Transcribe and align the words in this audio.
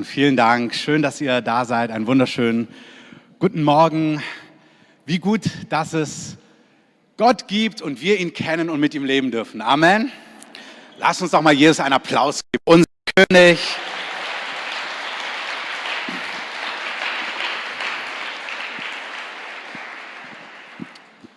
machen. 0.00 0.04
Vielen 0.04 0.36
Dank. 0.36 0.74
Schön, 0.74 1.02
dass 1.02 1.20
ihr 1.20 1.40
da 1.40 1.64
seid. 1.64 1.90
Einen 1.90 2.06
wunderschönen 2.06 2.68
guten 3.38 3.62
Morgen. 3.62 4.22
Wie 5.04 5.18
gut, 5.18 5.42
dass 5.68 5.92
es 5.92 6.36
Gott 7.16 7.48
gibt 7.48 7.82
und 7.82 8.00
wir 8.00 8.18
ihn 8.18 8.32
kennen 8.32 8.70
und 8.70 8.80
mit 8.80 8.94
ihm 8.94 9.04
leben 9.04 9.30
dürfen. 9.30 9.60
Amen. 9.60 10.10
Lass 10.98 11.20
uns 11.20 11.32
doch 11.32 11.42
mal 11.42 11.52
Jesus 11.52 11.80
einen 11.80 11.92
Applaus 11.92 12.40
geben. 12.50 12.62
Unser 12.64 12.86
König. 13.14 13.58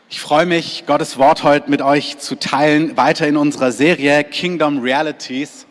Ich 0.09 0.19
freue 0.19 0.45
mich, 0.45 0.85
Gottes 0.85 1.17
Wort 1.17 1.43
heute 1.43 1.69
mit 1.69 1.81
euch 1.81 2.17
zu 2.19 2.39
teilen, 2.39 2.95
weiter 2.95 3.27
in 3.27 3.35
unserer 3.35 3.71
Serie 3.71 4.23
Kingdom 4.23 4.79
Realities. 4.79 5.65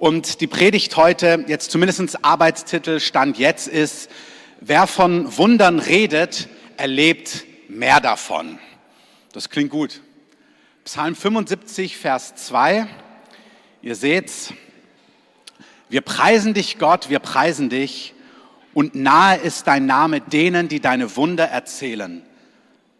Und 0.00 0.40
die 0.40 0.46
Predigt 0.46 0.96
heute, 0.96 1.44
jetzt 1.46 1.70
zumindest 1.70 2.24
Arbeitstitel 2.24 3.00
Stand 3.00 3.36
jetzt 3.36 3.68
ist, 3.68 4.10
wer 4.62 4.86
von 4.86 5.36
Wundern 5.36 5.78
redet, 5.78 6.48
erlebt 6.78 7.44
mehr 7.68 8.00
davon. 8.00 8.58
Das 9.34 9.50
klingt 9.50 9.68
gut. 9.68 10.00
Psalm 10.84 11.14
75, 11.14 11.98
Vers 11.98 12.34
2. 12.34 12.86
Ihr 13.82 13.94
seht's. 13.94 14.54
Wir 15.90 16.00
preisen 16.00 16.54
dich, 16.54 16.78
Gott, 16.78 17.10
wir 17.10 17.18
preisen 17.18 17.68
dich. 17.68 18.14
Und 18.72 18.94
nahe 18.94 19.36
ist 19.36 19.66
dein 19.66 19.84
Name 19.84 20.22
denen, 20.22 20.68
die 20.68 20.80
deine 20.80 21.14
Wunder 21.14 21.44
erzählen. 21.44 22.22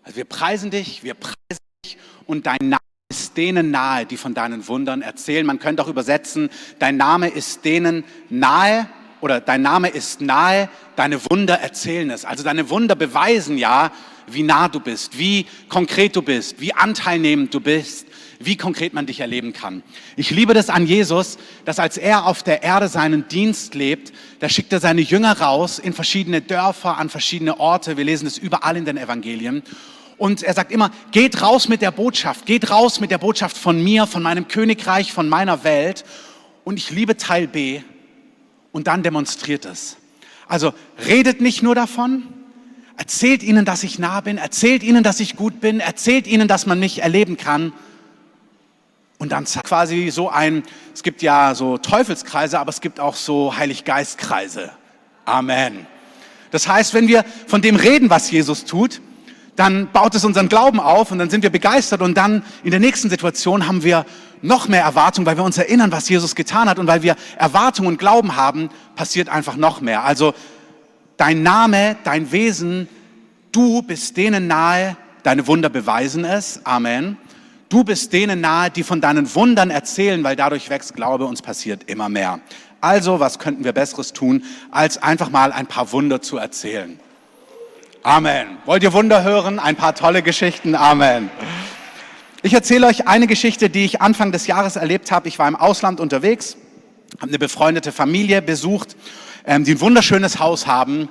Also 0.03 0.19
wir 0.19 0.27
preisen 0.27 0.71
dich, 0.71 1.03
wir 1.03 1.15
preisen 1.15 1.65
dich 1.83 1.97
und 2.27 2.45
dein 2.45 2.59
Name 2.61 2.90
ist 3.11 3.37
denen 3.37 3.73
nahe, 3.73 4.07
die 4.07 4.17
von 4.17 4.35
deinen 4.35 4.69
Wundern 4.69 5.03
erzählen. 5.03 5.45
Man 5.45 5.59
könnte 5.59 5.83
auch 5.83 5.89
übersetzen, 5.89 6.49
dein 6.79 6.97
Name 6.97 7.29
ist 7.29 7.65
denen 7.65 8.05
nahe 8.29 8.89
oder 9.21 9.41
dein 9.41 9.63
Name 9.63 9.89
ist 9.89 10.21
nahe, 10.21 10.69
deine 10.95 11.21
Wunder 11.29 11.57
erzählen 11.57 12.09
es. 12.11 12.25
Also 12.25 12.45
deine 12.45 12.71
Wunder 12.71 12.95
beweisen 12.95 13.59
ja, 13.59 13.91
wie 14.29 14.45
nah 14.45 14.69
du 14.69 14.79
bist, 14.79 15.19
wie 15.19 15.47
konkret 15.69 16.15
du 16.15 16.23
bist, 16.23 16.61
wie 16.61 16.73
anteilnehmend 16.73 17.53
du 17.53 17.59
bist, 17.59 18.07
wie 18.39 18.57
konkret 18.57 18.95
man 18.95 19.07
dich 19.07 19.19
erleben 19.19 19.53
kann. 19.53 19.83
Ich 20.17 20.31
liebe 20.31 20.55
das 20.55 20.71
an 20.71 20.87
Jesus, 20.87 21.37
dass 21.65 21.81
als 21.81 21.99
er 21.99 22.27
auf 22.27 22.45
der 22.45 22.63
Erde 22.63 22.87
seinen 22.87 23.27
Dienst 23.27 23.75
lebt, 23.75 24.13
da 24.39 24.49
schickt 24.49 24.73
er 24.73 24.79
seine 24.79 25.01
Jünger 25.01 25.41
raus 25.41 25.81
in 25.81 25.93
verschiedene 25.93 26.43
Dörfer, 26.43 26.97
an 26.97 27.11
verschiedene 27.11 27.59
Orte. 27.59 27.97
Wir 27.97 28.05
lesen 28.05 28.29
es 28.29 28.39
überall 28.39 28.77
in 28.77 28.85
den 28.85 28.97
Evangelien. 28.97 29.65
Und 30.21 30.43
er 30.43 30.53
sagt 30.53 30.71
immer, 30.71 30.91
geht 31.13 31.41
raus 31.41 31.67
mit 31.67 31.81
der 31.81 31.93
Botschaft, 31.93 32.45
geht 32.45 32.71
raus 32.71 33.01
mit 33.01 33.11
der 33.11 33.17
Botschaft 33.17 33.57
von 33.57 33.83
mir, 33.83 34.07
von 34.07 34.23
meinem 34.23 34.49
Königreich, 34.49 35.15
von 35.15 35.31
meiner 35.31 35.65
Welt. 35.65 36.05
Und 36.63 36.77
ich 36.77 36.91
liebe 36.91 37.17
Teil 37.17 37.47
B. 37.47 37.81
Und 38.71 38.87
dann 38.87 39.03
demonstriert 39.03 39.65
es. 39.65 39.97
Also 40.47 40.75
redet 41.07 41.41
nicht 41.41 41.63
nur 41.63 41.75
davon, 41.75 42.25
erzählt 42.99 43.43
ihnen, 43.43 43.65
dass 43.65 43.83
ich 43.83 43.99
nah 43.99 44.21
bin, 44.21 44.37
erzählt 44.37 44.83
ihnen, 44.83 45.03
dass 45.03 45.21
ich 45.21 45.37
gut 45.37 45.59
bin, 45.59 45.81
erzählt 45.81 46.27
ihnen, 46.27 46.49
dass 46.49 46.67
man 46.67 46.79
mich 46.79 47.01
erleben 47.01 47.39
kann. 47.39 47.73
Und 49.17 49.33
dann 49.33 49.47
quasi 49.47 50.11
so 50.11 50.29
ein, 50.29 50.65
es 50.93 51.03
gibt 51.03 51.23
ja 51.23 51.55
so 51.55 51.79
Teufelskreise, 51.79 52.61
aber 52.61 52.69
es 52.69 52.83
gibt 52.83 53.01
auch 53.01 53.15
so 53.15 53.57
Heiliggeistkreise. 53.57 54.71
Amen. 55.25 55.87
Das 56.51 56.69
heißt, 56.69 56.93
wenn 56.93 57.09
wir 57.09 57.25
von 57.47 57.63
dem 57.63 57.77
reden, 57.77 58.11
was 58.11 58.31
Jesus 58.31 58.67
tut, 58.67 59.01
dann 59.57 59.91
baut 59.93 60.15
es 60.15 60.25
unseren 60.25 60.49
Glauben 60.49 60.81
auf 60.81 61.11
und 61.11 61.19
dann 61.19 61.31
sind 61.31 61.43
wir 61.43 61.51
begeistert 61.51 62.03
und 62.03 62.17
dann 62.17 62.43
in 62.63 62.71
der 62.71 62.81
nächsten 62.81 63.11
Situation 63.11 63.67
haben 63.67 63.83
wir 63.83 64.07
noch 64.43 64.69
mehr 64.69 64.83
Erwartung, 64.83 65.27
weil 65.27 65.37
wir 65.37 65.45
uns 65.45 65.59
erinnern, 65.59 65.93
was 65.93 66.09
Jesus 66.09 66.35
getan 66.35 66.69
hat 66.69 66.79
und 66.79 66.87
weil 66.87 67.03
wir 67.03 67.17
Erwartung 67.37 67.87
und 67.87 67.99
Glauben 67.99 68.37
haben, 68.37 68.71
passiert 68.97 69.29
einfach 69.29 69.57
noch 69.57 69.81
mehr. 69.81 70.05
Also 70.05 70.35
dein 71.17 71.43
Name, 71.43 71.97
dein 72.05 72.33
Wesen, 72.33 72.89
du 73.53 73.83
bist 73.83 74.17
denen 74.17 74.47
nahe, 74.47 74.97
deine 75.23 75.47
Wunder 75.47 75.69
beweisen 75.69 76.25
es. 76.25 76.65
Amen. 76.65 77.19
Du 77.69 77.85
bist 77.85 78.13
denen 78.13 78.41
nahe, 78.41 78.71
die 78.71 78.83
von 78.83 79.01
deinen 79.01 79.33
Wundern 79.35 79.71
erzählen, 79.71 80.25
weil 80.25 80.37
dadurch 80.37 80.71
wächst 80.71 80.95
Glaube, 80.95 81.27
uns 81.27 81.43
passiert 81.43 81.89
immer 81.89 82.09
mehr. 82.09 82.41
Also, 82.81 83.21
was 83.21 83.39
könnten 83.39 83.63
wir 83.63 83.73
Besseres 83.73 84.13
tun, 84.13 84.43
als 84.71 85.03
einfach 85.03 85.31
mal 85.31 85.53
ein 85.53 85.67
paar 85.67 85.93
Wunder 85.93 86.23
zu 86.23 86.39
erzählen? 86.39 86.99
Amen. 88.03 88.57
Wollt 88.65 88.83
ihr 88.83 88.95
Wunder 88.95 89.23
hören? 89.25 89.59
Ein 89.59 89.77
paar 89.77 89.95
tolle 89.95 90.23
Geschichten. 90.23 90.75
Amen. 90.75 91.29
Ich 92.43 92.55
erzähle 92.55 92.87
euch 92.87 93.07
eine 93.07 93.27
Geschichte, 93.27 93.69
die 93.69 93.85
ich 93.85 94.01
Anfang 94.01 94.33
des 94.33 94.47
Jahres 94.47 94.77
erlebt 94.77 95.13
habe. 95.13 95.29
Ich 95.29 95.39
war 95.39 95.47
im 95.47 95.55
Ausland 95.55 96.01
unterwegs, 96.01 96.57
habe 97.19 97.29
eine 97.29 97.39
befreundete 97.39 97.93
Familie 97.93 98.41
besucht, 98.41 98.97
ähm, 99.45 99.65
die 99.65 99.73
ein 99.73 99.83
wunderschönes 99.83 100.39
Haus 100.39 100.67
haben. 100.67 101.03
Und 101.03 101.11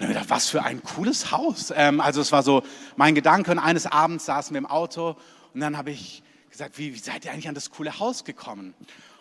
ich 0.00 0.08
gedacht, 0.08 0.30
was 0.30 0.48
für 0.48 0.62
ein 0.62 0.82
cooles 0.82 1.30
Haus. 1.30 1.74
Ähm, 1.76 2.00
also 2.00 2.22
es 2.22 2.32
war 2.32 2.42
so 2.42 2.62
mein 2.96 3.14
Gedanke. 3.14 3.50
Und 3.50 3.58
eines 3.58 3.84
Abends 3.84 4.24
saßen 4.24 4.54
wir 4.54 4.58
im 4.60 4.66
Auto 4.66 5.16
und 5.52 5.60
dann 5.60 5.76
habe 5.76 5.90
ich 5.90 6.22
gesagt, 6.50 6.78
wie, 6.78 6.94
wie 6.94 6.98
seid 6.98 7.26
ihr 7.26 7.32
eigentlich 7.32 7.48
an 7.48 7.54
das 7.54 7.70
coole 7.70 7.98
Haus 7.98 8.24
gekommen? 8.24 8.72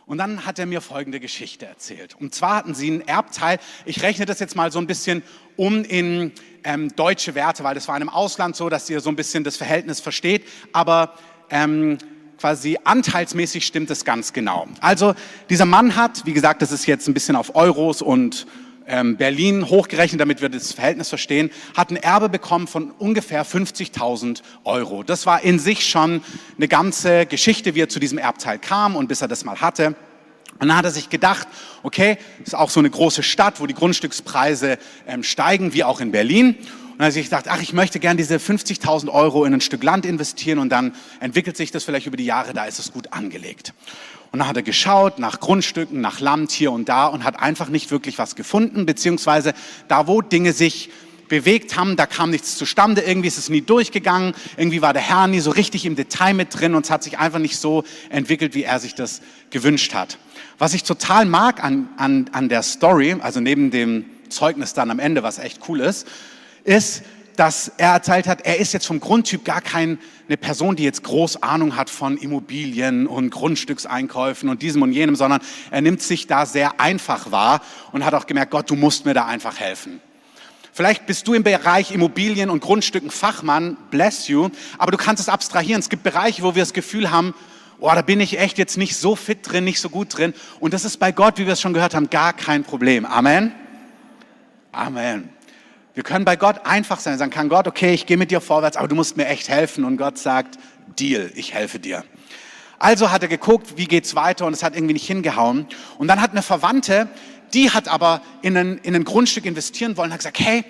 Und 0.10 0.18
dann 0.18 0.44
hat 0.48 0.58
er 0.58 0.66
mir 0.66 0.82
folgende 0.82 1.20
Geschichte 1.20 1.68
erzählt. 1.68 2.16
Und 2.20 2.34
zwar 2.34 2.56
hatten 2.56 2.74
sie 2.74 2.88
einen 2.88 3.08
Erbteil. 3.08 3.60
Ich 3.86 4.02
rechne 4.02 4.26
das 4.26 4.40
jetzt 4.40 4.56
mal 4.56 4.72
so 4.72 4.80
ein 4.80 4.88
bisschen 4.88 5.22
um 5.56 5.84
in 5.84 6.32
ähm, 6.64 6.90
deutsche 6.96 7.36
Werte, 7.36 7.64
weil 7.64 7.76
das 7.76 7.88
war 7.88 7.96
in 7.96 8.02
einem 8.02 8.10
Ausland 8.10 8.56
so, 8.56 8.70
dass 8.70 8.90
ihr 8.90 9.02
so 9.02 9.12
ein 9.12 9.16
bisschen 9.16 9.44
das 9.44 9.56
Verhältnis 9.56 10.00
versteht. 10.00 10.48
Aber 10.74 11.14
ähm, 11.52 12.00
quasi 12.40 12.80
anteilsmäßig 12.84 13.64
stimmt 13.64 13.92
es 13.92 14.04
ganz 14.04 14.34
genau. 14.34 14.68
Also 14.82 15.14
dieser 15.48 15.66
Mann 15.66 15.96
hat, 15.96 16.26
wie 16.26 16.34
gesagt, 16.34 16.64
das 16.64 16.72
ist 16.72 16.88
jetzt 16.88 17.08
ein 17.08 17.14
bisschen 17.14 17.36
auf 17.36 17.56
Euros 17.56 18.02
und 18.02 18.48
Berlin 19.18 19.70
hochgerechnet, 19.70 20.20
damit 20.20 20.42
wir 20.42 20.50
das 20.50 20.74
Verhältnis 20.74 21.10
verstehen, 21.10 21.52
hat 21.76 21.92
ein 21.92 21.96
Erbe 21.96 22.28
bekommen 22.28 22.68
von 22.68 22.92
ungefähr 22.92 23.46
50.000 23.46 24.42
Euro. 24.64 25.04
Das 25.04 25.26
war 25.28 25.44
in 25.44 25.60
sich 25.60 25.88
schon 25.88 26.24
eine 26.58 26.68
ganze 26.68 27.28
Geschichte, 27.28 27.76
wie 27.76 27.82
er 27.82 27.90
zu 27.90 28.00
diesem 28.00 28.18
Erbteil 28.18 28.58
kam 28.58 28.96
und 28.96 29.08
bis 29.08 29.22
er 29.22 29.28
das 29.28 29.46
mal 29.46 29.62
hatte. 29.62 29.96
Und 30.60 30.68
dann 30.68 30.76
hat 30.76 30.86
er 30.86 30.92
sich 30.92 31.10
gedacht, 31.10 31.48
okay, 31.84 32.18
ist 32.44 32.56
auch 32.56 32.70
so 32.70 32.80
eine 32.80 32.90
große 32.90 33.24
Stadt, 33.24 33.62
wo 33.62 33.68
die 33.68 33.74
Grundstückspreise 33.74 34.78
ähm, 35.08 35.24
steigen, 35.24 35.74
wie 35.74 35.84
auch 35.84 36.02
in 36.02 36.12
Berlin. 36.12 36.48
Und 36.50 36.58
dann 36.98 37.06
hat 37.06 37.10
er 37.10 37.12
sich 37.12 37.26
gedacht, 37.26 37.46
ach, 37.48 37.62
ich 37.62 37.72
möchte 37.72 38.00
gern 38.00 38.18
diese 38.18 38.38
50.000 38.38 39.10
Euro 39.10 39.46
in 39.46 39.54
ein 39.54 39.62
Stück 39.62 39.84
Land 39.84 40.06
investieren 40.06 40.60
und 40.60 40.70
dann 40.70 40.94
entwickelt 41.22 41.56
sich 41.56 41.72
das 41.72 41.86
vielleicht 41.86 42.08
über 42.08 42.18
die 42.18 42.26
Jahre, 42.26 42.54
da 42.54 42.66
ist 42.66 42.80
es 42.80 42.92
gut 42.92 43.14
angelegt. 43.14 43.74
Und 44.32 44.40
dann 44.40 44.48
hat 44.48 44.58
er 44.58 44.64
geschaut 44.64 45.18
nach 45.18 45.40
Grundstücken, 45.40 46.02
nach 46.02 46.20
Land 46.20 46.52
hier 46.52 46.72
und 46.72 46.88
da 46.88 47.08
und 47.08 47.24
hat 47.24 47.40
einfach 47.40 47.70
nicht 47.70 47.90
wirklich 47.90 48.20
was 48.20 48.36
gefunden, 48.36 48.86
beziehungsweise 48.86 49.54
da, 49.88 50.08
wo 50.08 50.22
Dinge 50.22 50.54
sich 50.54 50.92
bewegt 51.30 51.78
haben, 51.78 51.96
da 51.96 52.06
kam 52.06 52.32
nichts 52.32 52.58
zustande, 52.58 53.02
irgendwie 53.02 53.28
ist 53.28 53.38
es 53.38 53.50
nie 53.50 53.62
durchgegangen, 53.62 54.34
irgendwie 54.58 54.82
war 54.82 54.94
der 54.94 55.02
Herr 55.02 55.28
nie 55.28 55.40
so 55.40 55.52
richtig 55.52 55.86
im 55.86 55.96
Detail 55.96 56.34
mit 56.34 56.60
drin 56.60 56.76
und 56.76 56.86
es 56.86 56.92
hat 56.92 57.04
sich 57.04 57.20
einfach 57.20 57.40
nicht 57.40 57.58
so 57.58 57.84
entwickelt, 58.10 58.56
wie 58.56 58.64
er 58.64 58.80
sich 58.80 58.96
das 58.96 59.22
gewünscht 59.50 59.94
hat. 59.94 60.18
Was 60.58 60.74
ich 60.74 60.84
total 60.84 61.26
mag 61.26 61.64
an, 61.64 61.88
an, 61.98 62.30
an 62.34 62.50
der 62.50 62.64
Story, 62.64 63.16
also 63.20 63.40
neben 63.40 63.72
dem 63.72 64.06
Zeugnis 64.30 64.74
dann 64.74 64.92
am 64.92 65.00
Ende, 65.00 65.24
was 65.24 65.40
echt 65.40 65.62
cool 65.70 65.80
ist, 65.80 66.08
ist, 66.64 67.04
dass 67.40 67.72
er 67.78 67.94
erzählt 67.94 68.28
hat, 68.28 68.42
er 68.42 68.58
ist 68.58 68.74
jetzt 68.74 68.86
vom 68.86 69.00
Grundtyp 69.00 69.46
gar 69.46 69.62
keine 69.62 69.98
Person, 70.42 70.76
die 70.76 70.84
jetzt 70.84 71.04
groß 71.04 71.42
Ahnung 71.42 71.78
hat 71.78 71.90
von 71.90 72.18
Immobilien 72.18 73.08
und 73.08 73.30
Grundstückseinkäufen 73.30 74.50
und 74.50 74.62
diesem 74.62 74.82
und 74.82 74.92
jenem, 74.92 75.16
sondern 75.16 75.40
er 75.72 75.80
nimmt 75.80 76.02
sich 76.02 76.28
da 76.28 76.46
sehr 76.46 76.82
einfach 76.82 77.32
wahr 77.32 77.62
und 77.94 78.04
hat 78.04 78.14
auch 78.14 78.28
gemerkt, 78.28 78.52
Gott, 78.52 78.70
du 78.70 78.76
musst 78.76 79.06
mir 79.06 79.14
da 79.14 79.26
einfach 79.26 79.58
helfen. 79.58 80.02
Vielleicht 80.74 81.06
bist 81.06 81.30
du 81.30 81.34
im 81.34 81.44
Bereich 81.44 81.94
Immobilien 81.94 82.50
und 82.50 82.60
Grundstücken 82.60 83.10
Fachmann, 83.10 83.78
bless 83.90 84.28
you, 84.28 84.50
aber 84.78 84.92
du 84.92 84.98
kannst 84.98 85.22
es 85.24 85.30
abstrahieren. 85.30 85.80
Es 85.80 85.88
gibt 85.88 86.04
Bereiche, 86.04 86.44
wo 86.44 86.56
wir 86.56 86.64
das 86.64 86.74
Gefühl 86.74 87.10
haben, 87.10 87.34
oh, 87.80 87.90
da 87.96 88.02
bin 88.02 88.20
ich 88.20 88.38
echt 88.38 88.58
jetzt 88.58 88.78
nicht 88.78 88.98
so 88.98 89.16
fit 89.16 89.50
drin, 89.50 89.64
nicht 89.64 89.80
so 89.80 89.90
gut 89.90 90.18
drin. 90.18 90.34
Und 90.60 90.74
das 90.74 90.84
ist 90.84 90.98
bei 90.98 91.14
Gott, 91.14 91.38
wie 91.38 91.46
wir 91.46 91.54
es 91.54 91.62
schon 91.62 91.74
gehört 91.74 91.96
haben, 91.96 92.10
gar 92.10 92.34
kein 92.34 92.66
Problem. 92.66 93.06
Amen. 93.06 93.54
Amen. 94.74 95.39
Wir 96.00 96.06
können 96.06 96.24
bei 96.24 96.38
Gott 96.38 96.66
einfach 96.66 97.02
sein, 97.02 97.18
sagen 97.18 97.30
kann 97.30 97.50
Gott, 97.50 97.68
okay, 97.68 97.94
ich 97.94 98.06
gehe 98.06 98.16
mit 98.16 98.32
dir 98.32 98.40
vorwärts, 98.40 98.78
aber 98.78 98.88
du 98.88 98.96
musst 98.96 99.18
mir 99.18 99.26
echt 99.26 99.50
helfen. 99.50 99.84
Und 99.84 99.98
Gott 99.98 100.18
sagt, 100.18 100.58
Deal, 100.98 101.30
ich 101.36 101.54
helfe 101.54 101.78
dir. 101.78 102.06
Also 102.80 103.12
hat 103.12 103.22
er 103.22 103.28
geguckt, 103.28 103.74
wie 103.76 103.84
geht's 103.84 104.16
weiter 104.16 104.46
und 104.46 104.54
es 104.54 104.64
hat 104.64 104.76
irgendwie 104.78 104.94
nicht 104.94 105.06
hingehauen. 105.06 105.68
Und 105.98 106.08
dann 106.08 106.22
hat 106.22 106.32
eine 106.32 106.42
Verwandte, 106.42 107.10
die 107.54 107.72
hat 107.72 107.90
aber 107.90 108.22
in 108.42 108.56
ein, 108.56 108.78
in 108.78 108.96
ein 108.96 109.04
Grundstück 109.04 109.44
investieren 109.44 109.98
wollen, 109.98 110.14
hat 110.14 110.20
gesagt, 110.20 110.40
hey, 110.40 110.64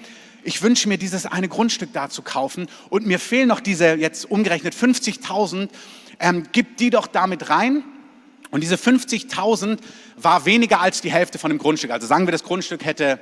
ich 0.43 0.63
wünsche 0.63 0.89
mir 0.89 0.97
dieses 0.97 1.27
eine 1.27 1.47
Grundstück 1.47 1.93
da 1.93 2.09
zu 2.09 2.23
kaufen 2.23 2.67
und 2.89 3.05
mir 3.05 3.19
fehlen 3.19 3.49
noch 3.49 3.59
diese 3.59 3.93
jetzt 3.93 4.31
umgerechnet 4.31 4.73
50.000, 4.73 5.69
ähm, 6.19 6.47
gib 6.51 6.77
die 6.77 6.89
doch 6.89 7.05
damit 7.05 7.51
rein. 7.51 7.83
Und 8.49 8.61
diese 8.61 8.77
50.000 8.77 9.77
war 10.17 10.45
weniger 10.45 10.81
als 10.81 11.01
die 11.01 11.11
Hälfte 11.11 11.37
von 11.37 11.51
dem 11.51 11.59
Grundstück. 11.59 11.91
Also 11.91 12.07
sagen 12.07 12.25
wir, 12.25 12.31
das 12.31 12.43
Grundstück 12.43 12.83
hätte 12.83 13.19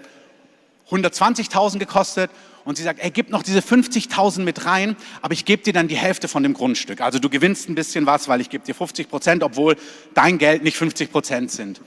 120.000 0.89 1.79
gekostet 1.79 2.31
und 2.63 2.77
sie 2.77 2.83
sagt, 2.83 2.99
ey, 2.99 3.11
gib 3.11 3.29
noch 3.29 3.43
diese 3.43 3.59
50.000 3.59 4.41
mit 4.41 4.65
rein, 4.65 4.95
aber 5.21 5.33
ich 5.33 5.45
gebe 5.45 5.63
dir 5.63 5.73
dann 5.73 5.87
die 5.87 5.95
Hälfte 5.95 6.27
von 6.27 6.43
dem 6.43 6.53
Grundstück. 6.53 7.01
Also 7.01 7.19
du 7.19 7.29
gewinnst 7.29 7.69
ein 7.69 7.75
bisschen 7.75 8.05
was, 8.05 8.27
weil 8.27 8.41
ich 8.41 8.49
gebe 8.49 8.65
dir 8.65 8.75
50 8.75 9.09
Prozent, 9.09 9.43
obwohl 9.43 9.75
dein 10.13 10.37
Geld 10.37 10.63
nicht 10.63 10.77
50 10.77 11.11
Prozent 11.11 11.51
sind. 11.51 11.81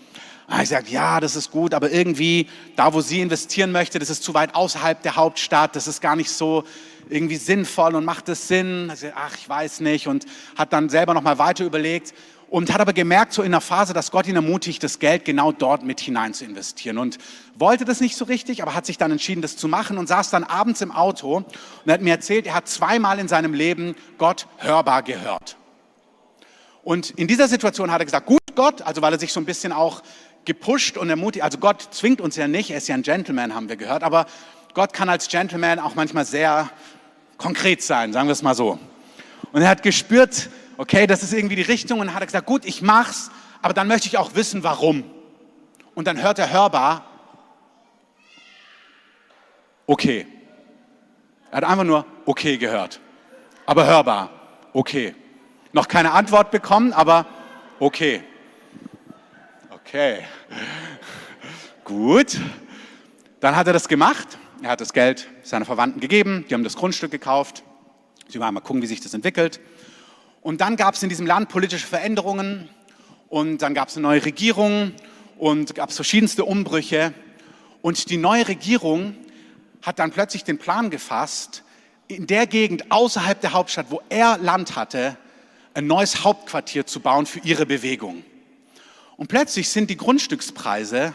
Er 0.49 0.67
sagt, 0.67 0.89
ja, 0.89 1.21
das 1.21 1.37
ist 1.37 1.51
gut, 1.53 1.75
aber 1.75 1.93
irgendwie 1.93 2.49
da, 2.75 2.93
wo 2.93 3.01
sie 3.01 3.21
investieren 3.21 3.71
möchte, 3.71 3.99
das 4.01 4.11
ist 4.11 4.25
zu 4.25 4.35
weit 4.35 4.55
außerhalb 4.55 5.01
der 5.03 5.17
Hauptstadt, 5.17 5.77
das 5.77 5.87
ist 5.87 6.01
gar 6.01 6.17
nicht 6.17 6.31
so 6.31 6.65
irgendwie 7.09 7.37
sinnvoll 7.37 7.95
und 7.95 8.05
macht 8.05 8.29
es 8.29 8.49
Sinn? 8.49 8.93
Ach, 9.15 9.37
ich 9.37 9.49
weiß 9.49 9.81
nicht 9.81 10.09
und 10.09 10.27
hat 10.57 10.73
dann 10.73 10.89
selber 10.89 11.15
noch 11.15 11.23
mal 11.23 11.39
weiter 11.39 11.65
überlegt 11.65 12.15
und 12.51 12.73
hat 12.73 12.81
aber 12.81 12.93
gemerkt, 12.93 13.33
so 13.33 13.43
in 13.43 13.53
der 13.53 13.61
Phase, 13.61 13.95
dass 13.95 14.11
Gott 14.11 14.27
ihn 14.27 14.35
ermutigt, 14.35 14.83
das 14.83 14.99
Geld 14.99 15.25
genau 15.25 15.53
dort 15.53 15.85
mit 15.85 16.01
hinein 16.01 16.35
zu 16.35 16.45
investieren 16.45 16.99
und 16.99 17.19
wollte 17.55 17.85
das 17.85 18.01
nicht 18.01 18.17
so 18.17 18.25
richtig, 18.25 18.61
aber 18.61 18.75
hat 18.75 18.87
sich 18.87 18.99
dann 18.99 19.13
entschieden, 19.13 19.41
das 19.41 19.57
zu 19.57 19.69
machen 19.69 19.99
und 19.99 20.09
saß 20.09 20.31
dann 20.31 20.43
abends 20.43 20.81
im 20.81 20.91
Auto 20.91 21.45
und 21.85 21.93
hat 21.93 22.03
mir 22.03 22.11
erzählt, 22.11 22.47
er 22.47 22.55
hat 22.55 22.69
zweimal 22.69 23.21
in 23.21 23.29
seinem 23.29 23.55
Leben 23.55 23.95
Gott 24.19 24.49
hörbar 24.59 25.05
gehört. 25.05 25.57
Und 26.83 27.11
in 27.11 27.29
dieser 27.29 27.47
Situation 27.47 27.93
hat 27.93 28.01
er 28.01 28.05
gesagt, 28.05 28.27
gut 28.27 28.41
Gott, 28.57 28.83
also 28.83 29.01
weil 29.01 29.13
er 29.13 29.21
sich 29.21 29.33
so 29.33 29.39
ein 29.39 29.47
bisschen 29.47 29.73
auch 29.73 30.03
gepusht 30.45 30.99
und 30.99 31.09
ermutigt, 31.09 31.45
also 31.45 31.59
Gott 31.59 31.87
zwingt 31.93 32.21
uns 32.21 32.35
ja 32.35 32.49
nicht, 32.49 32.71
er 32.71 32.79
ist 32.79 32.89
ja 32.89 32.97
ein 32.97 33.03
Gentleman, 33.03 33.55
haben 33.55 33.69
wir 33.69 33.77
gehört, 33.77 34.03
aber 34.03 34.27
Gott 34.75 34.93
kann 34.93 35.09
als 35.09 35.29
Gentleman 35.29 35.79
auch 35.79 35.95
manchmal 35.95 36.25
sehr 36.25 36.69
konkret 37.37 37.81
sein, 37.81 38.13
sagen 38.13 38.27
wir 38.27 38.33
es 38.33 38.43
mal 38.43 38.57
so. 38.57 38.81
Und 39.53 39.63
er 39.63 39.69
hat 39.69 39.85
gespürt, 39.85 40.49
okay, 40.81 41.07
das 41.07 41.23
ist 41.23 41.35
irgendwie 41.35 41.57
die 41.57 41.63
Richtung 41.63 42.01
und 42.01 42.07
dann 42.07 42.15
hat 42.15 42.23
er 42.23 42.27
gesagt, 42.27 42.47
gut, 42.47 42.65
ich 42.65 42.81
mach's, 42.81 43.31
aber 43.61 43.75
dann 43.75 43.87
möchte 43.87 44.09
ich 44.09 44.17
auch 44.17 44.35
wissen, 44.35 44.65
warum. 44.65 45.05
Und 45.95 46.07
dann 46.07 46.23
hört 46.23 46.39
er 46.39 46.51
hörbar, 46.51 47.05
okay. 49.87 50.27
Er 51.51 51.59
hat 51.59 51.65
einfach 51.65 51.85
nur 51.85 52.07
okay 52.25 52.57
gehört, 52.57 52.99
aber 53.67 53.87
hörbar, 53.87 54.31
okay. 54.73 55.15
Noch 55.73 55.87
keine 55.87 56.13
Antwort 56.13 56.51
bekommen, 56.51 56.95
aber 56.95 57.27
okay. 57.79 58.23
Okay. 59.71 60.25
Gut. 61.85 62.41
Dann 63.41 63.55
hat 63.55 63.67
er 63.67 63.73
das 63.73 63.87
gemacht. 63.87 64.39
Er 64.63 64.71
hat 64.71 64.81
das 64.81 64.93
Geld 64.93 65.29
seiner 65.43 65.65
Verwandten 65.65 66.01
gegeben. 66.01 66.45
Die 66.49 66.55
haben 66.55 66.65
das 66.65 66.77
Grundstück 66.77 67.11
gekauft. 67.11 67.63
Sie 68.29 68.41
waren 68.41 68.55
mal 68.55 68.61
gucken, 68.61 68.83
wie 68.83 68.87
sich 68.87 69.01
das 69.01 69.15
entwickelt. 69.15 69.61
Und 70.43 70.61
dann 70.61 70.77
gab 70.77 70.95
es 70.95 71.03
in 71.03 71.09
diesem 71.09 71.27
Land 71.27 71.49
politische 71.49 71.87
Veränderungen. 71.87 72.69
Und 73.29 73.59
dann 73.59 73.75
gab 73.75 73.89
es 73.89 73.97
eine 73.97 74.03
neue 74.03 74.25
Regierung 74.25 74.93
und 75.39 75.75
gab 75.75 75.91
es 75.91 75.97
verschiedenste 75.97 76.45
Umbrüche. 76.45 77.13
Und 77.83 78.11
die 78.11 78.17
neue 78.17 78.49
Regierung 78.49 79.15
hat 79.83 79.99
dann 79.99 80.11
plötzlich 80.11 80.45
den 80.45 80.59
Plan 80.59 80.91
gefasst, 80.91 81.63
in 82.09 82.27
der 82.27 82.47
Gegend 82.47 82.91
außerhalb 82.91 83.41
der 83.41 83.53
Hauptstadt, 83.53 83.87
wo 83.91 84.03
er 84.09 84.37
Land 84.39 84.75
hatte, 84.77 85.17
ein 85.75 85.87
neues 85.87 86.25
Hauptquartier 86.25 86.85
zu 86.85 87.01
bauen 87.01 87.25
für 87.25 87.39
ihre 87.41 87.67
Bewegung. 87.67 88.25
Und 89.17 89.29
plötzlich 89.29 89.69
sind 89.69 89.91
die 89.91 89.97
Grundstückspreise 89.97 91.15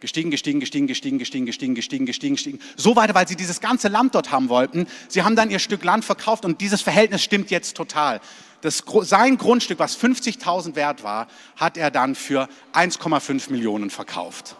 gestiegen, 0.00 0.30
gestiegen, 0.30 0.60
gestiegen, 0.60 0.86
gestiegen, 0.86 1.18
gestiegen, 1.18 1.46
gestiegen, 1.46 1.74
gestiegen, 1.74 2.06
gestiegen, 2.06 2.34
gestiegen. 2.34 2.60
So 2.76 2.94
weiter, 2.94 3.14
weil 3.14 3.26
sie 3.26 3.36
dieses 3.36 3.60
ganze 3.60 3.88
Land 3.88 4.14
dort 4.14 4.30
haben 4.30 4.48
wollten. 4.48 4.86
Sie 5.08 5.22
haben 5.22 5.34
dann 5.34 5.50
ihr 5.50 5.58
Stück 5.58 5.82
Land 5.82 6.04
verkauft 6.04 6.44
und 6.44 6.60
dieses 6.60 6.82
Verhältnis 6.82 7.22
stimmt 7.22 7.50
jetzt 7.50 7.76
total. 7.76 8.20
Das, 8.60 8.82
sein 9.02 9.38
Grundstück, 9.38 9.78
was 9.78 9.96
50.000 9.96 10.74
wert 10.74 11.04
war, 11.04 11.28
hat 11.56 11.76
er 11.76 11.90
dann 11.90 12.14
für 12.14 12.48
1,5 12.72 13.52
Millionen 13.52 13.90
verkauft. 13.90 14.56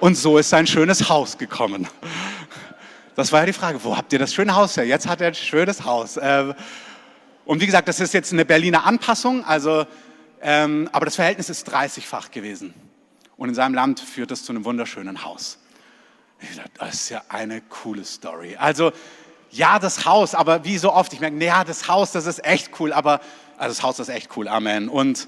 Und 0.00 0.16
so 0.16 0.38
ist 0.38 0.48
sein 0.48 0.66
schönes 0.66 1.10
Haus 1.10 1.36
gekommen. 1.36 1.86
Das 3.16 3.32
war 3.32 3.40
ja 3.40 3.46
die 3.46 3.52
Frage, 3.52 3.84
wo 3.84 3.98
habt 3.98 4.14
ihr 4.14 4.18
das 4.18 4.32
schöne 4.32 4.54
Haus 4.54 4.78
her? 4.78 4.86
Jetzt 4.86 5.06
hat 5.06 5.20
er 5.20 5.28
ein 5.28 5.34
schönes 5.34 5.84
Haus. 5.84 6.18
Ähm, 6.20 6.54
und 7.44 7.60
wie 7.60 7.66
gesagt, 7.66 7.86
das 7.86 8.00
ist 8.00 8.14
jetzt 8.14 8.32
eine 8.32 8.46
Berliner 8.46 8.86
Anpassung, 8.86 9.44
also, 9.44 9.84
ähm, 10.40 10.88
aber 10.92 11.04
das 11.04 11.16
Verhältnis 11.16 11.50
ist 11.50 11.68
30-fach 11.68 12.30
gewesen. 12.30 12.72
Und 13.36 13.50
in 13.50 13.54
seinem 13.54 13.74
Land 13.74 14.00
führt 14.00 14.30
das 14.30 14.42
zu 14.42 14.52
einem 14.52 14.64
wunderschönen 14.64 15.22
Haus. 15.22 15.58
Ich 16.40 16.56
dachte, 16.56 16.70
das 16.78 16.94
ist 16.94 17.08
ja 17.10 17.22
eine 17.28 17.60
coole 17.60 18.04
Story. 18.04 18.56
Also, 18.56 18.92
ja, 19.50 19.78
das 19.78 20.04
Haus, 20.04 20.34
aber 20.34 20.64
wie 20.64 20.78
so 20.78 20.92
oft, 20.92 21.12
ich 21.12 21.20
merke, 21.20 21.42
ja, 21.44 21.64
das 21.64 21.88
Haus, 21.88 22.12
das 22.12 22.26
ist 22.26 22.44
echt 22.44 22.70
cool, 22.80 22.92
aber, 22.92 23.20
also 23.58 23.74
das 23.74 23.82
Haus 23.82 23.98
ist 23.98 24.08
echt 24.08 24.36
cool, 24.36 24.48
Amen. 24.48 24.88
Und 24.88 25.26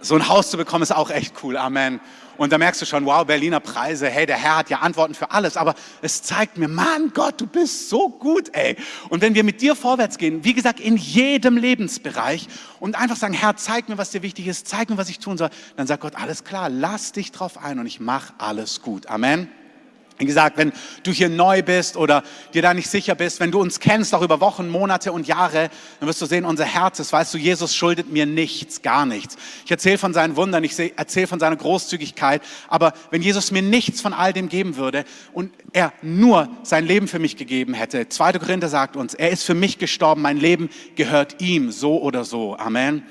so 0.00 0.14
ein 0.14 0.28
Haus 0.28 0.50
zu 0.50 0.56
bekommen, 0.56 0.82
ist 0.82 0.94
auch 0.94 1.10
echt 1.10 1.34
cool, 1.42 1.56
Amen. 1.56 2.00
Und 2.36 2.52
da 2.52 2.58
merkst 2.58 2.82
du 2.82 2.86
schon, 2.86 3.06
wow, 3.06 3.24
Berliner 3.24 3.60
Preise, 3.60 4.08
hey, 4.08 4.26
der 4.26 4.36
Herr 4.36 4.58
hat 4.58 4.70
ja 4.70 4.80
Antworten 4.80 5.14
für 5.14 5.30
alles, 5.30 5.56
aber 5.56 5.74
es 6.02 6.22
zeigt 6.22 6.58
mir, 6.58 6.68
Mann, 6.68 7.12
Gott, 7.14 7.40
du 7.40 7.46
bist 7.46 7.88
so 7.88 8.10
gut, 8.10 8.50
ey. 8.52 8.76
Und 9.08 9.22
wenn 9.22 9.34
wir 9.34 9.42
mit 9.42 9.62
dir 9.62 9.74
vorwärts 9.74 10.18
gehen, 10.18 10.44
wie 10.44 10.52
gesagt, 10.52 10.78
in 10.78 10.96
jedem 10.96 11.56
Lebensbereich 11.56 12.46
und 12.78 12.94
einfach 12.94 13.16
sagen, 13.16 13.32
Herr, 13.32 13.56
zeig 13.56 13.88
mir, 13.88 13.96
was 13.98 14.10
dir 14.10 14.22
wichtig 14.22 14.46
ist, 14.46 14.68
zeig 14.68 14.90
mir, 14.90 14.98
was 14.98 15.08
ich 15.08 15.18
tun 15.18 15.38
soll, 15.38 15.50
dann 15.76 15.86
sagt 15.86 16.02
Gott, 16.02 16.14
alles 16.14 16.44
klar, 16.44 16.68
lass 16.68 17.12
dich 17.12 17.32
drauf 17.32 17.58
ein 17.58 17.78
und 17.78 17.86
ich 17.86 18.00
mach 18.00 18.34
alles 18.38 18.82
gut. 18.82 19.06
Amen. 19.06 19.48
Wie 20.18 20.24
gesagt, 20.24 20.56
wenn 20.56 20.72
du 21.02 21.12
hier 21.12 21.28
neu 21.28 21.62
bist 21.62 21.96
oder 21.96 22.22
dir 22.54 22.62
da 22.62 22.72
nicht 22.72 22.88
sicher 22.88 23.14
bist, 23.14 23.38
wenn 23.38 23.50
du 23.50 23.60
uns 23.60 23.80
kennst, 23.80 24.14
auch 24.14 24.22
über 24.22 24.40
Wochen, 24.40 24.68
Monate 24.68 25.12
und 25.12 25.26
Jahre, 25.26 25.68
dann 26.00 26.08
wirst 26.08 26.22
du 26.22 26.26
sehen, 26.26 26.46
unser 26.46 26.64
Herz 26.64 26.98
ist, 27.00 27.12
weißt 27.12 27.34
du, 27.34 27.38
Jesus 27.38 27.76
schuldet 27.76 28.10
mir 28.10 28.24
nichts, 28.24 28.80
gar 28.80 29.04
nichts. 29.04 29.36
Ich 29.66 29.70
erzähle 29.70 29.98
von 29.98 30.14
seinen 30.14 30.36
Wundern, 30.36 30.64
ich 30.64 30.78
erzähle 30.96 31.26
von 31.26 31.38
seiner 31.38 31.56
Großzügigkeit, 31.56 32.40
aber 32.68 32.94
wenn 33.10 33.20
Jesus 33.20 33.50
mir 33.50 33.60
nichts 33.60 34.00
von 34.00 34.14
all 34.14 34.32
dem 34.32 34.48
geben 34.48 34.76
würde 34.76 35.04
und 35.34 35.52
er 35.74 35.92
nur 36.00 36.48
sein 36.62 36.86
Leben 36.86 37.08
für 37.08 37.18
mich 37.18 37.36
gegeben 37.36 37.74
hätte, 37.74 38.08
2. 38.08 38.32
Korinther 38.34 38.68
sagt 38.68 38.96
uns, 38.96 39.12
er 39.12 39.30
ist 39.30 39.42
für 39.42 39.54
mich 39.54 39.76
gestorben, 39.76 40.22
mein 40.22 40.38
Leben 40.38 40.70
gehört 40.94 41.42
ihm, 41.42 41.70
so 41.70 42.00
oder 42.00 42.24
so. 42.24 42.56
Amen. 42.56 43.02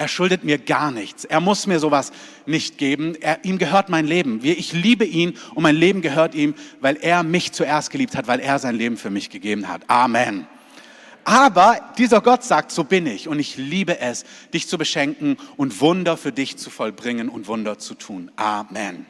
Er 0.00 0.08
schuldet 0.08 0.44
mir 0.44 0.56
gar 0.56 0.90
nichts. 0.90 1.26
Er 1.26 1.40
muss 1.40 1.66
mir 1.66 1.78
sowas 1.78 2.10
nicht 2.46 2.78
geben. 2.78 3.16
Er, 3.20 3.44
ihm 3.44 3.58
gehört 3.58 3.90
mein 3.90 4.06
Leben. 4.06 4.40
Ich 4.42 4.72
liebe 4.72 5.04
ihn 5.04 5.36
und 5.54 5.62
mein 5.62 5.76
Leben 5.76 6.00
gehört 6.00 6.34
ihm, 6.34 6.54
weil 6.80 6.96
er 7.02 7.22
mich 7.22 7.52
zuerst 7.52 7.90
geliebt 7.90 8.16
hat, 8.16 8.26
weil 8.26 8.40
er 8.40 8.58
sein 8.58 8.76
Leben 8.76 8.96
für 8.96 9.10
mich 9.10 9.28
gegeben 9.28 9.68
hat. 9.68 9.82
Amen. 9.88 10.46
Aber 11.24 11.78
dieser 11.98 12.22
Gott 12.22 12.44
sagt, 12.44 12.72
so 12.72 12.82
bin 12.82 13.06
ich 13.06 13.28
und 13.28 13.38
ich 13.40 13.58
liebe 13.58 14.00
es, 14.00 14.24
dich 14.54 14.68
zu 14.68 14.78
beschenken 14.78 15.36
und 15.58 15.82
Wunder 15.82 16.16
für 16.16 16.32
dich 16.32 16.56
zu 16.56 16.70
vollbringen 16.70 17.28
und 17.28 17.46
Wunder 17.46 17.76
zu 17.76 17.92
tun. 17.92 18.30
Amen. 18.36 19.04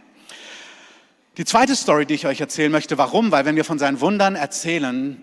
Die 1.37 1.45
zweite 1.45 1.77
Story, 1.77 2.05
die 2.05 2.15
ich 2.15 2.27
euch 2.27 2.41
erzählen 2.41 2.73
möchte, 2.73 2.99
warum? 2.99 3.31
Weil 3.31 3.45
wenn 3.45 3.55
wir 3.55 3.65
von 3.65 3.79
seinen 3.79 4.01
Wundern 4.01 4.35
erzählen, 4.35 5.23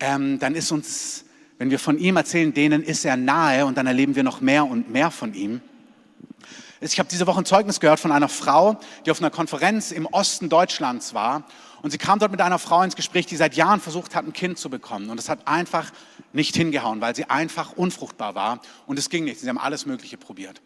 ähm, 0.00 0.38
dann 0.38 0.54
ist 0.54 0.72
uns 0.72 1.26
wenn 1.58 1.70
wir 1.70 1.78
von 1.78 1.98
ihm 1.98 2.16
erzählen, 2.16 2.52
denen 2.52 2.82
ist 2.82 3.04
er 3.04 3.16
nahe 3.16 3.66
und 3.66 3.76
dann 3.76 3.86
erleben 3.86 4.16
wir 4.16 4.22
noch 4.22 4.40
mehr 4.40 4.66
und 4.66 4.90
mehr 4.90 5.10
von 5.10 5.34
ihm. 5.34 5.60
Ich 6.80 6.98
habe 6.98 7.08
diese 7.08 7.26
Woche 7.26 7.40
ein 7.40 7.46
Zeugnis 7.46 7.80
gehört 7.80 8.00
von 8.00 8.12
einer 8.12 8.28
Frau, 8.28 8.78
die 9.06 9.10
auf 9.10 9.20
einer 9.20 9.30
Konferenz 9.30 9.90
im 9.90 10.06
Osten 10.06 10.48
Deutschlands 10.48 11.14
war. 11.14 11.44
Und 11.80 11.90
sie 11.90 11.98
kam 11.98 12.18
dort 12.18 12.30
mit 12.30 12.40
einer 12.40 12.58
Frau 12.58 12.82
ins 12.82 12.96
Gespräch, 12.96 13.26
die 13.26 13.36
seit 13.36 13.54
Jahren 13.54 13.80
versucht 13.80 14.14
hat, 14.14 14.26
ein 14.26 14.32
Kind 14.32 14.58
zu 14.58 14.68
bekommen. 14.68 15.10
Und 15.10 15.18
es 15.18 15.28
hat 15.28 15.46
einfach 15.46 15.92
nicht 16.32 16.56
hingehauen, 16.56 17.00
weil 17.00 17.14
sie 17.14 17.26
einfach 17.30 17.72
unfruchtbar 17.72 18.34
war. 18.34 18.60
Und 18.86 18.98
es 18.98 19.08
ging 19.08 19.24
nicht. 19.24 19.40
Sie 19.40 19.48
haben 19.48 19.58
alles 19.58 19.86
Mögliche 19.86 20.18
probiert. 20.18 20.60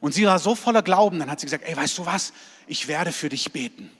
Und 0.00 0.14
sie 0.14 0.26
war 0.26 0.38
so 0.38 0.54
voller 0.54 0.82
Glauben, 0.82 1.18
dann 1.18 1.30
hat 1.30 1.40
sie 1.40 1.46
gesagt, 1.46 1.64
ey, 1.66 1.76
weißt 1.76 1.98
du 1.98 2.06
was? 2.06 2.32
Ich 2.66 2.88
werde 2.88 3.12
für 3.12 3.28
dich 3.28 3.52
beten. 3.52 3.90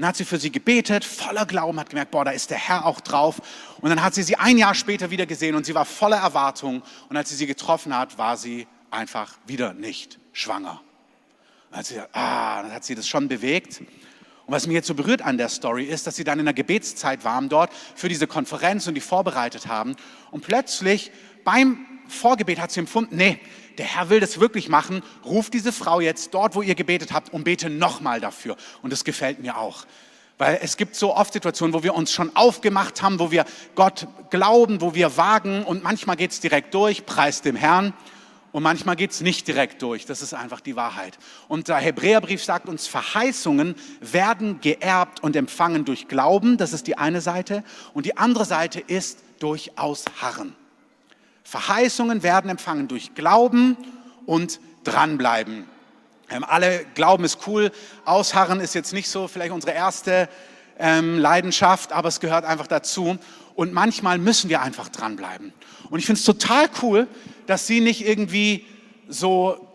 Und 0.00 0.04
dann 0.04 0.08
hat 0.08 0.16
sie 0.16 0.24
für 0.24 0.38
sie 0.38 0.50
gebetet, 0.50 1.04
voller 1.04 1.44
Glauben, 1.44 1.78
hat 1.78 1.90
gemerkt, 1.90 2.10
boah, 2.10 2.24
da 2.24 2.30
ist 2.30 2.48
der 2.48 2.56
Herr 2.56 2.86
auch 2.86 3.02
drauf. 3.02 3.42
Und 3.82 3.90
dann 3.90 4.02
hat 4.02 4.14
sie 4.14 4.22
sie 4.22 4.34
ein 4.34 4.56
Jahr 4.56 4.74
später 4.74 5.10
wieder 5.10 5.26
gesehen 5.26 5.54
und 5.54 5.66
sie 5.66 5.74
war 5.74 5.84
voller 5.84 6.16
Erwartung. 6.16 6.82
Und 7.10 7.18
als 7.18 7.28
sie 7.28 7.36
sie 7.36 7.46
getroffen 7.46 7.94
hat, 7.94 8.16
war 8.16 8.38
sie 8.38 8.66
einfach 8.90 9.36
wieder 9.46 9.74
nicht 9.74 10.18
schwanger. 10.32 10.80
Dann 11.68 11.80
hat 11.80 11.84
sie, 11.84 12.00
ah, 12.14 12.62
dann 12.62 12.72
hat 12.72 12.82
sie 12.82 12.94
das 12.94 13.06
schon 13.06 13.28
bewegt. 13.28 13.80
Und 13.80 14.54
was 14.54 14.66
mich 14.66 14.72
jetzt 14.72 14.86
so 14.86 14.94
berührt 14.94 15.20
an 15.20 15.36
der 15.36 15.50
Story 15.50 15.84
ist, 15.84 16.06
dass 16.06 16.16
sie 16.16 16.24
dann 16.24 16.38
in 16.38 16.46
der 16.46 16.54
Gebetszeit 16.54 17.22
waren 17.26 17.50
dort 17.50 17.70
für 17.94 18.08
diese 18.08 18.26
Konferenz 18.26 18.86
und 18.86 18.94
die 18.94 19.02
vorbereitet 19.02 19.66
haben. 19.66 19.96
Und 20.30 20.46
plötzlich 20.46 21.12
beim 21.44 21.84
Vorgebet 22.08 22.58
hat 22.58 22.70
sie 22.70 22.80
empfunden, 22.80 23.18
nee, 23.18 23.38
der 23.78 23.86
Herr 23.86 24.10
will 24.10 24.20
das 24.20 24.40
wirklich 24.40 24.68
machen, 24.68 25.02
ruft 25.24 25.54
diese 25.54 25.72
Frau 25.72 26.00
jetzt 26.00 26.34
dort, 26.34 26.54
wo 26.54 26.62
ihr 26.62 26.74
gebetet 26.74 27.12
habt 27.12 27.32
und 27.32 27.44
bete 27.44 27.70
nochmal 27.70 28.20
dafür. 28.20 28.56
Und 28.82 28.92
das 28.92 29.04
gefällt 29.04 29.40
mir 29.40 29.58
auch. 29.58 29.86
Weil 30.38 30.58
es 30.62 30.78
gibt 30.78 30.96
so 30.96 31.14
oft 31.14 31.34
Situationen, 31.34 31.74
wo 31.74 31.82
wir 31.82 31.94
uns 31.94 32.12
schon 32.12 32.34
aufgemacht 32.34 33.02
haben, 33.02 33.18
wo 33.18 33.30
wir 33.30 33.44
Gott 33.74 34.06
glauben, 34.30 34.80
wo 34.80 34.94
wir 34.94 35.18
wagen 35.18 35.64
und 35.64 35.82
manchmal 35.82 36.16
geht 36.16 36.30
es 36.30 36.40
direkt 36.40 36.72
durch, 36.72 37.04
preis 37.04 37.42
dem 37.42 37.56
Herrn. 37.56 37.92
Und 38.52 38.62
manchmal 38.62 38.96
geht 38.96 39.12
es 39.12 39.20
nicht 39.20 39.46
direkt 39.46 39.80
durch. 39.82 40.06
Das 40.06 40.22
ist 40.22 40.34
einfach 40.34 40.60
die 40.60 40.76
Wahrheit. 40.76 41.18
Und 41.46 41.68
der 41.68 41.76
Hebräerbrief 41.76 42.42
sagt 42.42 42.68
uns, 42.68 42.86
Verheißungen 42.86 43.76
werden 44.00 44.60
geerbt 44.60 45.22
und 45.22 45.36
empfangen 45.36 45.84
durch 45.84 46.08
Glauben. 46.08 46.56
Das 46.56 46.72
ist 46.72 46.86
die 46.86 46.98
eine 46.98 47.20
Seite. 47.20 47.62
Und 47.94 48.06
die 48.06 48.16
andere 48.16 48.44
Seite 48.44 48.80
ist 48.80 49.20
durch 49.38 49.78
Ausharren. 49.78 50.56
Verheißungen 51.50 52.22
werden 52.22 52.48
empfangen 52.48 52.86
durch 52.86 53.12
Glauben 53.16 53.76
und 54.24 54.60
dranbleiben. 54.84 55.64
Ähm, 56.30 56.44
alle 56.44 56.86
glauben 56.94 57.24
ist 57.24 57.40
cool, 57.48 57.72
ausharren 58.04 58.60
ist 58.60 58.76
jetzt 58.76 58.92
nicht 58.92 59.08
so 59.08 59.26
vielleicht 59.26 59.50
unsere 59.50 59.72
erste 59.72 60.28
ähm, 60.78 61.18
Leidenschaft, 61.18 61.90
aber 61.90 62.06
es 62.06 62.20
gehört 62.20 62.44
einfach 62.44 62.68
dazu. 62.68 63.18
Und 63.56 63.72
manchmal 63.72 64.18
müssen 64.18 64.48
wir 64.48 64.62
einfach 64.62 64.90
dranbleiben. 64.90 65.52
Und 65.90 65.98
ich 65.98 66.06
finde 66.06 66.20
es 66.20 66.24
total 66.24 66.68
cool, 66.82 67.08
dass 67.48 67.66
sie 67.66 67.80
nicht 67.80 68.06
irgendwie 68.06 68.64
so 69.08 69.66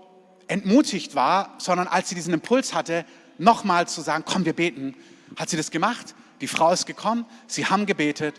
entmutigt 0.48 1.14
war, 1.14 1.56
sondern 1.58 1.90
als 1.90 2.08
sie 2.08 2.16
diesen 2.16 2.34
Impuls 2.34 2.74
hatte, 2.74 3.04
nochmal 3.38 3.86
zu 3.90 4.00
sagen, 4.00 4.24
komm, 4.26 4.46
wir 4.46 4.54
beten, 4.54 4.96
hat 5.36 5.50
sie 5.50 5.58
das 5.58 5.72
gemacht. 5.72 6.16
Die 6.40 6.48
Frau 6.48 6.72
ist 6.72 6.86
gekommen, 6.86 7.26
sie 7.48 7.66
haben 7.66 7.86
gebetet 7.86 8.36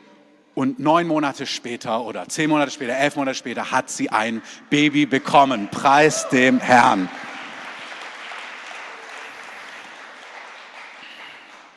und 0.57 0.79
neun 0.79 1.07
Monate 1.07 1.45
später 1.45 2.03
oder 2.03 2.29
zehn 2.29 2.49
Monate 2.49 2.71
später, 2.71 2.97
elf 2.97 3.15
Monate 3.17 3.37
später 3.37 3.71
hat 3.71 3.91
sie 3.91 4.09
ein 4.09 4.41
Baby 4.71 5.05
bekommen. 5.05 5.69
Preis 5.71 6.31
dem 6.31 6.59
Herrn. 6.61 7.11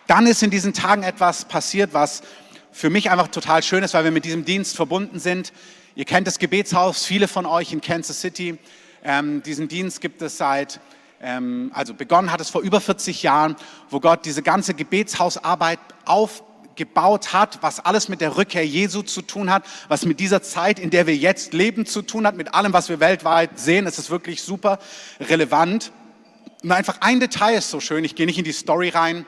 Dann 0.08 0.26
ist 0.26 0.42
in 0.42 0.50
diesen 0.50 0.74
Tagen 0.74 1.04
etwas 1.04 1.44
passiert, 1.44 1.94
was 1.94 2.22
für 2.72 2.90
mich 2.90 3.12
einfach 3.12 3.28
total 3.28 3.62
schön 3.64 3.84
ist, 3.84 3.94
weil 3.94 4.06
wir 4.06 4.12
mit 4.12 4.24
diesem 4.24 4.46
Dienst 4.46 4.78
verbunden 4.78 5.20
sind. 5.20 5.52
Ihr 5.96 6.06
kennt 6.06 6.26
das 6.26 6.40
Gebetshaus, 6.40 7.06
viele 7.06 7.28
von 7.28 7.46
euch 7.46 7.74
in 7.74 7.82
Kansas 7.82 8.22
City. 8.22 8.58
Ähm, 9.04 9.44
diesen 9.44 9.68
Dienst 9.68 10.00
gibt 10.00 10.22
es 10.22 10.38
seit, 10.38 10.80
ähm, 11.22 11.70
also 11.76 11.94
begonnen 11.94 12.32
hat 12.32 12.40
es 12.40 12.50
vor 12.50 12.62
über 12.62 12.80
40 12.80 13.24
Jahren, 13.24 13.58
wo 13.90 14.00
Gott 14.00 14.24
diese 14.24 14.42
ganze 14.42 14.74
Gebetshausarbeit 14.74 15.80
aufgebaut 16.80 17.34
hat, 17.34 17.62
was 17.62 17.80
alles 17.80 18.08
mit 18.08 18.22
der 18.22 18.38
Rückkehr 18.38 18.66
Jesu 18.66 19.02
zu 19.02 19.22
tun 19.22 19.52
hat, 19.52 19.64
was 19.90 20.06
mit 20.06 20.20
dieser 20.20 20.42
Zeit, 20.42 20.80
in 20.80 20.90
der 20.90 21.08
wir 21.08 21.16
jetzt 21.16 21.54
leben, 21.54 21.86
zu 21.86 22.02
tun 22.02 22.26
hat, 22.26 22.36
mit 22.36 22.54
allem, 22.54 22.72
was 22.72 22.88
wir 22.90 23.00
weltweit 23.00 23.60
sehen. 23.60 23.86
Es 23.86 24.00
ist 24.00 24.10
wirklich 24.10 24.42
super 24.42 24.80
relevant. 25.20 25.92
Und 26.64 26.72
einfach 26.72 26.98
ein 27.02 27.20
Detail 27.20 27.58
ist 27.58 27.70
so 27.70 27.80
schön, 27.80 28.04
ich 28.04 28.16
gehe 28.16 28.26
nicht 28.26 28.38
in 28.38 28.46
die 28.46 28.54
Story 28.54 28.90
rein, 28.90 29.26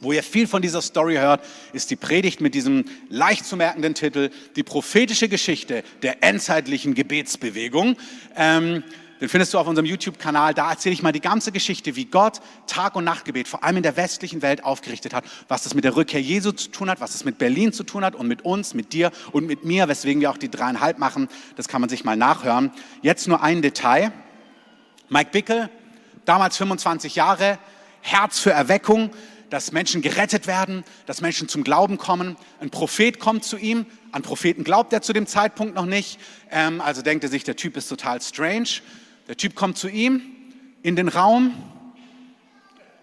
wo 0.00 0.12
ihr 0.12 0.22
viel 0.22 0.46
von 0.46 0.62
dieser 0.62 0.80
Story 0.80 1.16
hört, 1.16 1.44
ist 1.72 1.90
die 1.90 1.96
Predigt 1.96 2.40
mit 2.40 2.54
diesem 2.54 2.84
leicht 3.08 3.44
zu 3.44 3.56
merkenden 3.56 3.94
Titel, 3.94 4.30
die 4.56 4.62
prophetische 4.62 5.28
Geschichte 5.28 5.84
der 6.02 6.22
endzeitlichen 6.22 6.94
Gebetsbewegung. 6.94 7.96
Ähm, 8.36 8.82
den 9.22 9.28
findest 9.28 9.54
du 9.54 9.58
auf 9.60 9.68
unserem 9.68 9.86
YouTube-Kanal. 9.86 10.52
Da 10.52 10.72
erzähle 10.72 10.94
ich 10.94 11.02
mal 11.04 11.12
die 11.12 11.20
ganze 11.20 11.52
Geschichte, 11.52 11.94
wie 11.94 12.06
Gott 12.06 12.40
Tag- 12.66 12.96
und 12.96 13.04
Nachtgebet 13.04 13.46
vor 13.46 13.62
allem 13.62 13.76
in 13.76 13.84
der 13.84 13.96
westlichen 13.96 14.42
Welt 14.42 14.64
aufgerichtet 14.64 15.14
hat, 15.14 15.22
was 15.46 15.62
das 15.62 15.74
mit 15.74 15.84
der 15.84 15.94
Rückkehr 15.94 16.20
Jesu 16.20 16.50
zu 16.50 16.72
tun 16.72 16.90
hat, 16.90 17.00
was 17.00 17.12
das 17.12 17.24
mit 17.24 17.38
Berlin 17.38 17.72
zu 17.72 17.84
tun 17.84 18.04
hat 18.04 18.16
und 18.16 18.26
mit 18.26 18.44
uns, 18.44 18.74
mit 18.74 18.92
dir 18.92 19.12
und 19.30 19.46
mit 19.46 19.64
mir, 19.64 19.86
weswegen 19.86 20.20
wir 20.20 20.28
auch 20.28 20.38
die 20.38 20.50
dreieinhalb 20.50 20.98
machen. 20.98 21.28
Das 21.54 21.68
kann 21.68 21.80
man 21.80 21.88
sich 21.88 22.02
mal 22.02 22.16
nachhören. 22.16 22.72
Jetzt 23.02 23.28
nur 23.28 23.44
ein 23.44 23.62
Detail. 23.62 24.12
Mike 25.08 25.30
Bickel, 25.30 25.70
damals 26.24 26.56
25 26.56 27.14
Jahre, 27.14 27.60
Herz 28.00 28.40
für 28.40 28.50
Erweckung, 28.50 29.12
dass 29.50 29.70
Menschen 29.70 30.02
gerettet 30.02 30.48
werden, 30.48 30.82
dass 31.06 31.20
Menschen 31.20 31.46
zum 31.46 31.62
Glauben 31.62 31.96
kommen. 31.96 32.36
Ein 32.60 32.70
Prophet 32.70 33.20
kommt 33.20 33.44
zu 33.44 33.56
ihm. 33.56 33.86
An 34.10 34.22
Propheten 34.22 34.64
glaubt 34.64 34.92
er 34.92 35.00
zu 35.00 35.12
dem 35.12 35.28
Zeitpunkt 35.28 35.76
noch 35.76 35.86
nicht. 35.86 36.18
Ähm, 36.50 36.80
also 36.80 37.02
denkt 37.02 37.22
er 37.22 37.30
sich, 37.30 37.44
der 37.44 37.54
Typ 37.54 37.76
ist 37.76 37.86
total 37.86 38.20
strange. 38.20 38.80
Der 39.32 39.38
Typ 39.38 39.54
kommt 39.54 39.78
zu 39.78 39.88
ihm 39.88 40.20
in 40.82 40.94
den 40.94 41.08
Raum, 41.08 41.54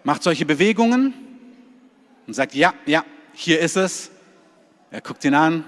macht 0.04 0.22
solche 0.22 0.46
Bewegungen 0.46 1.12
und 2.24 2.34
sagt, 2.34 2.54
ja, 2.54 2.72
ja, 2.86 3.04
hier 3.32 3.58
ist 3.58 3.76
es. 3.76 4.12
Er 4.92 5.00
guckt 5.00 5.24
ihn 5.24 5.34
an. 5.34 5.64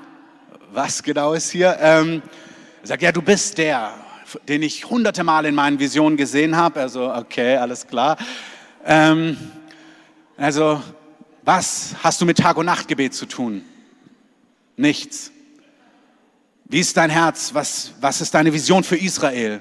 Was 0.71 1.03
genau 1.03 1.33
ist 1.33 1.51
hier? 1.51 1.77
Ähm, 1.81 2.23
er 2.81 2.87
sagt, 2.87 3.03
ja, 3.03 3.11
du 3.11 3.23
bist 3.23 3.59
der, 3.59 3.93
den 4.47 4.63
ich 4.63 4.89
hunderte 4.89 5.25
Mal 5.25 5.47
in 5.47 5.57
meinen 5.57 5.81
Visionen 5.81 6.17
gesehen 6.17 6.55
habe. 6.55 6.79
Also, 6.79 7.13
okay, 7.13 7.57
alles 7.57 7.85
klar. 7.85 8.17
Ähm, 8.85 9.37
also, 10.37 10.81
was 11.43 11.97
hast 12.05 12.21
du 12.21 12.25
mit 12.25 12.39
Tag- 12.39 12.57
und 12.57 12.67
Nachtgebet 12.67 13.15
zu 13.15 13.27
tun? 13.27 13.65
Nichts. 14.77 15.33
Wie 16.67 16.79
ist 16.79 16.97
dein 16.97 17.11
Herz? 17.11 17.53
Was, 17.53 17.95
was 18.01 18.21
ist 18.21 18.33
deine 18.33 18.53
Vision 18.53 18.85
für 18.85 18.97
Israel? 18.97 19.61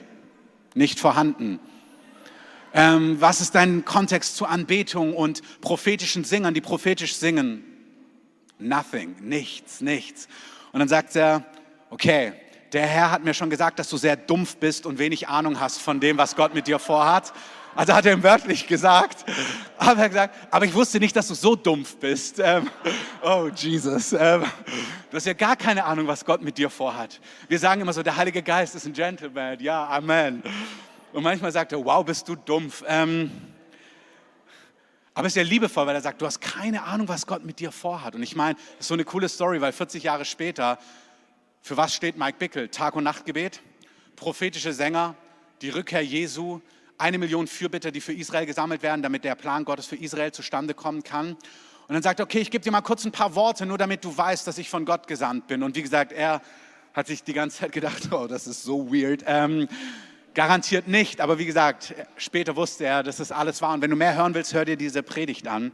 Nicht 0.74 1.00
vorhanden. 1.00 1.60
Ähm, 2.74 3.20
was 3.20 3.42
ist 3.42 3.56
dein 3.56 3.84
Kontext 3.84 4.38
zur 4.38 4.50
Anbetung 4.50 5.14
und 5.14 5.42
prophetischen 5.60 6.24
Singern, 6.24 6.54
die 6.54 6.62
prophetisch 6.62 7.16
singen? 7.16 7.64
Nothing, 8.60 9.16
nichts, 9.20 9.82
nichts. 9.82 10.28
Und 10.72 10.80
dann 10.80 10.88
sagt 10.88 11.16
er, 11.16 11.46
okay, 11.90 12.34
der 12.72 12.88
Herr 12.88 13.12
hat 13.12 13.24
mir 13.24 13.34
schon 13.34 13.50
gesagt, 13.50 13.80
dass 13.80 13.90
du 13.90 13.98
sehr 13.98 14.16
dumpf 14.16 14.56
bist 14.56 14.86
und 14.86 15.00
wenig 15.00 15.28
Ahnung 15.28 15.60
hast 15.60 15.82
von 15.82 16.00
dem, 16.00 16.18
was 16.18 16.36
Gott 16.38 16.54
mit 16.54 16.68
dir 16.68 16.80
vorhat. 16.80 17.34
Also 17.76 17.94
hat 17.94 18.06
er 18.06 18.14
ihm 18.14 18.24
wörtlich 18.24 18.68
gesagt. 18.68 19.26
Aber 19.78 20.02
er 20.02 20.10
gesagt, 20.10 20.36
aber 20.52 20.66
ich 20.66 20.74
wusste 20.74 21.00
nicht, 21.00 21.16
dass 21.16 21.28
du 21.28 21.34
so 21.34 21.56
dumpf 21.56 21.96
bist. 21.98 22.40
Ähm, 22.40 22.70
oh 23.24 23.50
Jesus, 23.56 24.14
ähm, 24.14 24.44
du 25.10 25.18
hast 25.18 25.26
ja 25.26 25.34
gar 25.34 25.56
keine 25.56 25.86
Ahnung, 25.86 26.08
was 26.08 26.26
Gott 26.26 26.42
mit 26.42 26.58
dir 26.58 26.70
vorhat. 26.70 27.20
Wir 27.48 27.60
sagen 27.60 27.82
immer 27.82 27.94
so, 27.94 28.04
der 28.04 28.16
Heilige 28.16 28.44
Geist 28.44 28.76
ist 28.76 28.86
ein 28.86 28.94
Gentleman. 28.94 29.60
Ja, 29.60 29.88
Amen. 29.88 30.44
Und 31.14 31.24
manchmal 31.24 31.52
sagt 31.52 31.72
er, 31.72 31.84
wow, 31.84 32.06
bist 32.06 32.28
du 32.28 32.36
dumpf. 32.36 32.84
Ähm, 32.88 33.32
aber 35.14 35.28
es 35.28 35.34
ist 35.34 35.38
ja 35.38 35.44
liebevoll, 35.44 35.88
weil 35.88 35.96
er 35.96 36.02
sagt, 36.02 36.22
du 36.22 36.26
hast 36.26 36.40
keine 36.40 36.84
Ahnung, 36.84 37.08
was 37.08 37.28
Gott 37.28 37.44
mit 37.44 37.60
dir 37.60 37.72
vorhat. 37.72 38.16
Und 38.16 38.24
ich 38.24 38.36
meine, 38.36 38.56
das 38.56 38.82
ist 38.82 38.88
so 38.88 38.94
eine 38.94 39.04
coole 39.04 39.28
Story, 39.28 39.60
weil 39.60 39.74
40 39.74 40.04
Jahre 40.04 40.26
später, 40.26 40.78
für 41.62 41.76
was 41.76 41.94
steht 41.94 42.18
Mike 42.18 42.38
Bickel? 42.38 42.70
Tag- 42.70 42.96
und 42.96 43.04
Nachtgebet, 43.04 43.62
prophetische 44.16 44.72
Sänger, 44.72 45.16
die 45.62 45.70
Rückkehr 45.70 46.02
Jesu, 46.02 46.62
eine 47.02 47.18
Million 47.18 47.48
Fürbitter, 47.48 47.92
die 47.92 48.00
für 48.00 48.14
Israel 48.14 48.46
gesammelt 48.46 48.84
werden, 48.84 49.02
damit 49.02 49.24
der 49.24 49.36
Plan 49.36 49.66
Gottes 49.66 49.88
für 49.88 49.96
Israel 49.96 50.32
zustande 50.32 50.74
kommen 50.74 51.04
kann. 51.04 51.32
Und 51.32 51.96
dann 51.96 52.04
sagt 52.04 52.20
er, 52.20 52.26
okay, 52.26 52.40
ich 52.40 52.52
gebe 52.52 52.64
dir 52.64 52.72
mal 52.72 52.82
kurz 52.82 53.04
ein 53.04 53.12
paar 53.12 53.36
Worte, 53.36 53.66
nur 53.66 53.78
damit 53.78 54.06
du 54.06 54.16
weißt, 54.16 54.48
dass 54.48 54.58
ich 54.58 54.70
von 54.70 54.86
Gott 54.86 55.08
gesandt 55.08 55.48
bin. 55.48 55.64
Und 55.64 55.76
wie 55.76 55.82
gesagt, 55.82 56.12
er 56.12 56.42
hat 56.94 57.08
sich 57.08 57.24
die 57.24 57.34
ganze 57.34 57.58
Zeit 57.58 57.72
gedacht, 57.72 58.10
oh, 58.12 58.28
das 58.28 58.48
ist 58.48 58.64
so 58.64 58.94
weird. 58.94 59.24
Ähm, 59.26 59.68
garantiert 60.34 60.88
nicht, 60.88 61.20
aber 61.20 61.40
wie 61.40 61.46
gesagt, 61.46 61.94
später 62.18 62.56
wusste 62.56 62.86
er, 62.86 63.04
dass 63.04 63.18
das 63.18 63.32
alles 63.32 63.62
war. 63.62 63.74
Und 63.74 63.82
wenn 63.82 63.90
du 63.90 63.98
mehr 63.98 64.16
hören 64.16 64.34
willst, 64.34 64.54
hör 64.54 64.64
dir 64.64 64.78
diese 64.78 65.04
Predigt 65.04 65.48
an. 65.48 65.72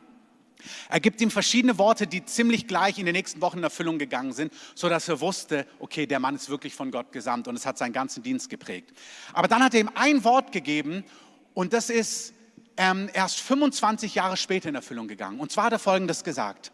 Er 0.90 1.00
gibt 1.00 1.22
ihm 1.22 1.32
verschiedene 1.32 1.78
Worte, 1.78 2.08
die 2.08 2.26
ziemlich 2.26 2.68
gleich 2.68 2.98
in 3.00 3.06
den 3.06 3.14
nächsten 3.14 3.42
Wochen 3.42 3.60
in 3.60 3.64
Erfüllung 3.64 4.00
gegangen 4.00 4.34
sind, 4.34 4.54
sodass 4.76 5.08
er 5.08 5.22
wusste, 5.22 5.68
okay, 5.80 6.06
der 6.06 6.20
Mann 6.20 6.36
ist 6.36 6.50
wirklich 6.50 6.74
von 6.74 6.92
Gott 6.92 7.12
gesandt 7.12 7.48
und 7.48 7.56
es 7.56 7.66
hat 7.66 7.78
seinen 7.78 7.94
ganzen 7.94 8.24
Dienst 8.24 8.50
geprägt. 8.50 8.92
Aber 9.34 9.48
dann 9.48 9.64
hat 9.64 9.74
er 9.74 9.82
ihm 9.82 9.92
ein 9.96 10.24
Wort 10.24 10.52
gegeben 10.52 11.04
und 11.54 11.74
das 11.74 11.90
ist 11.90 12.34
ähm, 12.78 13.10
erst 13.14 13.40
25 13.40 14.16
Jahre 14.16 14.38
später 14.38 14.70
in 14.70 14.76
Erfüllung 14.76 15.08
gegangen. 15.08 15.40
Und 15.40 15.52
zwar 15.52 15.66
hat 15.66 15.74
er 15.74 15.80
Folgendes 15.80 16.24
gesagt. 16.24 16.72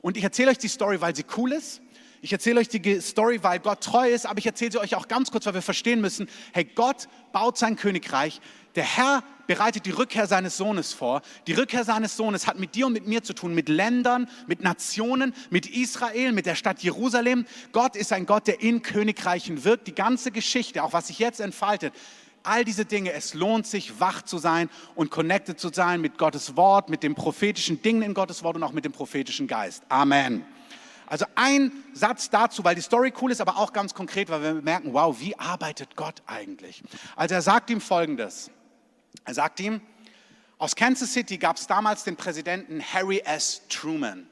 Und 0.00 0.16
ich 0.16 0.24
erzähle 0.24 0.50
euch 0.50 0.58
die 0.58 0.68
Story, 0.68 1.00
weil 1.00 1.14
sie 1.14 1.24
cool 1.36 1.52
ist. 1.52 1.80
Ich 2.24 2.32
erzähle 2.32 2.60
euch 2.60 2.68
die 2.68 3.02
Story, 3.02 3.42
weil 3.42 3.58
Gott 3.58 3.82
treu 3.82 4.08
ist, 4.08 4.24
aber 4.24 4.38
ich 4.38 4.46
erzähle 4.46 4.72
sie 4.72 4.78
euch 4.78 4.94
auch 4.94 5.08
ganz 5.08 5.30
kurz, 5.30 5.44
weil 5.44 5.52
wir 5.52 5.60
verstehen 5.60 6.00
müssen, 6.00 6.26
hey, 6.54 6.64
Gott 6.64 7.06
baut 7.34 7.58
sein 7.58 7.76
Königreich. 7.76 8.40
Der 8.76 8.82
Herr 8.84 9.22
bereitet 9.46 9.84
die 9.84 9.90
Rückkehr 9.90 10.26
seines 10.26 10.56
Sohnes 10.56 10.94
vor. 10.94 11.20
Die 11.46 11.52
Rückkehr 11.52 11.84
seines 11.84 12.16
Sohnes 12.16 12.46
hat 12.46 12.58
mit 12.58 12.76
dir 12.76 12.86
und 12.86 12.94
mit 12.94 13.06
mir 13.06 13.22
zu 13.22 13.34
tun, 13.34 13.52
mit 13.52 13.68
Ländern, 13.68 14.26
mit 14.46 14.62
Nationen, 14.62 15.34
mit 15.50 15.66
Israel, 15.66 16.32
mit 16.32 16.46
der 16.46 16.54
Stadt 16.54 16.82
Jerusalem. 16.82 17.44
Gott 17.72 17.94
ist 17.94 18.10
ein 18.10 18.24
Gott, 18.24 18.46
der 18.46 18.62
in 18.62 18.80
Königreichen 18.80 19.62
wirkt. 19.62 19.86
Die 19.86 19.94
ganze 19.94 20.30
Geschichte, 20.30 20.82
auch 20.82 20.94
was 20.94 21.08
sich 21.08 21.18
jetzt 21.18 21.40
entfaltet, 21.40 21.92
all 22.42 22.64
diese 22.64 22.86
Dinge, 22.86 23.12
es 23.12 23.34
lohnt 23.34 23.66
sich, 23.66 24.00
wach 24.00 24.22
zu 24.22 24.38
sein 24.38 24.70
und 24.94 25.10
connected 25.10 25.60
zu 25.60 25.68
sein 25.70 26.00
mit 26.00 26.16
Gottes 26.16 26.56
Wort, 26.56 26.88
mit 26.88 27.02
den 27.02 27.14
prophetischen 27.14 27.82
Dingen 27.82 28.00
in 28.00 28.14
Gottes 28.14 28.42
Wort 28.42 28.56
und 28.56 28.62
auch 28.62 28.72
mit 28.72 28.86
dem 28.86 28.92
prophetischen 28.92 29.46
Geist. 29.46 29.82
Amen. 29.90 30.46
Also 31.14 31.26
ein 31.36 31.70
Satz 31.92 32.28
dazu, 32.28 32.64
weil 32.64 32.74
die 32.74 32.80
Story 32.80 33.12
cool 33.22 33.30
ist, 33.30 33.40
aber 33.40 33.56
auch 33.58 33.72
ganz 33.72 33.94
konkret, 33.94 34.30
weil 34.30 34.42
wir 34.42 34.54
merken, 34.54 34.92
wow, 34.94 35.14
wie 35.20 35.38
arbeitet 35.38 35.94
Gott 35.94 36.20
eigentlich? 36.26 36.82
Also 37.14 37.36
er 37.36 37.40
sagt 37.40 37.70
ihm 37.70 37.80
Folgendes. 37.80 38.50
Er 39.24 39.34
sagt 39.34 39.60
ihm, 39.60 39.80
aus 40.58 40.74
Kansas 40.74 41.12
City 41.12 41.38
gab 41.38 41.56
es 41.56 41.68
damals 41.68 42.02
den 42.02 42.16
Präsidenten 42.16 42.82
Harry 42.82 43.20
S. 43.24 43.62
Truman. 43.68 44.28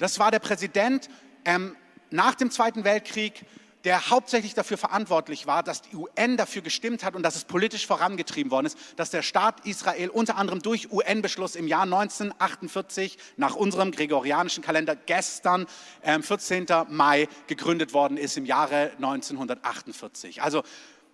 Das 0.00 0.18
war 0.18 0.32
der 0.32 0.40
Präsident 0.40 1.08
ähm, 1.44 1.76
nach 2.10 2.34
dem 2.34 2.50
Zweiten 2.50 2.82
Weltkrieg, 2.82 3.44
der 3.88 4.10
hauptsächlich 4.10 4.52
dafür 4.52 4.76
verantwortlich 4.76 5.46
war, 5.46 5.62
dass 5.62 5.80
die 5.80 5.96
UN 5.96 6.36
dafür 6.36 6.60
gestimmt 6.60 7.02
hat 7.02 7.16
und 7.16 7.22
dass 7.22 7.36
es 7.36 7.46
politisch 7.46 7.86
vorangetrieben 7.86 8.52
worden 8.52 8.66
ist, 8.66 8.76
dass 8.96 9.08
der 9.08 9.22
Staat 9.22 9.64
Israel 9.64 10.10
unter 10.10 10.36
anderem 10.36 10.60
durch 10.60 10.92
UN-Beschluss 10.92 11.56
im 11.56 11.66
Jahr 11.66 11.84
1948 11.84 13.16
nach 13.38 13.54
unserem 13.54 13.90
gregorianischen 13.90 14.62
Kalender 14.62 14.94
gestern, 14.94 15.64
äh, 16.02 16.20
14. 16.20 16.66
Mai, 16.90 17.30
gegründet 17.46 17.94
worden 17.94 18.18
ist 18.18 18.36
im 18.36 18.44
Jahre 18.44 18.90
1948. 18.98 20.42
Also 20.42 20.64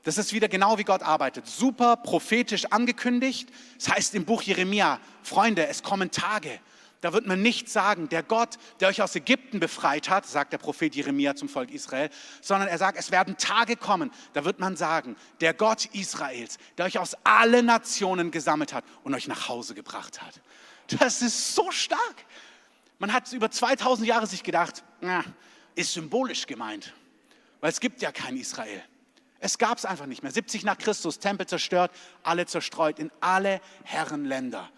das 0.02 0.18
ist 0.18 0.32
wieder 0.32 0.48
genau 0.48 0.76
wie 0.76 0.84
Gott 0.84 1.04
arbeitet. 1.04 1.46
Super 1.46 1.94
prophetisch 1.96 2.64
angekündigt. 2.72 3.50
Das 3.78 3.90
heißt 3.94 4.16
im 4.16 4.24
Buch 4.24 4.42
Jeremia, 4.42 4.98
Freunde, 5.22 5.68
es 5.68 5.84
kommen 5.84 6.10
Tage 6.10 6.58
da 7.04 7.12
wird 7.12 7.26
man 7.26 7.42
nicht 7.42 7.68
sagen, 7.68 8.08
der 8.08 8.22
Gott, 8.22 8.56
der 8.80 8.88
euch 8.88 9.02
aus 9.02 9.14
Ägypten 9.14 9.60
befreit 9.60 10.08
hat, 10.08 10.24
sagt 10.24 10.54
der 10.54 10.58
Prophet 10.58 10.94
Jeremia 10.94 11.36
zum 11.36 11.50
Volk 11.50 11.70
Israel, 11.70 12.08
sondern 12.40 12.66
er 12.66 12.78
sagt, 12.78 12.96
es 12.96 13.10
werden 13.10 13.36
Tage 13.36 13.76
kommen, 13.76 14.10
da 14.32 14.46
wird 14.46 14.58
man 14.58 14.74
sagen, 14.74 15.14
der 15.42 15.52
Gott 15.52 15.84
Israels, 15.92 16.56
der 16.78 16.86
euch 16.86 16.98
aus 16.98 17.14
allen 17.22 17.66
Nationen 17.66 18.30
gesammelt 18.30 18.72
hat 18.72 18.84
und 19.02 19.14
euch 19.14 19.28
nach 19.28 19.50
Hause 19.50 19.74
gebracht 19.74 20.22
hat. 20.22 20.40
Das 20.98 21.20
ist 21.20 21.54
so 21.54 21.70
stark. 21.70 22.24
Man 22.98 23.12
hat 23.12 23.30
über 23.34 23.50
2000 23.50 24.08
Jahre 24.08 24.26
sich 24.26 24.42
gedacht, 24.42 24.82
na, 25.02 25.24
ist 25.74 25.92
symbolisch 25.92 26.46
gemeint, 26.46 26.94
weil 27.60 27.70
es 27.70 27.80
gibt 27.80 28.00
ja 28.00 28.12
kein 28.12 28.38
Israel. 28.38 28.82
Es 29.40 29.58
gab 29.58 29.76
es 29.76 29.84
einfach 29.84 30.06
nicht 30.06 30.22
mehr. 30.22 30.32
70 30.32 30.64
nach 30.64 30.78
Christus, 30.78 31.18
Tempel 31.18 31.46
zerstört, 31.46 31.90
alle 32.22 32.46
zerstreut 32.46 32.98
in 32.98 33.12
alle 33.20 33.60
Herrenländer. 33.82 34.70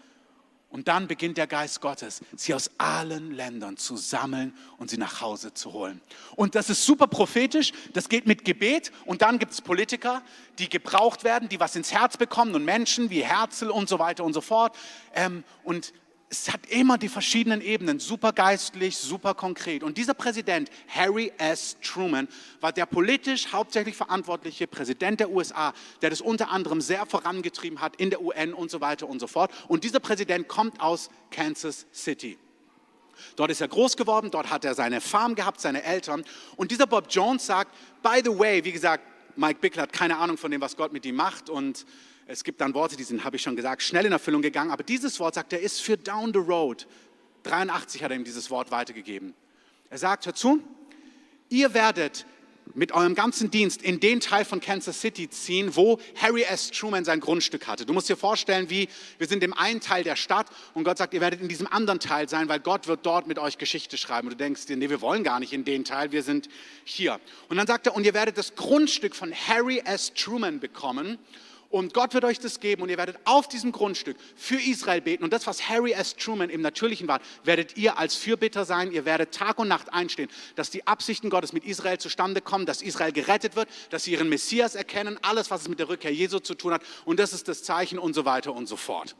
Und 0.77 0.87
dann 0.87 1.07
beginnt 1.07 1.39
der 1.39 1.47
Geist 1.47 1.81
Gottes, 1.81 2.21
sie 2.35 2.53
aus 2.53 2.69
allen 2.77 3.31
Ländern 3.31 3.77
zu 3.77 3.97
sammeln 3.97 4.53
und 4.77 4.91
sie 4.91 4.97
nach 4.97 5.21
Hause 5.21 5.51
zu 5.51 5.73
holen. 5.73 6.01
Und 6.35 6.53
das 6.53 6.69
ist 6.69 6.85
super 6.85 7.07
prophetisch, 7.07 7.71
das 7.93 8.09
geht 8.09 8.27
mit 8.27 8.45
Gebet. 8.45 8.91
Und 9.05 9.23
dann 9.23 9.39
gibt 9.39 9.53
es 9.53 9.61
Politiker, 9.61 10.21
die 10.59 10.69
gebraucht 10.69 11.23
werden, 11.23 11.49
die 11.49 11.59
was 11.59 11.75
ins 11.75 11.91
Herz 11.91 12.17
bekommen 12.17 12.53
und 12.53 12.63
Menschen 12.63 13.09
wie 13.09 13.23
Herzl 13.23 13.71
und 13.71 13.89
so 13.89 13.97
weiter 13.97 14.23
und 14.23 14.33
so 14.33 14.41
fort. 14.41 14.77
Ähm, 15.15 15.43
und 15.63 15.93
es 16.29 16.51
hat 16.51 16.65
immer 16.67 16.97
die 16.97 17.07
verschiedenen 17.07 17.61
Ebenen, 17.61 17.99
super 17.99 18.33
geistlich, 18.33 18.97
super 18.97 19.33
konkret. 19.33 19.81
Und 19.81 19.97
dieser 19.97 20.13
Präsident, 20.13 20.69
Harry 20.89 21.31
S. 21.37 21.77
Truman, 21.81 22.27
war 22.59 22.73
der 22.73 22.85
politisch 22.85 23.53
hauptsächlich 23.53 23.95
verantwortliche 23.95 24.67
Präsident 24.67 25.21
der 25.21 25.29
USA, 25.29 25.73
der 26.01 26.09
das 26.09 26.19
unter 26.19 26.49
anderem 26.51 26.81
sehr 26.81 27.05
vorangetrieben 27.05 27.79
hat 27.79 27.95
in 27.95 28.09
der 28.09 28.21
UN 28.21 28.53
und 28.53 28.69
so 28.69 28.81
weiter 28.81 29.07
und 29.07 29.19
so 29.19 29.27
fort. 29.27 29.51
Und 29.69 29.85
dieser 29.85 30.01
Präsident 30.01 30.49
kommt 30.49 30.81
aus 30.81 31.09
Kansas 31.31 31.85
City. 31.93 32.37
Dort 33.37 33.49
ist 33.49 33.61
er 33.61 33.69
groß 33.69 33.95
geworden, 33.95 34.29
dort 34.29 34.49
hat 34.49 34.65
er 34.65 34.75
seine 34.75 34.99
Farm 34.99 35.33
gehabt, 35.33 35.61
seine 35.61 35.81
Eltern. 35.83 36.25
Und 36.57 36.71
dieser 36.71 36.87
Bob 36.87 37.07
Jones 37.09 37.45
sagt, 37.45 37.73
by 38.03 38.21
the 38.23 38.37
way, 38.37 38.63
wie 38.65 38.73
gesagt, 38.73 39.03
Mike 39.37 39.59
Bickler 39.61 39.83
hat 39.83 39.93
keine 39.93 40.17
Ahnung 40.17 40.37
von 40.37 40.51
dem, 40.51 40.59
was 40.59 40.75
Gott 40.75 40.91
mit 40.91 41.05
ihm 41.05 41.15
macht 41.15 41.49
und 41.49 41.85
es 42.27 42.43
gibt 42.43 42.59
dann 42.59 42.73
Worte, 42.73 42.97
die 42.97 43.03
sind, 43.03 43.23
habe 43.23 43.37
ich 43.37 43.41
schon 43.41 43.55
gesagt, 43.55 43.81
schnell 43.81 44.05
in 44.05 44.11
Erfüllung 44.11 44.41
gegangen. 44.41 44.71
Aber 44.71 44.83
dieses 44.83 45.19
Wort, 45.19 45.35
sagt 45.35 45.53
er, 45.53 45.61
ist 45.61 45.81
für 45.81 45.97
down 45.97 46.33
the 46.33 46.39
road. 46.39 46.85
83 47.43 48.03
hat 48.03 48.11
er 48.11 48.17
ihm 48.17 48.25
dieses 48.25 48.49
Wort 48.51 48.69
weitergegeben. 48.69 49.33
Er 49.89 49.97
sagt, 49.97 50.25
hör 50.25 50.35
zu, 50.35 50.61
ihr 51.49 51.73
werdet 51.73 52.25
mit 52.73 52.91
eurem 52.91 53.15
ganzen 53.15 53.49
Dienst 53.49 53.81
in 53.81 54.01
den 54.01 54.19
Teil 54.19 54.43
von 54.43 54.59
Kansas 54.59 54.99
City 54.99 55.29
ziehen, 55.29 55.77
wo 55.77 56.01
Harry 56.17 56.43
S. 56.43 56.69
Truman 56.69 57.05
sein 57.05 57.21
Grundstück 57.21 57.65
hatte. 57.65 57.85
Du 57.85 57.93
musst 57.93 58.09
dir 58.09 58.17
vorstellen, 58.17 58.69
wie 58.69 58.89
wir 59.17 59.27
sind 59.27 59.41
im 59.41 59.53
einen 59.53 59.79
Teil 59.79 60.03
der 60.03 60.17
Stadt 60.17 60.47
und 60.73 60.83
Gott 60.83 60.97
sagt, 60.97 61.13
ihr 61.13 61.21
werdet 61.21 61.39
in 61.39 61.47
diesem 61.47 61.67
anderen 61.67 62.01
Teil 62.01 62.27
sein, 62.27 62.49
weil 62.49 62.59
Gott 62.59 62.87
wird 62.87 63.05
dort 63.05 63.25
mit 63.25 63.39
euch 63.39 63.57
Geschichte 63.57 63.95
schreiben. 63.95 64.27
Und 64.27 64.33
du 64.33 64.37
denkst 64.37 64.65
dir, 64.65 64.75
nee, 64.75 64.89
wir 64.89 64.99
wollen 64.99 65.23
gar 65.23 65.39
nicht 65.39 65.53
in 65.53 65.63
den 65.63 65.85
Teil, 65.85 66.11
wir 66.11 66.23
sind 66.23 66.49
hier. 66.83 67.21
Und 67.47 67.55
dann 67.55 67.67
sagt 67.67 67.87
er, 67.87 67.95
und 67.95 68.05
ihr 68.05 68.13
werdet 68.13 68.37
das 68.37 68.55
Grundstück 68.55 69.15
von 69.15 69.33
Harry 69.33 69.81
S. 69.85 70.13
Truman 70.13 70.59
bekommen 70.59 71.17
und 71.69 71.93
Gott 71.93 72.13
wird 72.13 72.23
euch 72.23 72.39
das 72.39 72.59
geben 72.59 72.81
und 72.81 72.89
ihr 72.89 72.97
werdet 72.97 73.17
auf 73.25 73.47
diesem 73.47 73.71
Grundstück 73.71 74.15
für 74.35 74.55
Israel 74.55 75.01
beten. 75.01 75.23
Und 75.23 75.33
das, 75.33 75.47
was 75.47 75.67
Harry 75.67 75.91
S. 75.91 76.15
Truman 76.15 76.49
im 76.49 76.61
Natürlichen 76.61 77.07
war, 77.07 77.19
werdet 77.43 77.75
ihr 77.75 77.97
als 77.97 78.15
Fürbitter 78.15 78.63
sein. 78.63 78.91
Ihr 78.91 79.03
werdet 79.05 79.33
Tag 79.33 79.59
und 79.59 79.67
Nacht 79.67 79.93
einstehen, 79.93 80.29
dass 80.55 80.69
die 80.69 80.87
Absichten 80.87 81.29
Gottes 81.29 81.51
mit 81.51 81.65
Israel 81.65 81.97
zustande 81.97 82.39
kommen, 82.41 82.65
dass 82.65 82.81
Israel 82.81 83.11
gerettet 83.11 83.55
wird, 83.55 83.67
dass 83.89 84.05
sie 84.05 84.13
ihren 84.13 84.29
Messias 84.29 84.75
erkennen, 84.75 85.19
alles, 85.21 85.51
was 85.51 85.61
es 85.61 85.67
mit 85.67 85.79
der 85.79 85.89
Rückkehr 85.89 86.13
Jesu 86.13 86.39
zu 86.39 86.55
tun 86.55 86.73
hat. 86.73 86.81
Und 87.03 87.19
das 87.19 87.33
ist 87.33 87.47
das 87.47 87.63
Zeichen 87.63 87.99
und 87.99 88.13
so 88.13 88.23
weiter 88.23 88.53
und 88.53 88.67
so 88.67 88.77
fort. 88.77 89.15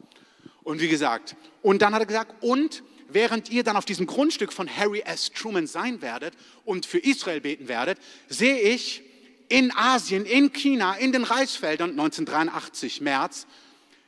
Und 0.62 0.80
wie 0.80 0.88
gesagt, 0.88 1.36
und 1.62 1.82
dann 1.82 1.94
hat 1.94 2.02
er 2.02 2.06
gesagt, 2.06 2.42
und 2.42 2.82
während 3.08 3.50
ihr 3.50 3.62
dann 3.62 3.76
auf 3.76 3.84
diesem 3.84 4.06
Grundstück 4.06 4.52
von 4.52 4.68
Harry 4.74 5.00
S. 5.00 5.30
Truman 5.32 5.66
sein 5.66 6.02
werdet 6.02 6.34
und 6.64 6.86
für 6.86 6.98
Israel 6.98 7.40
beten 7.40 7.68
werdet, 7.68 7.98
sehe 8.28 8.58
ich 8.60 9.02
in 9.48 9.74
Asien, 9.74 10.24
in 10.24 10.52
China, 10.52 10.94
in 10.94 11.12
den 11.12 11.24
Reisfeldern 11.24 11.90
1983 11.90 13.00
März. 13.00 13.46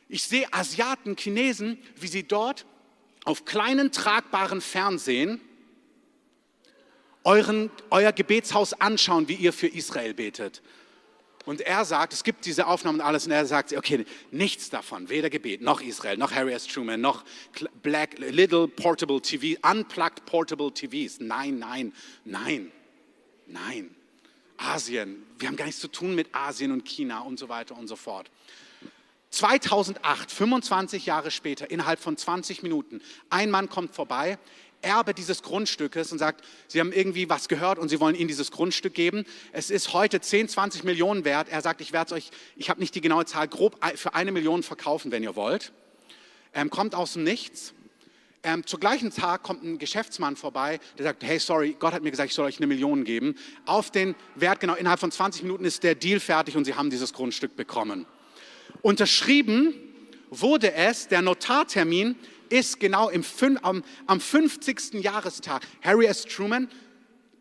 Ich 0.09 0.25
sehe 0.25 0.52
Asiaten, 0.52 1.16
Chinesen, 1.16 1.78
wie 1.97 2.09
sie 2.09 2.25
dort 2.25 2.66
auf 3.25 3.44
kleinen 3.44 3.92
tragbaren 3.92 4.61
Fernsehen 4.61 5.40
euren, 7.25 7.70
euer 7.90 8.12
Gebetshaus 8.12 8.73
anschauen, 8.73 9.28
wie 9.28 9.35
ihr 9.35 9.52
für 9.52 9.68
Israel 9.68 10.14
betet. 10.14 10.62
Und 11.47 11.62
er 11.62 11.85
sagt, 11.85 12.12
es 12.12 12.23
gibt 12.23 12.44
diese 12.44 12.66
Aufnahmen 12.66 13.00
und 13.00 13.06
alles, 13.06 13.26
und 13.26 13.32
er 13.32 13.47
sagt, 13.47 13.73
okay, 13.73 14.04
nichts 14.30 14.68
davon, 14.68 15.09
weder 15.09 15.30
Gebet, 15.30 15.62
noch 15.62 15.80
Israel, 15.80 16.16
noch 16.16 16.32
Harry 16.32 16.52
S. 16.52 16.66
Truman, 16.66 17.00
noch 17.00 17.25
Black 17.82 18.18
Little 18.18 18.68
Portable 18.68 19.20
TV, 19.20 19.59
Unplugged 19.68 20.26
Portable 20.26 20.73
TVs. 20.73 21.18
Nein, 21.20 21.59
nein, 21.59 21.92
nein, 22.24 22.70
nein. 23.46 23.94
Asien. 24.61 25.23
Wir 25.38 25.49
haben 25.49 25.57
gar 25.57 25.66
nichts 25.66 25.81
zu 25.81 25.88
tun 25.88 26.14
mit 26.14 26.35
Asien 26.35 26.73
und 26.73 26.85
China 26.85 27.20
und 27.20 27.38
so 27.38 27.49
weiter 27.49 27.77
und 27.77 27.88
so 27.88 27.96
fort. 27.96 28.31
2008, 29.31 30.31
25 30.31 31.07
Jahre 31.07 31.31
später, 31.31 31.70
innerhalb 31.70 32.01
von 32.01 32.16
20 32.16 32.62
Minuten, 32.62 33.01
ein 33.31 33.51
Mann 33.51 33.68
kommt 33.68 33.94
vorbei, 33.94 34.38
Erbe 34.83 35.12
dieses 35.12 35.42
Grundstückes 35.42 36.11
und 36.11 36.18
sagt, 36.18 36.44
Sie 36.66 36.81
haben 36.81 36.92
irgendwie 36.92 37.29
was 37.29 37.49
gehört 37.49 37.79
und 37.79 37.90
Sie 37.90 38.01
wollen 38.01 38.14
Ihnen 38.14 38.29
dieses 38.29 38.51
Grundstück 38.51 38.94
geben. 38.94 39.27
Es 39.53 39.70
ist 39.70 39.92
heute 39.92 40.20
10, 40.20 40.49
20 40.49 40.85
Millionen 40.85 41.25
wert. 41.25 41.49
Er 41.51 41.61
sagt, 41.61 41.83
ich 41.83 41.92
werde 41.92 42.14
es 42.14 42.23
euch, 42.23 42.31
ich 42.57 42.70
habe 42.70 42.81
nicht 42.81 42.94
die 42.94 43.03
genaue 43.03 43.27
Zahl, 43.27 43.46
grob 43.46 43.79
für 43.96 44.14
eine 44.14 44.33
Million 44.33 44.62
verkaufen, 44.62 45.11
wenn 45.11 45.23
ihr 45.23 45.37
wollt. 45.37 45.73
Ähm, 46.55 46.70
kommt 46.70 46.94
aus 46.94 47.12
dem 47.12 47.25
Nichts 47.25 47.75
ähm, 48.42 48.66
zur 48.66 48.81
gleichen 48.81 49.11
Tag 49.11 49.42
kommt 49.42 49.62
ein 49.62 49.79
Geschäftsmann 49.79 50.37
vorbei, 50.37 50.81
der 50.96 51.05
sagt, 51.05 51.22
hey, 51.22 51.38
sorry, 51.38 51.76
Gott 51.79 51.92
hat 51.92 52.03
mir 52.03 52.11
gesagt, 52.11 52.31
ich 52.31 52.35
soll 52.35 52.46
euch 52.46 52.59
eine 52.59 52.66
Million 52.66 53.05
geben. 53.05 53.35
Auf 53.66 53.90
den 53.90 54.14
Wert, 54.35 54.61
genau, 54.61 54.74
innerhalb 54.74 55.00
von 55.00 55.11
20 55.11 55.42
Minuten 55.42 55.64
ist 55.64 55.83
der 55.83 55.94
Deal 55.94 56.20
fertig 56.20 56.57
und 56.57 56.64
sie 56.64 56.74
haben 56.74 56.90
dieses 56.90 57.12
Grundstück 57.12 57.57
bekommen. 57.57 58.07
Unterschrieben 58.83 59.74
wurde 60.31 60.72
es, 60.72 61.09
der 61.09 61.22
Notartermin 61.22 62.16
ist 62.48 62.81
genau 62.81 63.09
im, 63.11 63.24
am, 63.62 63.85
am 64.07 64.20
50. 64.20 64.94
Jahrestag. 64.94 65.62
Harry 65.83 66.07
S. 66.07 66.24
Truman 66.24 66.68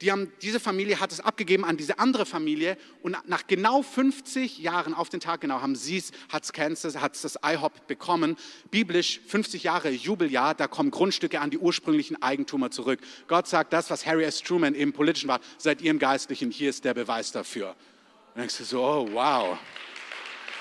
die 0.01 0.11
haben, 0.11 0.31
diese 0.41 0.61
Familie 0.61 1.01
hat 1.01 1.11
es 1.11 1.19
abgegeben 1.19 1.65
an 1.65 1.75
diese 1.75 1.99
andere 1.99 2.25
Familie 2.25 2.77
und 3.01 3.17
nach 3.27 3.47
genau 3.47 3.81
50 3.81 4.59
Jahren, 4.59 4.93
auf 4.93 5.09
den 5.09 5.19
Tag 5.19 5.41
genau, 5.41 5.61
haben 5.61 5.75
sie 5.75 5.97
es, 5.97 6.11
hat 6.29 6.43
es 6.43 6.53
Kansas, 6.53 6.97
hat 6.97 7.15
es 7.15 7.21
das 7.21 7.37
IHOP 7.43 7.85
bekommen. 7.87 8.37
Biblisch 8.71 9.19
50 9.27 9.63
Jahre 9.63 9.89
Jubeljahr, 9.89 10.55
da 10.55 10.67
kommen 10.67 10.89
Grundstücke 10.89 11.41
an 11.41 11.49
die 11.49 11.57
ursprünglichen 11.57 12.21
Eigentümer 12.21 12.71
zurück. 12.71 12.99
Gott 13.27 13.47
sagt, 13.47 13.73
das, 13.73 13.89
was 13.89 14.05
Harry 14.05 14.23
S. 14.23 14.41
Truman 14.41 14.73
im 14.73 14.93
Politischen 14.93 15.27
war, 15.27 15.41
seid 15.57 15.81
ihr 15.81 15.91
im 15.91 15.99
Geistlichen, 15.99 16.49
hier 16.49 16.69
ist 16.69 16.85
der 16.85 16.93
Beweis 16.93 17.33
dafür. 17.33 17.75
Und 18.35 18.41
denkst 18.41 18.57
du 18.57 18.63
so, 18.63 18.81
oh 18.81 19.09
wow. 19.11 19.57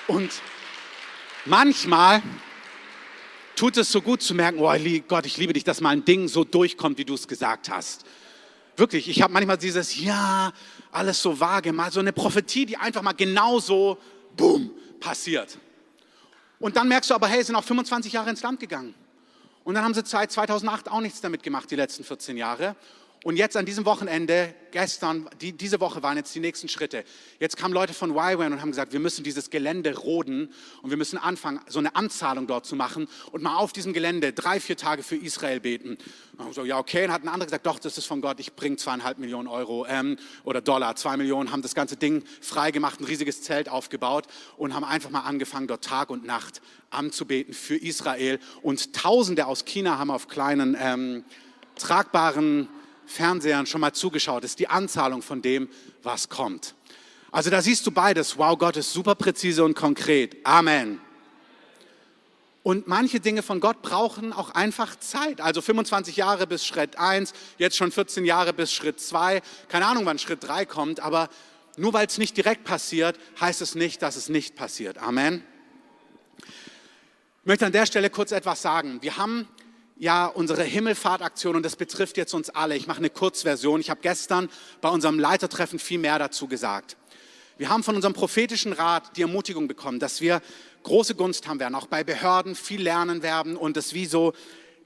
Und 0.07 0.31
manchmal 1.45 2.21
tut 3.55 3.77
es 3.77 3.89
so 3.89 4.01
gut 4.01 4.21
zu 4.21 4.35
merken, 4.35 4.59
oh 4.59 4.73
Gott, 5.07 5.25
ich 5.25 5.37
liebe 5.37 5.53
dich, 5.53 5.63
dass 5.63 5.79
mal 5.79 5.91
ein 5.91 6.03
Ding 6.03 6.27
so 6.27 6.43
durchkommt, 6.43 6.97
wie 6.97 7.05
du 7.05 7.13
es 7.13 7.27
gesagt 7.27 7.69
hast. 7.69 8.05
Wirklich, 8.79 9.09
ich 9.09 9.21
habe 9.21 9.33
manchmal 9.33 9.57
dieses, 9.57 9.99
ja, 9.99 10.53
alles 10.89 11.21
so 11.21 11.37
vage, 11.37 11.73
mal 11.73 11.91
so 11.91 11.99
eine 11.99 12.13
Prophetie, 12.13 12.65
die 12.65 12.77
einfach 12.77 13.01
mal 13.01 13.11
genauso, 13.11 13.97
boom, 14.37 14.71
passiert. 15.01 15.57
Und 16.59 16.77
dann 16.77 16.87
merkst 16.87 17.09
du 17.09 17.13
aber, 17.13 17.27
hey, 17.27 17.43
sind 17.43 17.57
auch 17.57 17.63
25 17.63 18.13
Jahre 18.13 18.29
ins 18.29 18.41
Land 18.41 18.61
gegangen. 18.61 18.95
Und 19.65 19.75
dann 19.75 19.83
haben 19.83 19.93
sie 19.93 20.01
seit 20.05 20.31
2008 20.31 20.89
auch 20.89 21.01
nichts 21.01 21.19
damit 21.19 21.43
gemacht, 21.43 21.69
die 21.69 21.75
letzten 21.75 22.05
14 22.05 22.37
Jahre. 22.37 22.77
Und 23.25 23.35
jetzt 23.35 23.57
an 23.57 23.65
diesem 23.65 23.83
Wochenende, 23.83 24.53
gestern, 24.71 25.29
die, 25.41 25.51
diese 25.51 25.81
Woche 25.81 26.01
waren 26.01 26.15
jetzt 26.15 26.33
die 26.33 26.39
nächsten 26.39 26.69
Schritte. 26.69 27.03
Jetzt 27.37 27.57
kamen 27.57 27.73
Leute 27.73 27.93
von 27.93 28.11
YWAM 28.11 28.53
und 28.53 28.61
haben 28.61 28.71
gesagt, 28.71 28.93
wir 28.93 29.01
müssen 29.01 29.25
dieses 29.25 29.49
Gelände 29.49 29.93
roden 29.97 30.53
und 30.81 30.89
wir 30.89 30.95
müssen 30.95 31.17
anfangen, 31.17 31.59
so 31.67 31.79
eine 31.79 31.97
Anzahlung 31.97 32.47
dort 32.47 32.65
zu 32.65 32.77
machen 32.77 33.09
und 33.33 33.43
mal 33.43 33.57
auf 33.57 33.73
diesem 33.73 33.91
Gelände 33.91 34.31
drei, 34.31 34.61
vier 34.61 34.77
Tage 34.77 35.03
für 35.03 35.17
Israel 35.17 35.59
beten. 35.59 35.97
Und 36.37 36.55
so, 36.55 36.63
ja, 36.63 36.77
okay. 36.77 37.03
Und 37.03 37.11
hat 37.11 37.23
ein 37.23 37.27
anderer 37.27 37.47
gesagt, 37.47 37.65
doch, 37.65 37.77
das 37.79 37.97
ist 37.97 38.05
von 38.05 38.21
Gott, 38.21 38.39
ich 38.39 38.53
bringe 38.53 38.77
zweieinhalb 38.77 39.17
Millionen 39.17 39.49
Euro 39.49 39.85
ähm, 39.89 40.15
oder 40.45 40.61
Dollar, 40.61 40.95
zwei 40.95 41.17
Millionen, 41.17 41.51
haben 41.51 41.61
das 41.61 41.75
ganze 41.75 41.97
Ding 41.97 42.23
freigemacht, 42.39 43.01
ein 43.01 43.05
riesiges 43.05 43.41
Zelt 43.41 43.67
aufgebaut 43.67 44.27
und 44.55 44.73
haben 44.73 44.85
einfach 44.85 45.09
mal 45.09 45.21
angefangen, 45.21 45.67
dort 45.67 45.83
Tag 45.83 46.09
und 46.09 46.25
Nacht 46.25 46.61
anzubeten 46.89 47.53
für 47.53 47.75
Israel. 47.75 48.39
Und 48.61 48.93
Tausende 48.93 49.45
aus 49.45 49.65
China 49.65 49.97
haben 49.97 50.09
auf 50.09 50.29
kleinen, 50.29 50.77
ähm, 50.79 51.25
tragbaren 51.75 52.69
Fernsehern 53.09 53.65
schon 53.65 53.81
mal 53.81 53.93
zugeschaut. 53.93 54.43
Ist 54.43 54.59
die 54.59 54.67
Anzahlung 54.67 55.21
von 55.21 55.41
dem, 55.41 55.67
was 56.03 56.29
kommt. 56.29 56.75
Also 57.31 57.49
da 57.49 57.61
siehst 57.61 57.85
du 57.85 57.91
beides. 57.91 58.37
Wow, 58.37 58.57
Gott 58.57 58.77
ist 58.77 58.93
super 58.93 59.15
präzise 59.15 59.63
und 59.63 59.75
konkret. 59.75 60.37
Amen. 60.45 61.01
Und 62.61 62.87
manche 62.87 63.19
Dinge 63.19 63.41
von 63.41 63.59
Gott 63.59 63.81
brauchen 63.81 64.31
auch 64.31 64.51
einfach 64.51 64.95
Zeit. 64.99 65.41
Also 65.41 65.61
25 65.61 66.17
Jahre 66.17 66.45
bis 66.45 66.65
Schritt 66.65 66.99
1, 66.99 67.33
jetzt 67.57 67.77
schon 67.77 67.91
14 67.91 68.25
Jahre 68.25 68.53
bis 68.53 68.71
Schritt 68.71 68.99
2. 68.99 69.41
Keine 69.69 69.87
Ahnung, 69.87 70.05
wann 70.05 70.19
Schritt 70.19 70.43
3 70.43 70.65
kommt, 70.65 70.99
aber 70.99 71.29
nur 71.77 71.93
weil 71.93 72.05
es 72.05 72.17
nicht 72.17 72.35
direkt 72.35 72.65
passiert, 72.65 73.17
heißt 73.39 73.61
es 73.61 73.75
nicht, 73.75 74.01
dass 74.01 74.17
es 74.17 74.29
nicht 74.29 74.55
passiert. 74.55 74.97
Amen. 74.97 75.43
Ich 76.37 77.45
möchte 77.45 77.65
an 77.65 77.71
der 77.71 77.85
Stelle 77.85 78.09
kurz 78.09 78.31
etwas 78.31 78.61
sagen. 78.61 79.01
Wir 79.01 79.17
haben 79.17 79.47
ja 79.99 80.25
unsere 80.27 80.63
Himmelfahrtaktion 80.63 81.55
und 81.55 81.63
das 81.63 81.75
betrifft 81.75 82.17
jetzt 82.17 82.33
uns 82.33 82.49
alle. 82.49 82.75
Ich 82.75 82.87
mache 82.87 82.99
eine 82.99 83.09
Kurzversion. 83.09 83.81
Ich 83.81 83.89
habe 83.89 83.99
gestern 84.01 84.49
bei 84.81 84.89
unserem 84.89 85.19
Leitertreffen 85.19 85.77
viel 85.77 85.99
mehr 85.99 86.17
dazu 86.17 86.47
gesagt. 86.47 86.97
Wir 87.57 87.69
haben 87.69 87.83
von 87.83 87.95
unserem 87.95 88.13
prophetischen 88.13 88.71
Rat 88.71 89.17
die 89.17 89.21
Ermutigung 89.21 89.67
bekommen, 89.67 89.99
dass 89.99 90.21
wir 90.21 90.41
große 90.83 91.15
Gunst 91.15 91.47
haben 91.47 91.59
werden, 91.59 91.75
auch 91.75 91.87
bei 91.87 92.05
Behörden 92.05 92.55
viel 92.55 92.81
lernen 92.81 93.21
werden 93.21 93.57
und 93.57 93.75
das 93.75 93.93
wie 93.93 94.05
so 94.05 94.33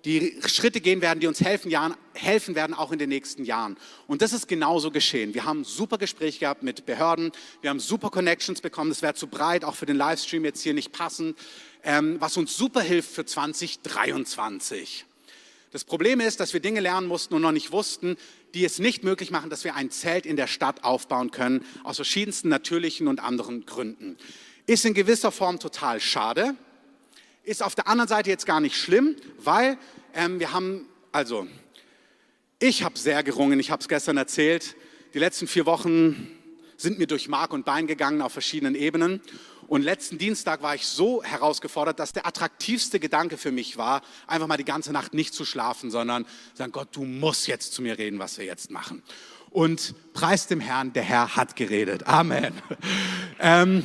die 0.06 0.38
Schritte 0.46 0.82
gehen 0.82 1.02
werden, 1.02 1.20
die 1.20 1.28
uns 1.28 1.40
helfen, 1.42 1.72
Jahren, 1.72 1.96
helfen 2.14 2.56
werden, 2.56 2.74
auch 2.74 2.92
in 2.92 3.00
den 3.00 3.10
nächsten 3.10 3.46
Jahren. 3.46 3.78
Und 4.06 4.22
das 4.22 4.34
ist 4.34 4.48
genauso 4.48 4.92
geschehen. 4.92 5.34
Wir 5.34 5.46
haben 5.46 5.64
super 5.64 5.98
Gespräche 5.98 6.40
gehabt 6.40 6.62
mit 6.62 6.86
Behörden, 6.86 7.32
wir 7.62 7.70
haben 7.70 7.80
super 7.80 8.10
Connections 8.10 8.62
bekommen, 8.62 8.90
das 8.90 9.02
wäre 9.02 9.14
zu 9.14 9.28
breit, 9.28 9.64
auch 9.64 9.76
für 9.76 9.86
den 9.86 9.96
Livestream 9.96 10.44
jetzt 10.44 10.62
hier 10.62 10.74
nicht 10.74 10.92
passend, 10.92 11.38
ähm, 11.84 12.18
was 12.20 12.36
uns 12.36 12.58
super 12.58 12.82
hilft 12.82 13.12
für 13.12 13.26
2023. 13.26 15.06
Das 15.72 15.86
Problem 15.86 16.20
ist, 16.20 16.40
dass 16.40 16.54
wir 16.54 16.60
Dinge 16.60 16.82
lernen 16.82 17.08
mussten 17.08 17.34
und 17.34 17.42
noch 17.42 17.52
nicht 17.52 17.72
wussten, 17.72 18.18
die 18.54 18.64
es 18.64 18.78
nicht 18.78 19.04
möglich 19.04 19.32
machen, 19.32 19.50
dass 19.50 19.64
wir 19.64 19.74
ein 19.76 19.90
Zelt 19.90 20.26
in 20.26 20.36
der 20.36 20.48
Stadt 20.48 20.84
aufbauen 20.84 21.32
können, 21.32 21.66
aus 21.84 21.96
verschiedensten 21.96 22.50
natürlichen 22.50 23.08
und 23.08 23.20
anderen 23.20 23.66
Gründen. 23.66 24.18
Ist 24.68 24.86
in 24.86 24.94
gewisser 24.94 25.32
Form 25.32 25.60
total 25.60 26.00
schade, 26.00 26.56
ist 27.44 27.62
auf 27.62 27.76
der 27.76 27.88
anderen 27.88 28.08
Seite 28.08 28.30
jetzt 28.30 28.46
gar 28.46 28.60
nicht 28.60 28.76
schlimm, 28.76 29.16
weil 29.38 29.78
ähm, 30.14 30.40
wir 30.40 30.54
haben, 30.54 30.86
also 31.12 31.48
ich 32.60 32.84
habe 32.84 32.98
sehr 32.98 33.24
gerungen, 33.24 33.60
ich 33.60 33.72
habe 33.72 33.82
es 33.82 33.88
gestern 33.88 34.18
erzählt, 34.18 34.76
die 35.14 35.20
letzten 35.20 35.48
vier 35.48 35.66
Wochen 35.66 36.32
sind 36.78 36.98
mir 36.98 37.08
durch 37.08 37.28
Mark 37.28 37.54
und 37.54 37.66
Bein 37.66 37.86
gegangen 37.88 38.22
auf 38.22 38.34
verschiedenen 38.34 38.76
Ebenen. 38.76 39.22
Und 39.68 39.82
letzten 39.82 40.18
Dienstag 40.18 40.62
war 40.62 40.76
ich 40.76 40.86
so 40.86 41.24
herausgefordert, 41.24 42.00
dass 42.00 42.14
der 42.14 42.26
attraktivste 42.26 43.00
Gedanke 43.00 43.38
für 43.38 43.52
mich 43.52 43.78
war, 43.78 44.02
einfach 44.28 44.48
mal 44.48 44.58
die 44.58 44.66
ganze 44.66 44.92
Nacht 44.92 45.14
nicht 45.14 45.34
zu 45.34 45.46
schlafen, 45.46 45.92
sondern 45.92 46.26
sagen, 46.54 46.72
Gott, 46.72 46.90
du 46.92 47.04
musst 47.06 47.48
jetzt 47.48 47.74
zu 47.74 47.82
mir 47.82 47.98
reden, 47.98 48.20
was 48.20 48.38
wir 48.38 48.46
jetzt 48.46 48.72
machen. 48.72 49.04
Und 49.50 49.94
preis 50.14 50.48
dem 50.48 50.60
Herrn, 50.60 50.94
der 50.94 51.04
Herr 51.04 51.36
hat 51.36 51.56
geredet. 51.56 52.08
Amen. 52.08 52.54
ähm, 53.40 53.84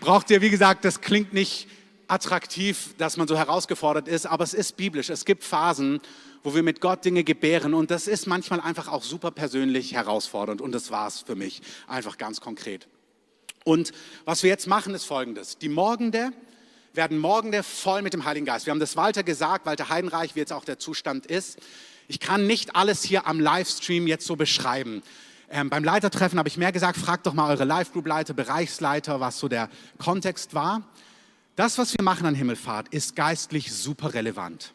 braucht 0.00 0.30
ihr, 0.30 0.40
wie 0.40 0.50
gesagt, 0.50 0.84
das 0.84 1.00
klingt 1.00 1.32
nicht 1.32 1.68
attraktiv, 2.08 2.94
dass 2.98 3.16
man 3.16 3.28
so 3.28 3.36
herausgefordert 3.36 4.08
ist, 4.08 4.26
aber 4.26 4.44
es 4.44 4.54
ist 4.54 4.76
biblisch. 4.76 5.10
Es 5.10 5.24
gibt 5.24 5.44
Phasen, 5.44 6.00
wo 6.42 6.54
wir 6.54 6.62
mit 6.62 6.80
Gott 6.80 7.04
Dinge 7.04 7.24
gebären 7.24 7.74
und 7.74 7.90
das 7.90 8.06
ist 8.06 8.26
manchmal 8.26 8.60
einfach 8.60 8.88
auch 8.88 9.02
super 9.02 9.30
persönlich 9.30 9.92
herausfordernd 9.92 10.60
und 10.60 10.72
das 10.72 10.90
war 10.90 11.06
es 11.06 11.20
für 11.20 11.36
mich 11.36 11.60
einfach 11.86 12.18
ganz 12.18 12.40
konkret. 12.40 12.88
Und 13.64 13.92
was 14.24 14.42
wir 14.42 14.50
jetzt 14.50 14.66
machen, 14.66 14.94
ist 14.94 15.04
folgendes. 15.04 15.58
Die 15.58 15.68
Morgende 15.68 16.30
werden 16.94 17.18
Morgende 17.18 17.62
voll 17.62 18.02
mit 18.02 18.14
dem 18.14 18.24
Heiligen 18.24 18.46
Geist. 18.46 18.66
Wir 18.66 18.70
haben 18.70 18.80
das 18.80 18.96
Walter 18.96 19.22
gesagt, 19.22 19.66
Walter 19.66 19.88
Heidenreich, 19.90 20.34
wie 20.34 20.40
jetzt 20.40 20.52
auch 20.52 20.64
der 20.64 20.78
Zustand 20.78 21.26
ist. 21.26 21.58
Ich 22.08 22.20
kann 22.20 22.46
nicht 22.46 22.74
alles 22.74 23.02
hier 23.02 23.26
am 23.26 23.38
Livestream 23.38 24.06
jetzt 24.06 24.26
so 24.26 24.36
beschreiben. 24.36 25.02
Ähm, 25.50 25.70
beim 25.70 25.84
Leitertreffen 25.84 26.38
habe 26.38 26.48
ich 26.48 26.56
mehr 26.56 26.72
gesagt, 26.72 26.98
fragt 26.98 27.26
doch 27.26 27.34
mal 27.34 27.50
eure 27.50 27.64
Live-Group-Leiter, 27.64 28.34
Bereichsleiter, 28.34 29.20
was 29.20 29.38
so 29.38 29.48
der 29.48 29.68
Kontext 29.98 30.54
war. 30.54 30.82
Das, 31.58 31.76
was 31.76 31.92
wir 31.98 32.04
machen 32.04 32.24
an 32.24 32.36
Himmelfahrt, 32.36 32.86
ist 32.94 33.16
geistlich 33.16 33.72
super 33.72 34.14
relevant. 34.14 34.74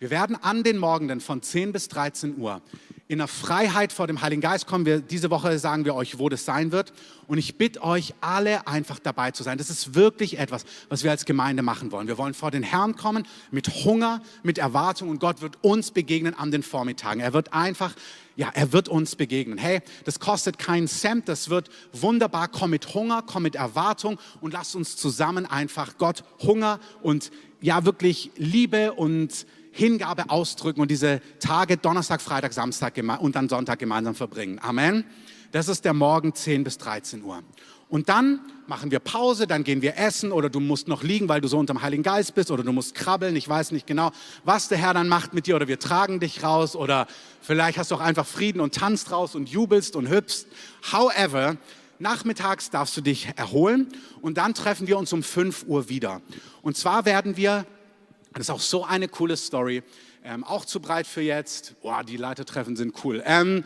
Wir 0.00 0.08
werden 0.08 0.34
an 0.34 0.62
den 0.62 0.78
Morgenden 0.78 1.20
von 1.20 1.42
10 1.42 1.72
bis 1.72 1.88
13 1.88 2.38
Uhr 2.38 2.62
in 3.06 3.18
der 3.18 3.28
Freiheit 3.28 3.92
vor 3.92 4.06
dem 4.06 4.22
Heiligen 4.22 4.40
Geist 4.40 4.66
kommen. 4.66 4.86
Wir, 4.86 5.00
diese 5.00 5.28
Woche 5.30 5.58
sagen 5.58 5.84
wir 5.84 5.94
euch, 5.94 6.18
wo 6.18 6.30
das 6.30 6.46
sein 6.46 6.72
wird. 6.72 6.94
Und 7.26 7.36
ich 7.36 7.58
bitte 7.58 7.82
euch 7.82 8.14
alle 8.22 8.66
einfach 8.66 8.98
dabei 8.98 9.32
zu 9.32 9.42
sein. 9.42 9.58
Das 9.58 9.68
ist 9.68 9.94
wirklich 9.94 10.38
etwas, 10.38 10.64
was 10.88 11.04
wir 11.04 11.10
als 11.10 11.26
Gemeinde 11.26 11.62
machen 11.62 11.92
wollen. 11.92 12.08
Wir 12.08 12.16
wollen 12.16 12.32
vor 12.32 12.50
den 12.50 12.62
Herrn 12.62 12.96
kommen 12.96 13.26
mit 13.50 13.68
Hunger, 13.84 14.22
mit 14.42 14.56
Erwartung 14.56 15.10
und 15.10 15.20
Gott 15.20 15.42
wird 15.42 15.58
uns 15.60 15.90
begegnen 15.90 16.32
an 16.32 16.50
den 16.50 16.62
Vormittagen. 16.62 17.20
Er 17.20 17.34
wird 17.34 17.52
einfach 17.52 17.94
ja, 18.36 18.50
er 18.54 18.72
wird 18.72 18.88
uns 18.88 19.16
begegnen. 19.16 19.58
Hey, 19.58 19.82
das 20.06 20.18
kostet 20.18 20.58
keinen 20.58 20.88
Cent, 20.88 21.28
das 21.28 21.50
wird 21.50 21.68
wunderbar. 21.92 22.48
Komm 22.48 22.70
mit 22.70 22.94
Hunger, 22.94 23.22
komm 23.26 23.42
mit 23.42 23.54
Erwartung 23.54 24.18
und 24.40 24.54
lass 24.54 24.74
uns 24.74 24.96
zusammen 24.96 25.44
einfach 25.44 25.98
Gott 25.98 26.24
Hunger 26.42 26.80
und 27.02 27.30
ja, 27.60 27.84
wirklich 27.84 28.30
Liebe 28.36 28.94
und 28.94 29.44
Hingabe 29.72 30.30
ausdrücken 30.30 30.80
und 30.80 30.90
diese 30.90 31.20
Tage 31.38 31.76
Donnerstag, 31.76 32.20
Freitag, 32.20 32.52
Samstag 32.52 32.94
und 33.20 33.36
dann 33.36 33.48
Sonntag 33.48 33.78
gemeinsam 33.78 34.14
verbringen. 34.14 34.58
Amen. 34.60 35.04
Das 35.52 35.68
ist 35.68 35.84
der 35.84 35.94
Morgen 35.94 36.34
10 36.34 36.64
bis 36.64 36.78
13 36.78 37.24
Uhr. 37.24 37.42
Und 37.88 38.08
dann 38.08 38.38
machen 38.68 38.92
wir 38.92 39.00
Pause, 39.00 39.48
dann 39.48 39.64
gehen 39.64 39.82
wir 39.82 39.96
essen 39.96 40.30
oder 40.30 40.48
du 40.48 40.60
musst 40.60 40.86
noch 40.86 41.02
liegen, 41.02 41.28
weil 41.28 41.40
du 41.40 41.48
so 41.48 41.58
unter 41.58 41.74
dem 41.74 41.82
Heiligen 41.82 42.04
Geist 42.04 42.36
bist 42.36 42.52
oder 42.52 42.62
du 42.62 42.72
musst 42.72 42.94
krabbeln. 42.94 43.34
Ich 43.34 43.48
weiß 43.48 43.72
nicht 43.72 43.84
genau, 43.84 44.12
was 44.44 44.68
der 44.68 44.78
Herr 44.78 44.94
dann 44.94 45.08
macht 45.08 45.34
mit 45.34 45.48
dir 45.48 45.56
oder 45.56 45.66
wir 45.66 45.80
tragen 45.80 46.20
dich 46.20 46.44
raus 46.44 46.76
oder 46.76 47.08
vielleicht 47.40 47.78
hast 47.78 47.90
du 47.90 47.96
auch 47.96 48.00
einfach 48.00 48.26
Frieden 48.26 48.60
und 48.60 48.76
tanzt 48.76 49.10
raus 49.10 49.34
und 49.34 49.48
jubelst 49.48 49.96
und 49.96 50.08
hüpfst. 50.08 50.46
However, 50.92 51.56
nachmittags 51.98 52.70
darfst 52.70 52.96
du 52.96 53.00
dich 53.00 53.30
erholen 53.34 53.88
und 54.22 54.38
dann 54.38 54.54
treffen 54.54 54.86
wir 54.86 54.96
uns 54.96 55.12
um 55.12 55.24
5 55.24 55.64
Uhr 55.66 55.88
wieder. 55.88 56.22
Und 56.62 56.76
zwar 56.76 57.04
werden 57.06 57.36
wir, 57.36 57.66
das 58.32 58.42
ist 58.42 58.50
auch 58.50 58.60
so 58.60 58.84
eine 58.84 59.08
coole 59.08 59.36
Story, 59.36 59.82
ähm, 60.24 60.44
auch 60.44 60.64
zu 60.64 60.80
breit 60.80 61.06
für 61.06 61.22
jetzt. 61.22 61.80
Boah, 61.82 62.04
die 62.04 62.16
Leitertreffen 62.16 62.76
sind 62.76 63.04
cool. 63.04 63.22
Ähm, 63.26 63.64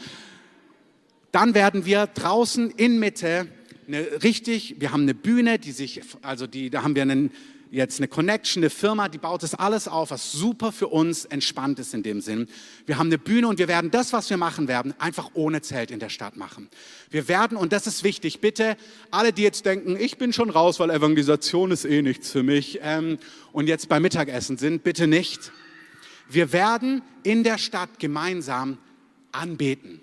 dann 1.32 1.54
werden 1.54 1.84
wir 1.84 2.06
draußen 2.06 2.70
in 2.70 2.98
Mitte 2.98 3.48
eine 3.86 4.22
richtig, 4.22 4.76
wir 4.80 4.92
haben 4.92 5.02
eine 5.02 5.14
Bühne, 5.14 5.58
die 5.58 5.72
sich, 5.72 6.00
also 6.22 6.46
die, 6.46 6.70
da 6.70 6.82
haben 6.82 6.94
wir 6.94 7.02
einen, 7.02 7.30
jetzt 7.70 7.98
eine 7.98 8.08
Connection, 8.08 8.62
eine 8.62 8.70
Firma, 8.70 9.08
die 9.08 9.18
baut 9.18 9.42
das 9.42 9.54
alles 9.54 9.88
auf, 9.88 10.10
was 10.10 10.32
super 10.32 10.72
für 10.72 10.88
uns 10.88 11.24
entspannt 11.24 11.78
ist 11.78 11.94
in 11.94 12.02
dem 12.02 12.20
Sinn. 12.20 12.48
Wir 12.86 12.98
haben 12.98 13.08
eine 13.08 13.18
Bühne 13.18 13.48
und 13.48 13.58
wir 13.58 13.68
werden 13.68 13.90
das, 13.90 14.12
was 14.12 14.30
wir 14.30 14.36
machen 14.36 14.68
werden, 14.68 14.94
einfach 14.98 15.30
ohne 15.34 15.62
Zelt 15.62 15.90
in 15.90 15.98
der 15.98 16.08
Stadt 16.08 16.36
machen. 16.36 16.68
Wir 17.10 17.28
werden, 17.28 17.56
und 17.56 17.72
das 17.72 17.86
ist 17.86 18.04
wichtig, 18.04 18.40
bitte 18.40 18.76
alle, 19.10 19.32
die 19.32 19.42
jetzt 19.42 19.66
denken, 19.66 19.96
ich 19.98 20.18
bin 20.18 20.32
schon 20.32 20.50
raus, 20.50 20.80
weil 20.80 20.90
Evangelisation 20.90 21.70
ist 21.70 21.84
eh 21.84 22.02
nichts 22.02 22.30
für 22.30 22.42
mich 22.42 22.78
ähm, 22.82 23.18
und 23.52 23.66
jetzt 23.66 23.88
beim 23.88 24.02
Mittagessen 24.02 24.56
sind, 24.56 24.84
bitte 24.84 25.06
nicht. 25.06 25.52
Wir 26.28 26.52
werden 26.52 27.02
in 27.22 27.44
der 27.44 27.58
Stadt 27.58 27.98
gemeinsam 27.98 28.78
anbeten. 29.32 30.00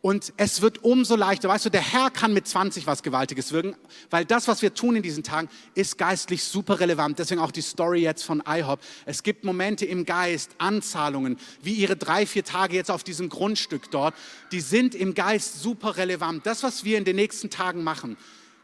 Und 0.00 0.32
es 0.36 0.62
wird 0.62 0.84
umso 0.84 1.16
leichter. 1.16 1.48
Weißt 1.48 1.64
du, 1.64 1.70
der 1.70 1.80
Herr 1.80 2.10
kann 2.10 2.32
mit 2.32 2.46
20 2.46 2.86
was 2.86 3.02
Gewaltiges 3.02 3.52
wirken, 3.52 3.74
weil 4.10 4.24
das, 4.24 4.46
was 4.46 4.62
wir 4.62 4.74
tun 4.74 4.96
in 4.96 5.02
diesen 5.02 5.22
Tagen, 5.22 5.48
ist 5.74 5.98
geistlich 5.98 6.44
super 6.44 6.80
relevant. 6.80 7.18
Deswegen 7.18 7.40
auch 7.40 7.50
die 7.50 7.62
Story 7.62 8.02
jetzt 8.02 8.22
von 8.22 8.42
IHOP. 8.46 8.80
Es 9.04 9.22
gibt 9.22 9.44
Momente 9.44 9.84
im 9.84 10.04
Geist, 10.04 10.52
Anzahlungen, 10.58 11.38
wie 11.62 11.74
ihre 11.74 11.96
drei, 11.96 12.26
vier 12.26 12.44
Tage 12.44 12.76
jetzt 12.76 12.90
auf 12.90 13.04
diesem 13.04 13.28
Grundstück 13.28 13.90
dort, 13.90 14.14
die 14.52 14.60
sind 14.60 14.94
im 14.94 15.14
Geist 15.14 15.60
super 15.60 15.96
relevant. 15.96 16.46
Das, 16.46 16.62
was 16.62 16.84
wir 16.84 16.98
in 16.98 17.04
den 17.04 17.16
nächsten 17.16 17.50
Tagen 17.50 17.82
machen, 17.82 18.16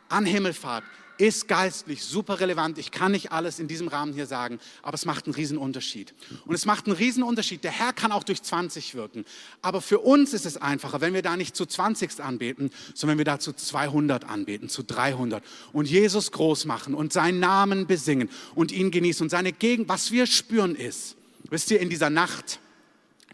an 0.08 0.26
Himmelfahrt, 0.26 0.84
ist 1.18 1.48
geistlich 1.48 2.02
super 2.02 2.40
relevant. 2.40 2.78
Ich 2.78 2.90
kann 2.90 3.12
nicht 3.12 3.32
alles 3.32 3.58
in 3.58 3.68
diesem 3.68 3.88
Rahmen 3.88 4.12
hier 4.12 4.26
sagen, 4.26 4.58
aber 4.82 4.94
es 4.94 5.04
macht 5.04 5.26
einen 5.26 5.34
riesen 5.34 5.58
Unterschied. 5.58 6.14
Und 6.46 6.54
es 6.54 6.66
macht 6.66 6.86
einen 6.86 6.96
riesen 6.96 7.22
Unterschied. 7.22 7.64
Der 7.64 7.70
Herr 7.70 7.92
kann 7.92 8.12
auch 8.12 8.24
durch 8.24 8.42
20 8.42 8.94
wirken. 8.94 9.24
Aber 9.60 9.80
für 9.80 10.00
uns 10.00 10.32
ist 10.32 10.46
es 10.46 10.56
einfacher, 10.56 11.00
wenn 11.00 11.14
wir 11.14 11.22
da 11.22 11.36
nicht 11.36 11.54
zu 11.54 11.66
20 11.66 12.20
anbeten, 12.20 12.70
sondern 12.94 13.14
wenn 13.14 13.18
wir 13.18 13.24
da 13.32 13.38
zu 13.38 13.52
200 13.52 14.24
anbeten, 14.24 14.68
zu 14.68 14.82
300 14.82 15.44
und 15.72 15.88
Jesus 15.88 16.32
groß 16.32 16.64
machen 16.64 16.94
und 16.94 17.12
seinen 17.12 17.40
Namen 17.40 17.86
besingen 17.86 18.28
und 18.54 18.72
ihn 18.72 18.90
genießen 18.90 19.24
und 19.24 19.30
seine 19.30 19.52
Gegend. 19.52 19.88
Was 19.88 20.10
wir 20.10 20.26
spüren 20.26 20.74
ist, 20.74 21.16
wisst 21.50 21.70
ihr, 21.70 21.80
in 21.80 21.90
dieser 21.90 22.10
Nacht, 22.10 22.58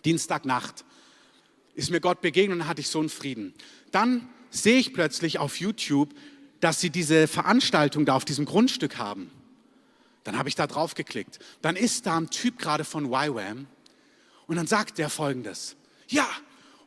Dienstagnacht, 0.05 0.85
ist 1.75 1.91
mir 1.91 2.01
Gott 2.01 2.21
begegnet 2.21 2.61
und 2.61 2.67
hatte 2.67 2.81
ich 2.81 2.89
so 2.89 2.99
einen 2.99 3.09
Frieden. 3.09 3.55
Dann 3.93 4.29
sehe 4.51 4.79
ich 4.79 4.93
plötzlich 4.93 5.39
auf 5.39 5.61
YouTube, 5.61 6.11
dass 6.61 6.81
sie 6.81 6.91
diese 6.91 7.29
Veranstaltung 7.29 8.05
da 8.05 8.15
auf 8.15 8.25
diesem 8.25 8.45
Grundstück 8.45 8.99
haben. 8.99 9.31
Dann 10.25 10.37
habe 10.37 10.49
ich 10.49 10.55
da 10.55 10.67
drauf 10.67 10.95
geklickt. 10.95 11.39
Dann 11.63 11.77
ist 11.77 12.07
da 12.07 12.19
ein 12.19 12.31
Typ 12.31 12.59
gerade 12.59 12.85
von 12.85 13.07
YWAM 13.07 13.67
und 14.47 14.57
dann 14.57 14.67
sagt 14.67 14.99
der 14.99 15.09
folgendes. 15.09 15.77
Ja, 16.09 16.29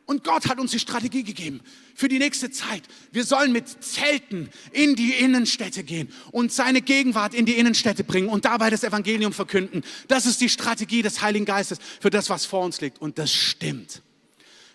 und 0.06 0.24
Gott 0.24 0.50
hat 0.50 0.60
uns 0.60 0.72
die 0.72 0.80
Strategie 0.80 1.24
gegeben 1.24 1.62
für 1.96 2.10
die 2.10 2.20
nächste 2.20 2.52
Zeit. 2.52 2.84
Wir 3.12 3.24
sollen 3.24 3.52
mit 3.54 3.84
Zelten 3.84 4.50
in 4.72 4.96
die 4.96 5.14
Innenstädte 5.14 5.84
gehen 5.84 6.10
und 6.32 6.52
seine 6.52 6.82
Gegenwart 6.82 7.34
in 7.34 7.46
die 7.46 7.58
Innenstädte 7.58 8.04
bringen 8.04 8.28
und 8.28 8.46
dabei 8.46 8.70
das 8.70 8.84
Evangelium 8.84 9.32
verkünden. 9.32 9.84
Das 10.08 10.26
ist 10.26 10.42
die 10.42 10.50
Strategie 10.50 11.02
des 11.02 11.22
Heiligen 11.22 11.46
Geistes 11.46 11.80
für 12.00 12.10
das, 12.10 12.30
was 12.30 12.46
vor 12.46 12.66
uns 12.66 12.82
liegt. 12.82 13.00
Und 13.00 13.20
das 13.20 13.32
stimmt. 13.32 14.02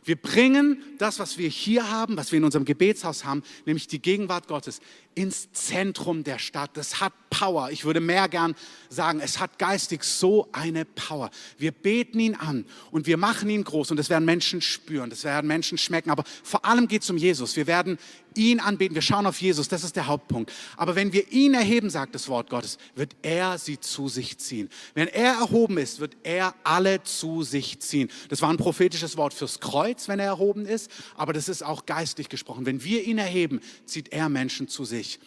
Wir 0.07 0.15
bringen 0.15 0.83
das, 0.99 1.19
was 1.19 1.37
wir 1.37 1.49
hier 1.49 1.91
haben, 1.91 2.17
was 2.17 2.31
wir 2.31 2.37
in 2.37 2.45
unserem 2.45 2.65
Gebetshaus 2.65 3.25
haben, 3.25 3.43
nämlich 3.65 3.89
die 3.89 4.01
Gegenwart 4.01 4.47
Gottes, 4.47 4.79
ins 5.17 5.51
Zentrum 5.51 6.23
der 6.23 6.39
Stadt. 6.39 6.71
Das 6.75 7.01
hat 7.01 7.13
Power. 7.29 7.71
Ich 7.73 7.85
würde 7.85 7.99
mehr 7.99 8.29
gern 8.29 8.55
sagen, 8.89 9.19
es 9.19 9.41
hat 9.41 9.59
geistig 9.59 10.05
so 10.05 10.49
eine 10.53 10.85
Power. 10.85 11.31
Wir 11.59 11.73
beten 11.73 12.21
ihn 12.21 12.37
an 12.37 12.67
und 12.93 13.09
wir 13.09 13.17
machen 13.17 13.51
ihn 13.51 13.65
groß 13.65 13.91
und 13.91 13.97
das 13.97 14.09
werden 14.09 14.25
Menschen 14.25 14.61
spüren, 14.61 15.11
das 15.11 15.25
werden 15.25 15.49
Menschen 15.49 15.77
schmecken. 15.77 16.11
Aber 16.11 16.23
vor 16.45 16.65
allem 16.65 16.87
geht 16.87 17.03
es 17.03 17.11
um 17.11 17.17
Jesus. 17.17 17.57
Wir 17.57 17.67
werden 17.67 17.99
ihn 18.37 18.61
anbeten, 18.61 18.95
wir 18.95 19.03
schauen 19.03 19.27
auf 19.27 19.41
Jesus, 19.41 19.69
das 19.69 19.85
ist 19.85 19.97
der 19.97 20.07
Hauptpunkt. 20.07 20.53
Aber 20.77 20.95
wenn 20.95 21.13
wir 21.13 21.33
ihn 21.33 21.55
erheben, 21.55 21.91
sagt 21.91 22.15
das 22.15 22.29
Wort 22.29 22.51
Gottes, 22.51 22.79
wird 22.95 23.17
er 23.23 23.59
sie 23.59 23.81
zu 23.81 24.09
sich 24.09 24.39
ziehen. 24.39 24.69
Wenn 24.95 25.09
er 25.09 25.35
erhoben 25.35 25.79
ist, 25.79 26.01
wird 26.01 26.17
er 26.23 26.55
alle 26.65 27.03
zu 27.03 27.43
sich 27.43 27.81
ziehen. 27.81 28.11
Das 28.29 28.43
war 28.43 28.51
ein 28.51 28.57
prophetisches 28.57 29.17
Wort 29.17 29.35
fürs 29.35 29.61
Kreuz, 29.61 30.09
wenn 30.09 30.19
er 30.19 30.27
erhoben 30.27 30.67
ist, 30.67 30.91
aber 31.17 31.33
das 31.33 31.49
ist 31.49 31.63
auch 31.63 31.87
geistlich 31.87 32.29
gesprochen. 32.29 32.67
Wenn 32.67 32.85
wir 32.85 33.05
ihn 33.05 33.19
erheben, 33.19 33.61
zieht 33.85 34.13
er 34.13 34.29
Menschen 34.29 34.69
zu 34.69 34.85
sich. 34.85 35.19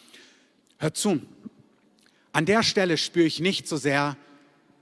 Hört 0.78 0.96
zu, 0.96 1.20
an 2.32 2.46
der 2.46 2.62
Stelle 2.62 2.96
spüre 2.96 3.26
ich 3.26 3.40
nicht 3.40 3.66
so 3.66 3.76
sehr 3.76 4.16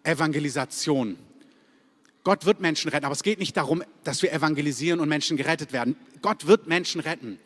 Evangelisation. 0.03 1.17
Gott 2.25 2.45
wird 2.45 2.61
Menschen 2.61 2.91
retten, 2.91 3.07
aber 3.07 3.14
es 3.14 3.23
geht 3.23 3.38
nicht 3.38 3.57
darum, 3.57 3.83
dass 4.05 4.23
wir 4.23 4.33
evangelisieren 4.33 5.01
und 5.01 5.09
Menschen 5.09 5.37
gerettet 5.37 5.73
werden. 5.73 5.97
Gott 6.21 6.47
wird 6.47 6.67
Menschen 6.67 7.01
retten. 7.01 7.38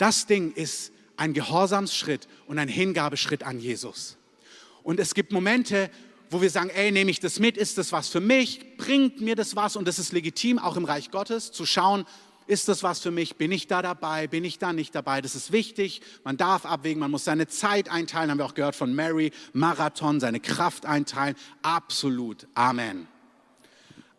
Das 0.00 0.24
Ding 0.24 0.52
ist 0.54 0.92
ein 1.18 1.34
Gehorsamsschritt 1.34 2.26
und 2.46 2.58
ein 2.58 2.68
Hingabeschritt 2.68 3.42
an 3.42 3.60
Jesus. 3.60 4.16
Und 4.82 4.98
es 4.98 5.12
gibt 5.12 5.30
Momente, 5.30 5.90
wo 6.30 6.40
wir 6.40 6.48
sagen, 6.48 6.70
ey, 6.70 6.90
nehme 6.90 7.10
ich 7.10 7.20
das 7.20 7.38
mit, 7.38 7.58
ist 7.58 7.76
das 7.76 7.92
was 7.92 8.08
für 8.08 8.20
mich, 8.20 8.78
bringt 8.78 9.20
mir 9.20 9.36
das 9.36 9.56
was? 9.56 9.76
Und 9.76 9.86
das 9.86 9.98
ist 9.98 10.12
legitim, 10.12 10.58
auch 10.58 10.78
im 10.78 10.86
Reich 10.86 11.10
Gottes, 11.10 11.52
zu 11.52 11.66
schauen, 11.66 12.06
ist 12.46 12.66
das 12.68 12.82
was 12.82 13.00
für 13.00 13.10
mich, 13.10 13.36
bin 13.36 13.52
ich 13.52 13.66
da 13.66 13.82
dabei, 13.82 14.26
bin 14.26 14.42
ich 14.42 14.58
da 14.58 14.72
nicht 14.72 14.94
dabei, 14.94 15.20
das 15.20 15.34
ist 15.34 15.52
wichtig, 15.52 16.00
man 16.24 16.38
darf 16.38 16.64
abwägen, 16.64 16.98
man 16.98 17.10
muss 17.10 17.24
seine 17.24 17.46
Zeit 17.46 17.90
einteilen, 17.90 18.30
haben 18.30 18.38
wir 18.38 18.46
auch 18.46 18.54
gehört 18.54 18.76
von 18.76 18.94
Mary, 18.94 19.32
Marathon, 19.52 20.18
seine 20.18 20.40
Kraft 20.40 20.86
einteilen, 20.86 21.36
absolut, 21.60 22.46
Amen. 22.54 23.06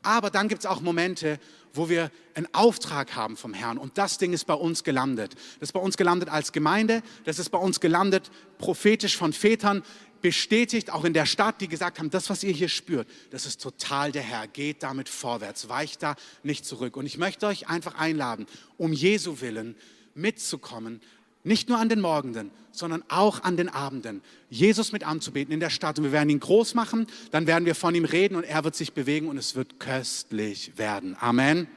Aber 0.03 0.29
dann 0.29 0.47
gibt 0.47 0.61
es 0.61 0.65
auch 0.65 0.81
Momente, 0.81 1.39
wo 1.73 1.89
wir 1.89 2.11
einen 2.33 2.47
Auftrag 2.53 3.15
haben 3.15 3.37
vom 3.37 3.53
Herrn. 3.53 3.77
Und 3.77 3.97
das 3.97 4.17
Ding 4.17 4.33
ist 4.33 4.45
bei 4.45 4.53
uns 4.53 4.83
gelandet. 4.83 5.35
Das 5.59 5.69
ist 5.69 5.73
bei 5.73 5.79
uns 5.79 5.97
gelandet 5.97 6.29
als 6.29 6.51
Gemeinde, 6.51 7.01
das 7.25 7.39
ist 7.39 7.49
bei 7.49 7.57
uns 7.57 7.79
gelandet 7.79 8.31
prophetisch 8.57 9.17
von 9.17 9.33
Vätern, 9.33 9.83
bestätigt 10.21 10.91
auch 10.91 11.03
in 11.03 11.13
der 11.13 11.25
Stadt, 11.25 11.61
die 11.61 11.67
gesagt 11.67 11.99
haben, 11.99 12.09
das, 12.09 12.29
was 12.29 12.43
ihr 12.43 12.53
hier 12.53 12.69
spürt, 12.69 13.07
das 13.31 13.45
ist 13.45 13.61
total 13.61 14.11
der 14.11 14.21
Herr. 14.21 14.47
Geht 14.47 14.83
damit 14.83 15.09
vorwärts, 15.09 15.67
weicht 15.67 16.03
da 16.03 16.15
nicht 16.43 16.65
zurück. 16.65 16.95
Und 16.95 17.05
ich 17.05 17.17
möchte 17.17 17.47
euch 17.47 17.67
einfach 17.67 17.95
einladen, 17.95 18.45
um 18.77 18.93
Jesu 18.93 19.41
willen 19.41 19.75
mitzukommen 20.13 21.01
nicht 21.43 21.69
nur 21.69 21.79
an 21.79 21.89
den 21.89 22.01
Morgenden, 22.01 22.51
sondern 22.71 23.03
auch 23.09 23.43
an 23.43 23.57
den 23.57 23.69
Abenden. 23.69 24.21
Jesus 24.49 24.91
mit 24.91 25.05
anzubeten 25.05 25.53
in 25.53 25.59
der 25.59 25.69
Stadt. 25.69 25.97
Und 25.97 26.05
wir 26.05 26.11
werden 26.11 26.29
ihn 26.29 26.39
groß 26.39 26.73
machen, 26.73 27.07
dann 27.31 27.47
werden 27.47 27.65
wir 27.65 27.75
von 27.75 27.95
ihm 27.95 28.05
reden 28.05 28.35
und 28.35 28.43
er 28.43 28.63
wird 28.63 28.75
sich 28.75 28.93
bewegen 28.93 29.27
und 29.27 29.37
es 29.37 29.55
wird 29.55 29.79
köstlich 29.79 30.77
werden. 30.77 31.15
Amen. 31.19 31.67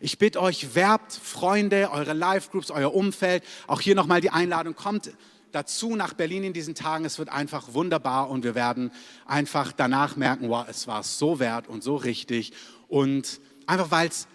Ich 0.00 0.18
bitte 0.18 0.42
euch, 0.42 0.74
werbt 0.74 1.12
Freunde, 1.12 1.90
eure 1.90 2.12
Live-Groups, 2.12 2.70
euer 2.70 2.94
Umfeld. 2.94 3.42
Auch 3.66 3.80
hier 3.80 3.94
nochmal 3.94 4.20
die 4.20 4.30
Einladung, 4.30 4.74
kommt 4.74 5.10
dazu 5.52 5.96
nach 5.96 6.14
Berlin 6.14 6.44
in 6.44 6.52
diesen 6.52 6.74
Tagen. 6.74 7.04
Es 7.04 7.18
wird 7.18 7.30
einfach 7.30 7.72
wunderbar 7.72 8.28
und 8.28 8.44
wir 8.44 8.54
werden 8.54 8.90
einfach 9.24 9.72
danach 9.72 10.16
merken, 10.16 10.50
wow, 10.50 10.66
es 10.68 10.86
war 10.86 11.02
so 11.02 11.38
wert 11.38 11.68
und 11.68 11.82
so 11.82 11.96
richtig. 11.96 12.52
Und 12.88 13.40
einfach 13.66 13.90
weil 13.90 14.08
es 14.08 14.26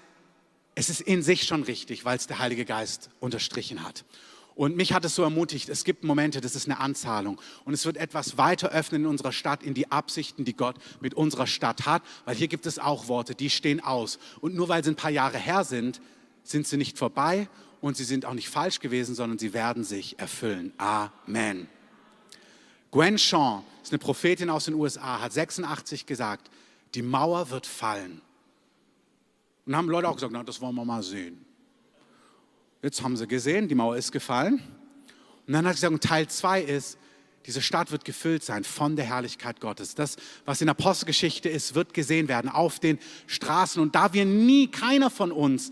es 0.80 0.90
ist 0.90 1.02
in 1.02 1.22
sich 1.22 1.44
schon 1.44 1.64
richtig, 1.64 2.06
weil 2.06 2.16
es 2.16 2.28
der 2.28 2.40
Heilige 2.40 2.64
Geist 2.64 3.10
unterstrichen 3.20 3.84
hat. 3.84 4.06
Und 4.56 4.78
mich 4.78 4.94
hat 4.94 5.04
es 5.04 5.14
so 5.14 5.24
ermutigt, 5.24 5.68
es 5.68 5.84
gibt 5.84 6.06
Momente, 6.06 6.40
das 6.40 6.56
ist 6.56 6.68
eine 6.68 6.80
Anzahlung. 6.80 7.42
Und 7.66 7.74
es 7.74 7.86
wird 7.86 7.98
etwas 7.98 8.38
weiter 8.38 8.70
öffnen 8.70 9.02
in 9.02 9.08
unserer 9.08 9.34
Stadt, 9.34 9.62
in 9.62 9.74
die 9.74 9.92
Absichten, 9.92 10.46
die 10.46 10.56
Gott 10.56 10.78
mit 11.02 11.14
unserer 11.16 11.48
Stadt 11.48 11.86
hat. 11.86 12.02
Weil 12.24 12.36
hier 12.36 12.48
gibt 12.48 12.66
es 12.66 12.80
auch 12.80 13.10
Worte, 13.10 13.36
die 13.36 13.50
stehen 13.50 13.82
aus. 13.82 14.20
Und 14.40 14.56
nur 14.56 14.70
weil 14.70 14.82
sie 14.82 14.92
ein 14.92 14.96
paar 14.96 15.12
Jahre 15.12 15.38
her 15.38 15.66
sind, 15.66 16.00
sind 16.44 16.66
sie 16.66 16.78
nicht 16.78 16.98
vorbei 16.98 17.50
und 17.82 17.98
sie 17.98 18.06
sind 18.06 18.24
auch 18.24 18.34
nicht 18.34 18.48
falsch 18.48 18.80
gewesen, 18.80 19.16
sondern 19.16 19.38
sie 19.38 19.52
werden 19.52 19.84
sich 19.84 20.18
erfüllen. 20.18 20.72
Amen. 20.78 21.68
Gwen 22.92 23.18
Shaw 23.18 23.64
ist 23.84 23.92
eine 23.92 24.00
Prophetin 24.00 24.50
aus 24.50 24.64
den 24.64 24.76
USA, 24.76 25.20
hat 25.20 25.34
86 25.34 26.06
gesagt, 26.06 26.50
die 26.96 27.02
Mauer 27.02 27.50
wird 27.50 27.68
fallen. 27.68 28.22
Und 29.66 29.76
haben 29.76 29.90
Leute 29.90 30.08
auch 30.08 30.16
gesagt, 30.16 30.34
na, 30.34 30.44
das 30.44 30.60
wollen 30.62 30.76
wir 30.76 30.86
mal 30.86 31.04
sehen. 31.04 31.46
Jetzt 32.82 33.04
haben 33.04 33.18
sie 33.18 33.28
gesehen, 33.28 33.68
die 33.68 33.76
Mauer 33.76 33.98
ist 33.98 34.12
gefallen. 34.12 34.62
Und 35.46 35.54
dann 35.54 35.66
hat 35.66 35.76
sie 35.76 35.88
gesagt, 35.88 36.04
Teil 36.04 36.28
2 36.28 36.62
ist, 36.62 36.98
diese 37.46 37.62
Stadt 37.62 37.92
wird 37.92 38.06
gefüllt 38.06 38.44
sein 38.44 38.64
von 38.64 38.96
der 38.96 39.06
Herrlichkeit 39.06 39.60
Gottes. 39.60 39.96
Das, 39.96 40.18
was 40.46 40.62
in 40.62 40.70
Apostelgeschichte 40.70 41.50
ist, 41.50 41.74
wird 41.74 41.94
gesehen 41.94 42.28
werden 42.28 42.50
auf 42.50 42.80
den 42.80 43.00
Straßen. 43.28 43.82
Und 43.82 43.96
da 43.96 44.14
wir 44.14 44.26
nie, 44.26 44.68
keiner 44.68 45.10
von 45.10 45.32
uns 45.32 45.72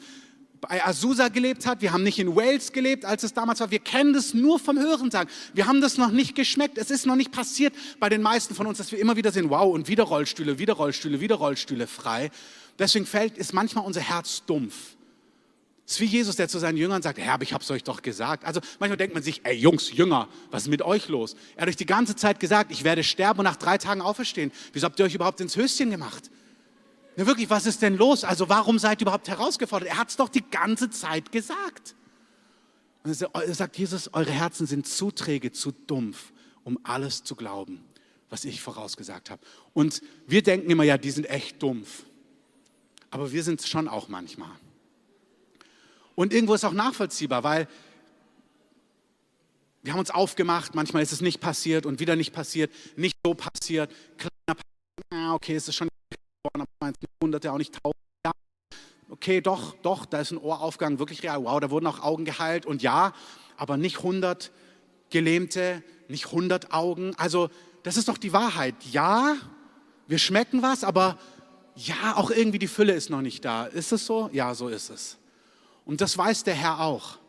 bei 0.60 0.84
Azusa 0.84 1.28
gelebt 1.28 1.66
hat, 1.66 1.82
wir 1.82 1.94
haben 1.94 2.04
nicht 2.04 2.20
in 2.20 2.36
Wales 2.36 2.72
gelebt, 2.72 3.06
als 3.06 3.24
es 3.24 3.34
damals 3.34 3.60
war, 3.60 3.70
wir 3.70 3.80
kennen 3.80 4.14
das 4.14 4.34
nur 4.34 4.60
vom 4.60 4.80
Hörensagen. 4.80 5.32
Wir 5.54 5.68
haben 5.68 5.82
das 5.82 5.98
noch 5.98 6.12
nicht 6.12 6.36
geschmeckt. 6.36 6.78
Es 6.78 6.90
ist 6.90 7.06
noch 7.06 7.16
nicht 7.16 7.32
passiert 7.32 7.74
bei 8.00 8.10
den 8.10 8.22
meisten 8.22 8.56
von 8.56 8.66
uns, 8.66 8.80
dass 8.80 8.92
wir 8.92 9.00
immer 9.00 9.16
wieder 9.16 9.32
sehen, 9.32 9.50
wow, 9.50 9.72
und 9.72 9.88
wieder 9.88 10.04
Rollstühle, 10.04 10.58
wieder 10.58 10.74
Rollstühle, 10.74 11.20
wieder 11.20 11.36
Rollstühle 11.36 11.86
frei. 11.86 12.32
Deswegen 12.80 13.06
fällt, 13.06 13.38
ist 13.38 13.54
manchmal 13.54 13.86
unser 13.86 14.02
Herz 14.02 14.44
dumpf. 14.46 14.98
Es 15.88 15.94
ist 15.94 16.00
wie 16.02 16.06
Jesus, 16.06 16.36
der 16.36 16.50
zu 16.50 16.60
seinen 16.60 16.78
Jüngern 16.78 17.02
sagt, 17.02 17.18
Herr, 17.18 17.42
ich 17.42 17.54
habe 17.54 17.64
es 17.64 17.72
euch 17.72 17.82
doch 17.82 18.02
gesagt. 18.02 18.44
Also 18.44 18.60
manchmal 18.78 18.98
denkt 18.98 19.14
man 19.14 19.24
sich, 19.24 19.40
ey 19.46 19.56
Jungs, 19.56 19.92
Jünger, 19.94 20.28
was 20.52 20.64
ist 20.64 20.70
mit 20.70 20.82
euch 20.82 21.08
los? 21.08 21.38
Er 21.56 21.62
hat 21.62 21.70
euch 21.70 21.78
die 21.78 21.86
ganze 21.86 22.16
Zeit 22.16 22.42
gesagt, 22.42 22.74
ich 22.74 22.84
werde 22.84 23.06
sterben 23.06 23.40
und 23.40 23.46
nach 23.46 23.56
drei 23.56 23.78
Tagen 23.78 24.02
auferstehen. 24.02 24.52
Wieso 24.74 24.86
habt 24.86 25.00
ihr 25.00 25.06
euch 25.06 25.16
überhaupt 25.16 25.40
ins 25.40 25.56
Höschen 25.56 25.90
gemacht? 25.90 26.30
Na 27.16 27.26
wirklich, 27.26 27.50
was 27.50 27.66
ist 27.66 27.82
denn 27.82 27.96
los? 27.96 28.26
Also 28.26 28.50
warum 28.50 28.80
seid 28.80 29.00
ihr 29.00 29.04
überhaupt 29.04 29.30
herausgefordert? 29.30 29.88
Er 29.88 29.98
hat 29.98 30.10
es 30.10 30.18
doch 30.18 30.28
die 30.28 30.44
ganze 30.44 30.90
Zeit 30.90 31.32
gesagt. 31.32 31.96
Und 33.04 33.22
er 33.22 33.54
sagt, 33.54 33.78
Jesus, 33.78 34.14
eure 34.14 34.32
Herzen 34.32 34.68
sind 34.68 34.88
zu 34.88 35.10
träge, 35.12 35.54
zu 35.54 35.72
dumpf, 35.72 36.34
um 36.66 36.78
alles 36.84 37.24
zu 37.24 37.38
glauben, 37.38 37.80
was 38.30 38.44
ich 38.44 38.60
vorausgesagt 38.60 39.30
habe. 39.30 39.42
Und 39.74 40.02
wir 40.28 40.44
denken 40.44 40.70
immer, 40.70 40.84
ja, 40.84 40.98
die 40.98 41.12
sind 41.12 41.30
echt 41.30 41.64
dumpf 41.64 42.04
aber 43.18 43.32
wir 43.32 43.44
sind 43.44 43.60
es 43.60 43.68
schon 43.68 43.88
auch 43.88 44.10
manchmal. 44.10 44.52
Und 46.14 46.34
irgendwo 46.34 46.54
ist 46.54 46.64
auch 46.64 46.74
nachvollziehbar, 46.74 47.44
weil 47.44 47.68
wir 49.82 49.94
haben 49.94 50.00
uns 50.00 50.12
aufgemacht, 50.12 50.76
manchmal 50.76 51.02
ist 51.02 51.14
es 51.14 51.22
nicht 51.22 51.40
passiert 51.40 51.88
und 51.88 52.00
wieder 52.00 52.16
nicht 52.16 52.32
passiert, 52.32 52.72
nicht 52.96 53.18
so 53.26 53.34
passiert. 53.34 53.92
Kleiner, 54.18 54.60
ja, 55.12 55.34
okay, 55.34 55.56
es 55.56 55.68
ist 55.68 55.76
schon 55.76 55.88
geworden, 56.10 56.68
aber 56.80 56.94
hunderte, 57.24 57.52
auch 57.52 57.58
nicht 57.58 57.74
tausend. 57.74 57.96
Ja, 58.24 58.32
okay, 59.10 59.42
doch, 59.42 59.74
doch, 59.82 60.06
da 60.06 60.20
ist 60.20 60.32
ein 60.32 60.38
Ohraufgang 60.38 61.00
wirklich 61.00 61.24
real. 61.24 61.44
Wow, 61.44 61.60
da 61.60 61.72
wurden 61.72 61.88
auch 61.88 62.02
Augen 62.02 62.24
geheilt 62.24 62.68
und 62.68 62.84
ja, 62.84 63.14
aber 63.56 63.78
nicht 63.78 64.04
hundert 64.04 64.52
Gelähmte, 65.10 65.84
nicht 66.08 66.32
hundert 66.32 66.72
Augen. 66.72 67.16
Also, 67.18 67.50
das 67.82 67.98
ist 67.98 68.10
doch 68.10 68.20
die 68.20 68.34
Wahrheit. 68.34 68.76
Ja, 68.92 69.38
wir 70.08 70.20
schmecken 70.20 70.62
was, 70.62 70.84
aber 70.84 71.18
ja, 71.78 72.16
auch 72.16 72.32
irgendwie 72.32 72.60
die 72.60 72.68
Fülle 72.68 72.94
ist 72.94 73.10
noch 73.10 73.22
nicht 73.22 73.46
da. 73.46 73.66
Ist 73.66 73.92
es 73.92 74.06
so? 74.06 74.30
Ja, 74.34 74.56
so 74.56 74.68
ist 74.68 74.90
es. 74.90 75.18
Und 75.86 76.02
das 76.02 76.18
weiß 76.18 76.44
der 76.44 76.56
Herr 76.56 76.80
auch. 76.80 77.20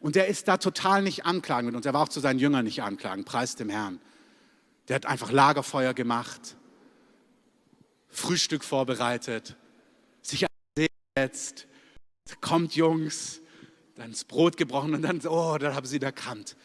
Und 0.00 0.14
der 0.14 0.28
ist 0.28 0.48
da 0.48 0.56
total 0.56 1.02
nicht 1.02 1.26
anklagend 1.26 1.66
mit 1.66 1.76
uns. 1.76 1.84
Er 1.84 1.92
war 1.92 2.02
auch 2.02 2.08
zu 2.08 2.20
seinen 2.20 2.38
Jüngern 2.38 2.64
nicht 2.64 2.82
anklagend, 2.82 3.26
preis 3.26 3.56
dem 3.56 3.68
Herrn. 3.68 4.00
Der 4.88 4.96
hat 4.96 5.06
einfach 5.06 5.30
Lagerfeuer 5.30 5.94
gemacht, 5.94 6.56
Frühstück 8.08 8.64
vorbereitet, 8.64 9.56
sich 10.22 10.46
gesetzt, 10.74 11.66
kommt 12.40 12.74
Jungs, 12.74 13.40
dann 13.96 14.10
das 14.10 14.24
Brot 14.24 14.56
gebrochen 14.56 14.94
und 14.94 15.02
dann, 15.02 15.20
oh, 15.26 15.58
dann 15.58 15.74
haben 15.74 15.86
sie 15.86 15.98
da 15.98 16.06
erkannt. 16.06 16.56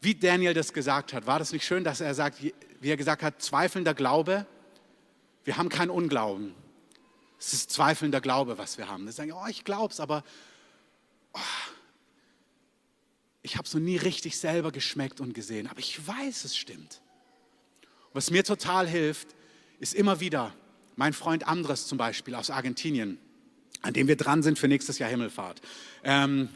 Wie 0.00 0.14
Daniel 0.14 0.54
das 0.54 0.72
gesagt 0.72 1.12
hat, 1.12 1.26
war 1.26 1.38
das 1.38 1.52
nicht 1.52 1.64
schön, 1.64 1.84
dass 1.84 2.00
er 2.00 2.14
sagt, 2.14 2.42
wie 2.42 2.52
er 2.88 2.96
gesagt 2.96 3.22
hat, 3.22 3.40
zweifelnder 3.42 3.94
Glaube, 3.94 4.46
wir 5.44 5.56
haben 5.56 5.68
keinen 5.68 5.90
Unglauben. 5.90 6.54
Es 7.38 7.52
ist 7.52 7.70
zweifelnder 7.70 8.20
Glaube, 8.20 8.58
was 8.58 8.78
wir 8.78 8.88
haben. 8.88 9.04
Wir 9.06 9.12
sagen, 9.12 9.32
oh, 9.32 9.46
ich 9.48 9.64
es, 9.66 10.00
aber 10.00 10.24
oh, 11.32 11.38
ich 13.42 13.56
habe 13.56 13.66
es 13.66 13.72
noch 13.72 13.80
nie 13.80 13.96
richtig 13.96 14.38
selber 14.38 14.70
geschmeckt 14.72 15.20
und 15.20 15.32
gesehen. 15.32 15.66
Aber 15.66 15.78
ich 15.78 16.06
weiß, 16.06 16.44
es 16.44 16.56
stimmt. 16.56 17.00
Was 18.12 18.30
mir 18.30 18.44
total 18.44 18.86
hilft, 18.86 19.28
ist 19.78 19.94
immer 19.94 20.20
wieder 20.20 20.54
mein 20.96 21.12
Freund 21.14 21.48
Andres 21.48 21.86
zum 21.86 21.96
Beispiel 21.96 22.34
aus 22.34 22.50
Argentinien, 22.50 23.18
an 23.80 23.94
dem 23.94 24.08
wir 24.08 24.16
dran 24.16 24.42
sind 24.42 24.58
für 24.58 24.68
nächstes 24.68 24.98
Jahr 24.98 25.08
Himmelfahrt. 25.08 25.62
Ähm, 26.04 26.50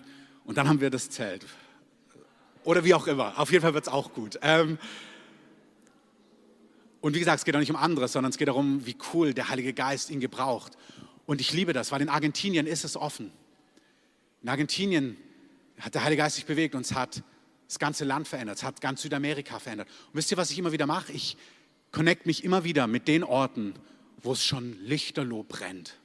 und 0.45 0.59
dann 0.59 0.69
haben 0.69 0.83
wir 0.83 0.91
das 0.91 1.09
Zelt. 1.09 1.47
Oder 2.65 2.85
wie 2.85 2.93
auch 2.93 3.07
immer. 3.07 3.39
Auf 3.39 3.51
jeden 3.51 3.63
Fall 3.63 3.73
wird 3.73 3.87
es 3.87 3.93
auch 3.93 4.13
gut. 4.13 4.39
Ähm, 4.43 4.79
und 7.05 7.15
wie 7.15 7.19
gesagt, 7.19 7.41
es 7.41 7.45
geht 7.45 7.55
auch 7.55 7.61
nicht 7.61 7.69
um 7.69 7.77
anderes, 7.77 8.13
sondern 8.15 8.31
es 8.31 8.39
geht 8.39 8.49
darum, 8.49 8.87
wie 8.87 8.97
cool 9.13 9.35
der 9.35 9.51
Heilige 9.51 9.75
Geist 9.75 10.09
ihn 10.09 10.21
gebraucht. 10.21 10.73
Und 11.27 11.39
ich 11.43 11.53
liebe 11.53 11.75
das, 11.75 11.93
weil 11.93 12.01
in 12.01 12.09
Argentinien 12.09 12.67
ist 12.67 12.83
es 12.83 12.97
offen. 12.97 13.31
In 14.43 14.49
Argentinien 14.49 15.19
hat 15.79 15.95
der 15.95 16.03
Heilige 16.03 16.23
Geist 16.23 16.37
sich 16.37 16.47
bewegt 16.47 16.75
und 16.75 16.81
es 16.81 16.95
hat 16.95 17.23
das 17.69 17.79
ganze 17.79 18.07
Land 18.07 18.27
verändert, 18.27 18.57
es 18.57 18.63
hat 18.63 18.81
ganz 18.81 19.03
Südamerika 19.03 19.59
verändert. 19.59 19.87
Und 20.07 20.15
wisst 20.15 20.31
ihr, 20.31 20.39
was 20.39 20.51
ich 20.51 20.59
immer 20.59 20.73
wieder 20.73 20.87
mache? 20.87 21.13
Ich 21.13 21.37
connect 21.93 22.25
mich 22.25 22.43
immer 22.43 22.65
wieder 22.65 22.87
mit 22.87 23.07
den 23.07 23.23
Orten, 23.23 23.75
wo 24.23 24.33
es 24.33 24.43
schon 24.43 24.75
lichterloh 24.81 25.43
brennt. 25.43 25.99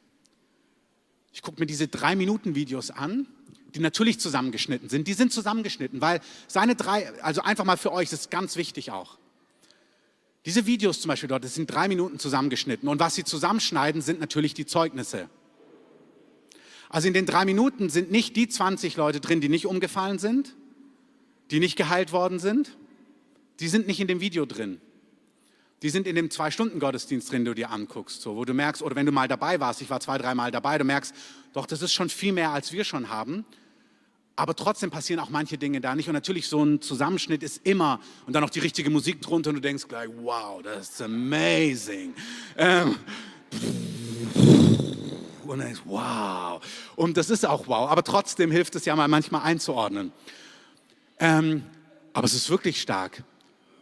Ich 1.32 1.42
gucke 1.42 1.62
mir 1.62 1.66
diese 1.66 1.88
drei 1.88 2.18
Minuten 2.18 2.56
Videos 2.56 2.92
an, 2.92 3.26
die 3.74 3.80
natürlich 3.80 4.20
zusammengeschnitten 4.20 4.90
sind. 4.90 5.08
Die 5.08 5.14
sind 5.14 5.32
zusammengeschnitten, 5.32 6.02
weil 6.02 6.20
seine 6.50 6.76
drei, 6.76 7.10
also 7.22 7.42
einfach 7.42 7.64
mal 7.64 7.78
für 7.78 7.94
euch, 7.94 8.10
das 8.10 8.20
ist 8.20 8.32
ganz 8.32 8.58
wichtig 8.58 8.92
auch. 8.92 9.18
Diese 10.50 10.66
Videos 10.66 11.00
zum 11.00 11.10
Beispiel 11.10 11.30
dort, 11.30 11.44
das 11.44 11.54
sind 11.54 11.68
drei 11.68 11.88
Minuten 11.88 12.18
zusammengeschnitten. 12.18 12.90
Und 12.90 13.00
was 13.00 13.14
sie 13.14 13.24
zusammenschneiden, 13.24 14.02
sind 14.02 14.20
natürlich 14.20 14.56
die 14.56 14.66
Zeugnisse. 14.66 15.30
Also 16.90 17.08
in 17.08 17.14
den 17.14 17.28
drei 17.28 17.46
Minuten 17.46 17.92
sind 17.92 18.10
nicht 18.10 18.36
die 18.36 18.50
20 18.50 18.98
Leute 18.98 19.20
drin, 19.20 19.42
die 19.42 19.50
nicht 19.50 19.68
umgefallen 19.68 20.18
sind, 20.18 20.56
die 21.52 21.60
nicht 21.60 21.76
geheilt 21.76 22.12
worden 22.12 22.40
sind. 22.40 22.76
Die 23.60 23.68
sind 23.68 23.86
nicht 23.86 24.00
in 24.00 24.08
dem 24.08 24.22
Video 24.22 24.48
drin. 24.48 24.82
die 25.84 25.92
sind 25.92 26.08
in 26.08 26.16
dem 26.16 26.32
Zwei-Stunden-Gottesdienst 26.32 27.32
drin, 27.32 27.46
den 27.46 27.54
du 27.54 27.54
dir 27.54 27.70
anguckst, 27.70 28.20
so, 28.24 28.36
wo 28.36 28.44
du 28.44 28.56
merkst, 28.56 28.82
oder 28.82 28.96
wenn 28.96 29.06
du 29.06 29.12
mal 29.12 29.28
dabei 29.28 29.60
warst, 29.60 29.84
ich 29.84 29.90
war 29.92 30.00
zwei, 30.00 30.18
dreimal 30.18 30.50
dabei, 30.50 30.80
du 30.80 30.84
merkst, 30.84 31.14
doch, 31.54 31.68
das 31.68 31.84
ist 31.84 31.94
schon 31.94 32.10
viel 32.10 32.34
mehr, 32.34 32.50
als 32.50 32.72
wir 32.72 32.86
schon 32.86 33.10
haben. 33.10 33.46
Aber 34.39 34.56
trotzdem 34.56 34.89
passieren 34.89 35.19
auch 35.19 35.30
manche 35.30 35.58
Dinge 35.58 35.82
da 35.82 35.95
nicht. 35.95 36.08
Und 36.08 36.13
natürlich, 36.13 36.47
so 36.47 36.63
ein 36.63 36.82
Zusammenschnitt 36.82 37.43
ist 37.43 37.60
immer, 37.65 37.99
und 38.25 38.32
dann 38.32 38.41
noch 38.41 38.49
die 38.49 38.62
richtige 38.62 38.89
Musik 38.89 39.21
drunter 39.21 39.49
und 39.49 39.58
du 39.58 39.62
denkst 39.62 39.89
gleich, 39.89 40.08
wow, 40.21 40.62
das 40.63 40.91
ist 40.91 41.02
amazing. 41.02 42.13
Ähm, 42.56 42.95
und 45.45 45.49
dann 45.49 45.60
denkst, 45.60 45.82
wow. 45.84 46.62
Und 46.95 47.17
das 47.17 47.30
ist 47.30 47.45
auch 47.45 47.67
wow. 47.67 47.89
Aber 47.89 48.02
trotzdem 48.02 48.49
hilft 48.49 48.75
es 48.75 48.86
ja 48.86 48.95
mal 48.95 49.10
manchmal 49.10 49.41
einzuordnen. 49.41 50.13
Ähm, 51.19 51.65
aber 52.13 52.23
es 52.23 52.34
ist 52.34 52.49
wirklich 52.49 52.80
stark. 52.80 53.25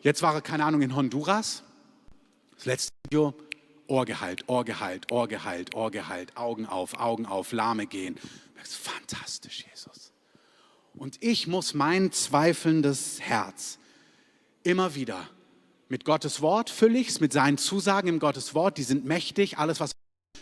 Jetzt 0.01 0.23
war 0.23 0.33
er, 0.33 0.41
keine 0.41 0.65
Ahnung, 0.65 0.81
in 0.81 0.95
Honduras. 0.95 1.61
Das 2.55 2.65
letzte 2.65 2.93
Video, 3.05 3.35
Ohr 3.85 4.05
geheilt, 4.05 4.45
Ohr 4.47 4.65
geheilt, 4.65 5.11
Ohr 5.11 5.27
geheilt, 5.27 5.75
Ohr 5.75 5.91
geheilt, 5.91 6.35
Augen 6.35 6.65
auf, 6.65 6.99
Augen 6.99 7.27
auf, 7.27 7.51
Lahme 7.51 7.85
gehen. 7.85 8.17
Fantastisch, 8.63 9.63
Jesus. 9.69 10.06
Und 10.97 11.17
ich 11.21 11.47
muss 11.47 11.73
mein 11.73 12.11
zweifelndes 12.11 13.21
Herz 13.21 13.79
immer 14.63 14.95
wieder 14.95 15.29
mit 15.89 16.05
Gottes 16.05 16.41
Wort 16.41 16.69
fülle 16.69 16.99
ich 16.99 17.09
es, 17.09 17.19
mit 17.19 17.31
seinen 17.31 17.57
Zusagen 17.57 18.07
im 18.07 18.19
Gottes 18.19 18.53
Wort, 18.53 18.77
die 18.77 18.83
sind 18.83 19.05
mächtig, 19.05 19.57
alles 19.57 19.79
was 19.79 19.93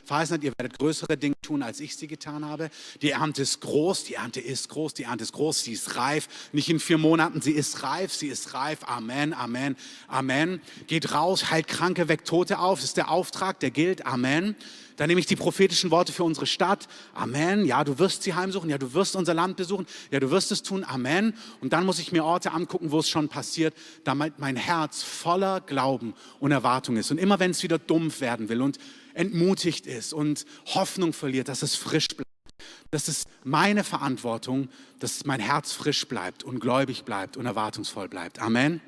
verheißen 0.04 0.36
hat, 0.36 0.44
ihr 0.44 0.54
werdet 0.58 0.78
größere 0.78 1.18
Dinge 1.18 1.36
tun, 1.42 1.64
als 1.64 1.80
ich 1.80 1.96
sie 1.96 2.08
getan 2.08 2.46
habe. 2.46 2.70
Die 3.02 3.12
Ernte 3.12 3.42
ist 3.42 3.62
groß, 3.62 4.04
die 4.04 4.16
Ernte 4.16 4.40
ist 4.40 4.70
groß, 4.70 4.94
die 4.94 5.04
Ernte 5.04 5.24
ist 5.24 5.34
groß, 5.34 5.64
sie 5.64 5.74
ist 5.74 5.96
reif. 5.96 6.28
Nicht 6.52 6.70
in 6.70 6.80
vier 6.80 6.98
Monaten, 6.98 7.42
sie 7.42 7.52
ist 7.52 7.84
reif, 7.84 8.14
sie 8.14 8.28
ist 8.28 8.54
reif. 8.54 8.80
Amen, 8.86 9.34
Amen, 9.34 9.76
Amen. 10.08 10.62
Geht 10.88 11.14
raus, 11.14 11.52
heilt 11.52 11.68
Kranke, 11.68 12.08
weckt 12.08 12.28
Tote 12.28 12.60
auf. 12.60 12.80
Das 12.80 12.90
ist 12.90 12.98
der 12.98 13.10
Auftrag, 13.10 13.60
der 13.60 13.72
gilt. 13.72 14.06
Amen. 14.06 14.56
Dann 14.98 15.10
nehme 15.10 15.20
ich 15.20 15.26
die 15.26 15.36
prophetischen 15.36 15.92
Worte 15.92 16.14
für 16.14 16.24
unsere 16.24 16.46
Stadt. 16.46 16.88
Amen. 17.14 17.66
Ja, 17.66 17.84
du 17.84 18.00
wirst 18.00 18.24
sie 18.24 18.34
heimsuchen. 18.34 18.70
Ja, 18.70 18.78
du 18.78 18.94
wirst 18.94 19.16
unser 19.16 19.34
Land 19.34 19.58
besuchen. 19.58 19.86
Ja, 20.12 20.20
du 20.20 20.32
wirst 20.32 20.52
es 20.52 20.64
tun. 20.64 20.84
Amen. 20.84 21.34
Und 21.62 21.74
dann 21.74 21.86
muss 21.86 22.00
ich 22.00 22.12
mir 22.12 22.24
Orte 22.24 22.52
angucken, 22.52 22.92
wo 22.92 23.00
es 23.00 23.10
schon 23.10 23.28
passiert, 23.28 23.74
damit 24.04 24.40
mein 24.40 24.56
Herz 24.56 25.04
voller 25.04 25.62
Glauben 25.62 26.14
und 26.40 26.52
Erwartung 26.52 26.98
ist. 26.98 27.12
Und 27.12 27.18
immer 27.18 27.40
wenn 27.40 27.52
es 27.52 27.64
wieder 27.64 27.78
dumpf 27.78 28.22
werden 28.22 28.50
will 28.50 28.62
und 28.62 28.78
entmutigt 29.16 29.88
ist 29.88 30.14
und 30.14 30.46
Hoffnung 30.68 31.14
verliert, 31.14 31.48
dass 31.48 31.64
es 31.64 31.76
frisch 31.76 32.08
bleibt. 32.10 32.26
Das 32.92 33.08
ist 33.08 33.28
meine 33.44 33.84
Verantwortung, 33.84 34.70
dass 35.00 35.26
mein 35.26 35.40
Herz 35.40 35.72
frisch 35.72 36.08
bleibt 36.08 36.44
und 36.44 36.60
gläubig 36.60 37.04
bleibt 37.04 37.36
und 37.36 37.46
erwartungsvoll 37.46 38.08
bleibt. 38.08 38.40
Amen. 38.40 38.82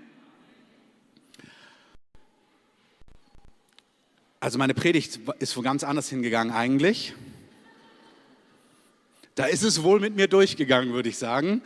Also 4.39 4.59
meine 4.59 4.73
Predigt 4.73 5.19
ist 5.39 5.57
wo 5.57 5.61
ganz 5.61 5.83
anders 5.83 6.09
hingegangen 6.09 6.53
eigentlich. 6.53 7.13
Da 9.35 9.45
ist 9.45 9.63
es 9.63 9.83
wohl 9.83 9.99
mit 9.99 10.15
mir 10.15 10.27
durchgegangen, 10.27 10.93
würde 10.93 11.09
ich 11.09 11.17
sagen. 11.17 11.61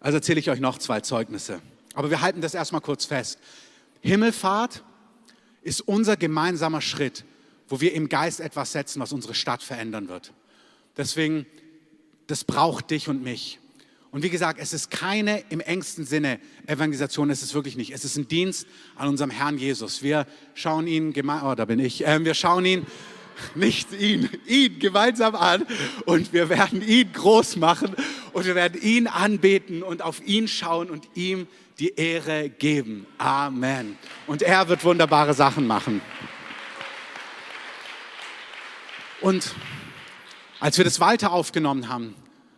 Also 0.00 0.16
erzähle 0.16 0.40
ich 0.40 0.50
euch 0.50 0.60
noch 0.60 0.78
zwei 0.78 1.00
Zeugnisse. 1.00 1.60
Aber 1.94 2.10
wir 2.10 2.20
halten 2.20 2.40
das 2.40 2.54
erstmal 2.54 2.80
kurz 2.80 3.06
fest. 3.06 3.38
Himmelfahrt 4.02 4.82
ist 5.64 5.80
unser 5.80 6.16
gemeinsamer 6.16 6.80
Schritt, 6.80 7.24
wo 7.68 7.80
wir 7.80 7.92
im 7.94 8.08
Geist 8.08 8.40
etwas 8.40 8.72
setzen, 8.72 9.00
was 9.00 9.12
unsere 9.12 9.34
Stadt 9.34 9.62
verändern 9.62 10.08
wird. 10.08 10.32
Deswegen, 10.96 11.46
das 12.26 12.44
braucht 12.44 12.90
dich 12.90 13.08
und 13.08 13.22
mich. 13.22 13.58
Und 14.12 14.22
wie 14.22 14.30
gesagt, 14.30 14.60
es 14.60 14.72
ist 14.72 14.92
keine 14.92 15.42
im 15.48 15.58
engsten 15.58 16.06
Sinne 16.06 16.38
Evangelisation, 16.66 17.30
es 17.30 17.42
ist 17.42 17.52
wirklich 17.52 17.76
nicht. 17.76 17.90
Es 17.90 18.04
ist 18.04 18.16
ein 18.16 18.28
Dienst 18.28 18.68
an 18.94 19.08
unserem 19.08 19.30
Herrn 19.30 19.58
Jesus. 19.58 20.04
Wir 20.04 20.26
schauen 20.54 20.86
ihn, 20.86 21.12
oh, 21.16 21.54
da 21.56 21.64
bin 21.64 21.80
ich, 21.80 22.06
äh, 22.06 22.24
wir 22.24 22.34
schauen 22.34 22.64
ihn, 22.64 22.86
nicht 23.56 23.92
ihn, 23.92 24.28
ihn 24.46 24.78
gemeinsam 24.78 25.34
an 25.34 25.66
und 26.06 26.32
wir 26.32 26.48
werden 26.48 26.86
ihn 26.86 27.12
groß 27.12 27.56
machen 27.56 27.96
und 28.32 28.46
wir 28.46 28.54
werden 28.54 28.80
ihn 28.80 29.08
anbeten 29.08 29.82
und 29.82 30.02
auf 30.02 30.24
ihn 30.24 30.46
schauen 30.46 30.90
und 30.90 31.08
ihm 31.14 31.48
die 31.78 31.94
Ehre 31.94 32.48
geben. 32.48 33.06
Amen. 33.18 33.98
Und 34.26 34.42
er 34.42 34.68
wird 34.68 34.84
wunderbare 34.84 35.34
Sachen 35.34 35.66
machen. 35.66 36.00
Und 39.20 39.54
als 40.60 40.78
wir 40.78 40.84
das 40.84 41.00
Walter 41.00 41.32
aufgenommen 41.32 41.88
haben, 41.88 42.14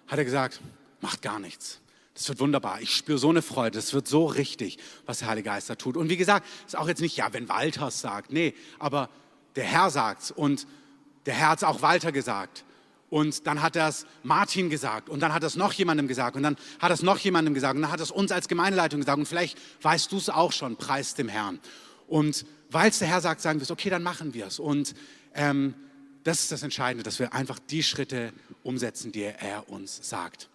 hat 0.09 0.19
er 0.19 0.25
gesagt, 0.25 0.61
macht 1.01 1.23
gar 1.23 1.39
nichts. 1.39 1.81
Das 2.15 2.29
wird 2.29 2.41
wunderbar. 2.41 2.81
Ich 2.81 2.97
spüre 2.97 3.19
so 3.19 3.29
eine 3.29 3.43
Freude. 3.43 3.73
Das 3.73 3.93
wird 3.93 4.09
so 4.09 4.25
richtig, 4.25 4.79
was 5.05 5.19
der 5.19 5.29
Heilige 5.29 5.51
Geist 5.51 5.69
da 5.69 5.75
tut. 5.75 5.97
Und 5.97 6.09
wie 6.09 6.17
gesagt, 6.17 6.47
ist 6.67 6.77
auch 6.77 6.89
jetzt 6.89 7.03
nicht, 7.03 7.17
ja, 7.17 7.33
wenn 7.33 7.49
Walter 7.49 7.89
es 7.89 8.01
sagt. 8.01 8.33
Nee, 8.33 8.55
aber 8.79 9.11
der 9.55 9.65
Herr 9.65 9.91
sagt 9.91 10.23
es. 10.23 10.31
Und 10.31 10.67
der 11.27 11.35
Herr 11.35 11.51
hat 11.51 11.59
es 11.59 11.65
auch 11.65 11.83
Walter 11.83 12.13
gesagt. 12.13 12.65
Und 13.17 13.47
dann 13.47 13.63
hat 13.63 13.77
es 13.77 14.05
Martin 14.25 14.69
gesagt 14.69 15.09
und 15.09 15.21
dann 15.21 15.33
hat 15.33 15.43
es 15.43 15.57
noch 15.57 15.73
jemandem 15.73 16.07
gesagt 16.07 16.37
und 16.37 16.43
dann 16.43 16.55
hat 16.79 16.93
es 16.93 17.03
noch 17.03 17.17
jemandem 17.17 17.55
gesagt 17.55 17.75
und 17.75 17.81
dann 17.81 17.91
hat 17.91 18.01
es 18.01 18.11
uns 18.11 18.31
als 18.31 18.47
Gemeindeleitung 18.47 19.01
gesagt 19.01 19.19
und 19.19 19.25
vielleicht 19.25 19.57
weißt 19.81 20.13
du 20.13 20.19
es 20.19 20.29
auch 20.29 20.53
schon, 20.53 20.77
preis 20.77 21.15
dem 21.15 21.31
Herrn. 21.31 21.59
Und 22.09 22.45
weil 22.71 22.91
es 22.91 22.99
der 22.99 23.09
Herr 23.09 23.23
sagt, 23.23 23.41
sagen 23.41 23.59
wir 23.59 23.63
es, 23.63 23.71
okay, 23.71 23.89
dann 23.89 24.03
machen 24.03 24.35
wir 24.35 24.49
es. 24.49 24.59
Und 24.59 24.93
ähm, 25.35 25.73
das 26.25 26.41
ist 26.41 26.53
das 26.53 26.63
Entscheidende, 26.63 27.05
dass 27.05 27.19
wir 27.19 27.33
einfach 27.33 27.59
die 27.59 27.83
Schritte 27.83 28.35
umsetzen, 28.63 29.13
die 29.13 29.23
er 29.23 29.67
uns 29.71 29.99
sagt. 30.07 30.51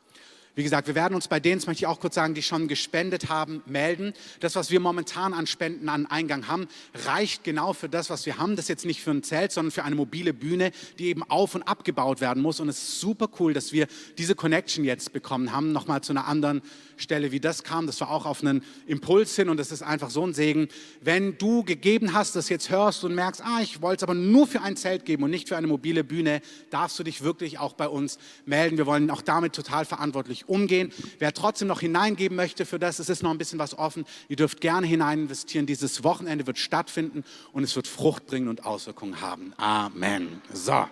Wie 0.53 0.63
gesagt, 0.63 0.87
wir 0.87 0.95
werden 0.95 1.15
uns 1.15 1.29
bei 1.29 1.39
denen, 1.39 1.59
das 1.59 1.67
möchte 1.67 1.83
ich 1.83 1.87
auch 1.87 2.01
kurz 2.01 2.15
sagen, 2.15 2.33
die 2.33 2.43
schon 2.43 2.67
gespendet 2.67 3.29
haben, 3.29 3.63
melden. 3.65 4.13
Das, 4.41 4.55
was 4.55 4.69
wir 4.69 4.81
momentan 4.81 5.33
an 5.33 5.47
Spenden 5.47 5.87
an 5.87 6.07
Eingang 6.07 6.49
haben, 6.49 6.67
reicht 7.05 7.45
genau 7.45 7.71
für 7.71 7.87
das, 7.87 8.09
was 8.09 8.25
wir 8.25 8.37
haben. 8.37 8.57
Das 8.57 8.65
ist 8.65 8.69
jetzt 8.69 8.85
nicht 8.85 9.01
für 9.01 9.11
ein 9.11 9.23
Zelt, 9.23 9.53
sondern 9.53 9.71
für 9.71 9.85
eine 9.85 9.95
mobile 9.95 10.33
Bühne, 10.33 10.71
die 10.99 11.05
eben 11.05 11.23
auf- 11.23 11.55
und 11.55 11.63
abgebaut 11.63 12.19
werden 12.19 12.43
muss. 12.43 12.59
Und 12.59 12.67
es 12.67 12.79
ist 12.79 12.99
super 12.99 13.29
cool, 13.39 13.53
dass 13.53 13.71
wir 13.71 13.87
diese 14.17 14.35
Connection 14.35 14.83
jetzt 14.83 15.13
bekommen 15.13 15.53
haben, 15.53 15.71
nochmal 15.71 16.01
zu 16.01 16.11
einer 16.11 16.27
anderen 16.27 16.61
Stelle, 16.97 17.31
wie 17.31 17.39
das 17.39 17.63
kam. 17.63 17.87
Das 17.87 18.01
war 18.01 18.11
auch 18.11 18.25
auf 18.25 18.41
einen 18.41 18.61
Impuls 18.87 19.35
hin 19.35 19.47
und 19.47 19.55
das 19.57 19.71
ist 19.71 19.81
einfach 19.81 20.09
so 20.09 20.25
ein 20.25 20.33
Segen. 20.33 20.67
Wenn 20.99 21.37
du 21.37 21.63
gegeben 21.63 22.13
hast, 22.13 22.35
das 22.35 22.49
jetzt 22.49 22.69
hörst 22.69 23.05
und 23.05 23.15
merkst, 23.15 23.41
ah, 23.41 23.61
ich 23.61 23.81
wollte 23.81 24.01
es 24.01 24.03
aber 24.03 24.15
nur 24.15 24.47
für 24.47 24.61
ein 24.61 24.75
Zelt 24.75 25.05
geben 25.05 25.23
und 25.23 25.31
nicht 25.31 25.47
für 25.47 25.55
eine 25.55 25.67
mobile 25.67 26.03
Bühne, 26.03 26.41
darfst 26.69 26.99
du 26.99 27.03
dich 27.03 27.21
wirklich 27.21 27.57
auch 27.57 27.73
bei 27.73 27.87
uns 27.87 28.19
melden. 28.45 28.77
Wir 28.77 28.85
wollen 28.85 29.09
auch 29.09 29.21
damit 29.21 29.53
total 29.53 29.85
verantwortlich 29.85 30.40
umgehen. 30.47 30.91
Wer 31.19 31.34
trotzdem 31.34 31.67
noch 31.67 31.82
hineingeben 31.82 32.36
möchte 32.36 32.65
für 32.65 32.80
das, 32.80 32.99
es 32.99 33.10
ist 33.10 33.23
noch 33.23 33.32
ein 33.32 33.38
bisschen 33.38 33.60
was 33.60 33.77
offen. 33.77 34.06
Ihr 34.27 34.36
dürft 34.36 34.62
gerne 34.62 34.88
hinein 34.88 35.23
investieren. 35.23 35.65
Dieses 35.65 36.04
Wochenende 36.04 36.47
wird 36.47 36.58
stattfinden 36.58 37.23
und 37.51 37.63
es 37.63 37.75
wird 37.75 37.88
Frucht 37.88 38.25
bringen 38.27 38.47
und 38.47 38.65
Auswirkungen 38.65 39.21
haben. 39.21 39.54
Amen. 39.58 40.41
So. 40.54 40.86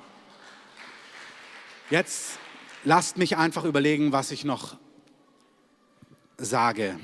Jetzt 1.90 2.38
lasst 2.84 3.18
mich 3.18 3.38
einfach 3.38 3.66
überlegen, 3.66 4.12
was 4.12 4.32
ich 4.32 4.46
noch 4.46 4.78
sage. 6.38 7.00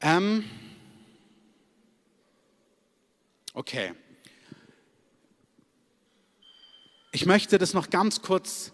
Ähm, 0.00 0.44
okay. 3.54 3.92
Ich 7.12 7.26
möchte 7.26 7.58
das 7.58 7.74
noch 7.74 7.90
ganz 7.90 8.22
kurz 8.22 8.72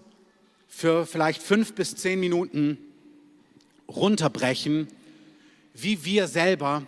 für 0.79 1.07
vielleicht 1.07 1.43
fünf 1.43 1.73
bis 1.73 1.97
zehn 1.97 2.21
Minuten 2.21 2.79
runterbrechen, 3.88 4.87
wie 5.75 6.05
wir 6.05 6.29
selber 6.29 6.87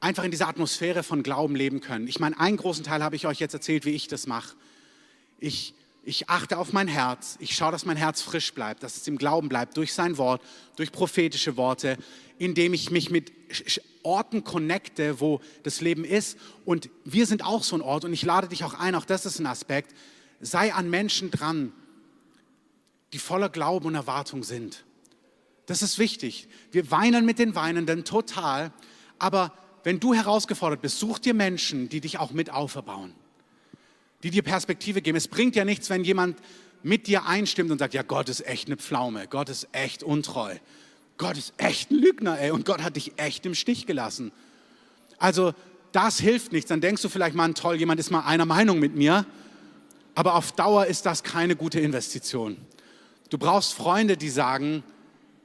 einfach 0.00 0.22
in 0.22 0.30
dieser 0.30 0.48
Atmosphäre 0.48 1.02
von 1.02 1.22
Glauben 1.22 1.56
leben 1.56 1.80
können. 1.80 2.08
Ich 2.08 2.20
meine, 2.20 2.38
einen 2.38 2.58
großen 2.58 2.84
Teil 2.84 3.02
habe 3.02 3.16
ich 3.16 3.26
euch 3.26 3.40
jetzt 3.40 3.54
erzählt, 3.54 3.86
wie 3.86 3.92
ich 3.92 4.06
das 4.06 4.26
mache. 4.26 4.54
Ich 5.40 5.72
ich 6.04 6.28
achte 6.28 6.58
auf 6.58 6.72
mein 6.74 6.86
Herz. 6.86 7.36
Ich 7.40 7.56
schaue, 7.56 7.72
dass 7.72 7.84
mein 7.86 7.96
Herz 7.96 8.20
frisch 8.20 8.52
bleibt, 8.52 8.82
dass 8.84 8.98
es 8.98 9.08
im 9.08 9.16
Glauben 9.18 9.48
bleibt, 9.48 9.76
durch 9.76 9.92
sein 9.92 10.18
Wort, 10.18 10.40
durch 10.76 10.92
prophetische 10.92 11.56
Worte, 11.56 11.96
indem 12.38 12.74
ich 12.74 12.90
mich 12.90 13.10
mit 13.10 13.32
Orten 14.02 14.44
connecte, 14.44 15.20
wo 15.20 15.40
das 15.64 15.80
Leben 15.80 16.04
ist. 16.04 16.38
Und 16.64 16.90
wir 17.04 17.26
sind 17.26 17.42
auch 17.42 17.64
so 17.64 17.76
ein 17.76 17.82
Ort 17.82 18.04
und 18.04 18.12
ich 18.12 18.22
lade 18.22 18.46
dich 18.46 18.62
auch 18.62 18.74
ein, 18.74 18.94
auch 18.94 19.06
das 19.06 19.24
ist 19.26 19.40
ein 19.40 19.46
Aspekt. 19.46 19.96
Sei 20.40 20.72
an 20.72 20.90
Menschen 20.90 21.30
dran, 21.30 21.72
die 23.16 23.20
voller 23.20 23.48
Glauben 23.48 23.86
und 23.86 23.94
Erwartung 23.94 24.44
sind. 24.44 24.84
Das 25.66 25.82
ist 25.82 25.98
wichtig. 25.98 26.48
Wir 26.70 26.90
weinen 26.90 27.24
mit 27.24 27.38
den 27.38 27.54
Weinenden 27.54 28.04
total, 28.04 28.72
aber 29.18 29.52
wenn 29.82 30.00
du 30.00 30.14
herausgefordert 30.14 30.82
bist, 30.82 30.98
such 30.98 31.18
dir 31.18 31.34
Menschen, 31.34 31.88
die 31.88 32.00
dich 32.00 32.18
auch 32.18 32.30
mit 32.30 32.50
auferbauen 32.50 33.14
die 34.22 34.30
dir 34.30 34.42
Perspektive 34.42 35.02
geben. 35.02 35.16
Es 35.16 35.28
bringt 35.28 35.56
ja 35.56 35.64
nichts, 35.64 35.88
wenn 35.90 36.02
jemand 36.02 36.38
mit 36.82 37.06
dir 37.06 37.26
einstimmt 37.26 37.70
und 37.70 37.78
sagt, 37.78 37.94
ja, 37.94 38.02
Gott 38.02 38.28
ist 38.28 38.46
echt 38.46 38.66
eine 38.66 38.76
Pflaume, 38.76 39.26
Gott 39.28 39.48
ist 39.48 39.68
echt 39.70 40.02
untreu, 40.02 40.56
Gott 41.16 41.36
ist 41.36 41.54
echt 41.58 41.90
ein 41.90 41.98
Lügner, 41.98 42.38
ey, 42.38 42.50
und 42.50 42.64
Gott 42.64 42.82
hat 42.82 42.96
dich 42.96 43.12
echt 43.18 43.46
im 43.46 43.54
Stich 43.54 43.86
gelassen. 43.86 44.32
Also 45.18 45.54
das 45.92 46.18
hilft 46.18 46.52
nichts. 46.52 46.68
Dann 46.68 46.80
denkst 46.80 47.02
du 47.02 47.08
vielleicht 47.08 47.36
mal, 47.36 47.52
toll, 47.54 47.76
jemand 47.76 48.00
ist 48.00 48.10
mal 48.10 48.20
einer 48.20 48.46
Meinung 48.46 48.78
mit 48.78 48.94
mir, 48.94 49.24
aber 50.14 50.34
auf 50.34 50.52
Dauer 50.52 50.86
ist 50.86 51.06
das 51.06 51.22
keine 51.22 51.56
gute 51.56 51.80
Investition. 51.80 52.56
Du 53.30 53.38
brauchst 53.38 53.74
Freunde, 53.74 54.16
die 54.16 54.28
sagen, 54.28 54.84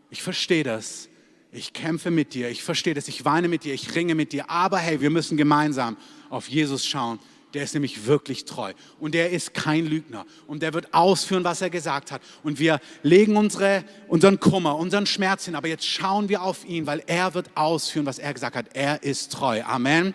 ich 0.10 0.22
verstehe 0.22 0.64
das, 0.64 1.10
ich 1.52 1.74
kämpfe 1.74 2.12
mit 2.12 2.34
dir, 2.34 2.50
ich 2.50 2.64
verstehe 2.64 2.94
das, 2.94 3.08
ich 3.08 3.26
weine 3.26 3.48
mit 3.48 3.64
dir, 3.64 3.74
ich 3.74 3.96
ringe 3.96 4.14
mit 4.14 4.34
dir, 4.34 4.50
aber 4.50 4.78
hey, 4.78 5.02
wir 5.02 5.10
müssen 5.10 5.36
gemeinsam 5.36 5.98
auf 6.30 6.48
Jesus 6.48 6.86
schauen. 6.86 7.20
Der 7.54 7.64
ist 7.64 7.74
nämlich 7.74 8.06
wirklich 8.06 8.46
treu 8.46 8.72
und 9.00 9.14
der 9.14 9.32
ist 9.32 9.54
kein 9.54 9.86
Lügner 9.86 10.26
und 10.48 10.62
der 10.64 10.74
wird 10.74 10.94
ausführen, 10.94 11.44
was 11.44 11.62
er 11.62 11.70
gesagt 11.70 12.12
hat. 12.12 12.22
Und 12.44 12.60
wir 12.60 12.80
legen 13.04 13.36
unsere, 13.36 13.84
unseren 14.08 14.40
Kummer, 14.40 14.78
unseren 14.78 15.06
Schmerz 15.06 15.46
hin, 15.46 15.56
aber 15.56 15.68
jetzt 15.68 15.86
schauen 15.86 16.30
wir 16.30 16.44
auf 16.44 16.64
ihn, 16.64 16.88
weil 16.88 17.04
er 17.08 17.34
wird 17.34 17.50
ausführen, 17.56 18.06
was 18.06 18.20
er 18.20 18.34
gesagt 18.34 18.56
hat. 18.56 18.68
Er 18.74 19.04
ist 19.04 19.34
treu. 19.34 19.62
Amen. 19.64 20.14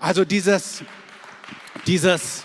Also 0.00 0.24
dieses, 0.24 0.82
dieses, 1.86 2.42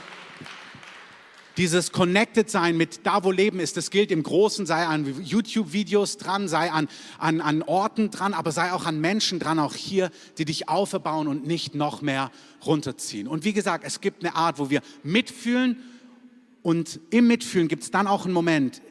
dieses 1.57 1.91
Connected 1.91 2.49
sein 2.49 2.77
mit 2.77 3.05
da, 3.05 3.23
wo 3.23 3.31
Leben 3.31 3.59
ist, 3.59 3.77
das 3.77 3.89
gilt 3.89 4.11
im 4.11 4.23
Großen, 4.23 4.65
sei 4.65 4.85
an 4.85 5.23
YouTube-Videos 5.23 6.17
dran, 6.17 6.47
sei 6.47 6.71
an, 6.71 6.87
an, 7.17 7.41
an 7.41 7.63
Orten 7.63 8.11
dran, 8.11 8.33
aber 8.33 8.51
sei 8.51 8.71
auch 8.71 8.85
an 8.85 9.01
Menschen 9.01 9.39
dran, 9.39 9.57
auch 9.57 9.73
hier, 9.73 10.11
die 10.37 10.45
dich 10.45 10.69
aufbauen 10.69 11.27
und 11.27 11.47
nicht 11.47 11.73
noch 11.73 12.01
mehr 12.01 12.31
runterziehen. 12.65 13.27
Und 13.27 13.43
wie 13.43 13.53
gesagt, 13.53 13.83
es 13.85 14.01
gibt 14.01 14.23
eine 14.23 14.35
Art, 14.35 14.59
wo 14.59 14.69
wir 14.69 14.81
mitfühlen 15.03 15.77
und 16.61 16.99
im 17.09 17.27
Mitfühlen 17.27 17.67
gibt 17.67 17.83
es 17.83 17.91
dann 17.91 18.07
auch 18.07 18.25
einen 18.25 18.33
Moment, 18.33 18.81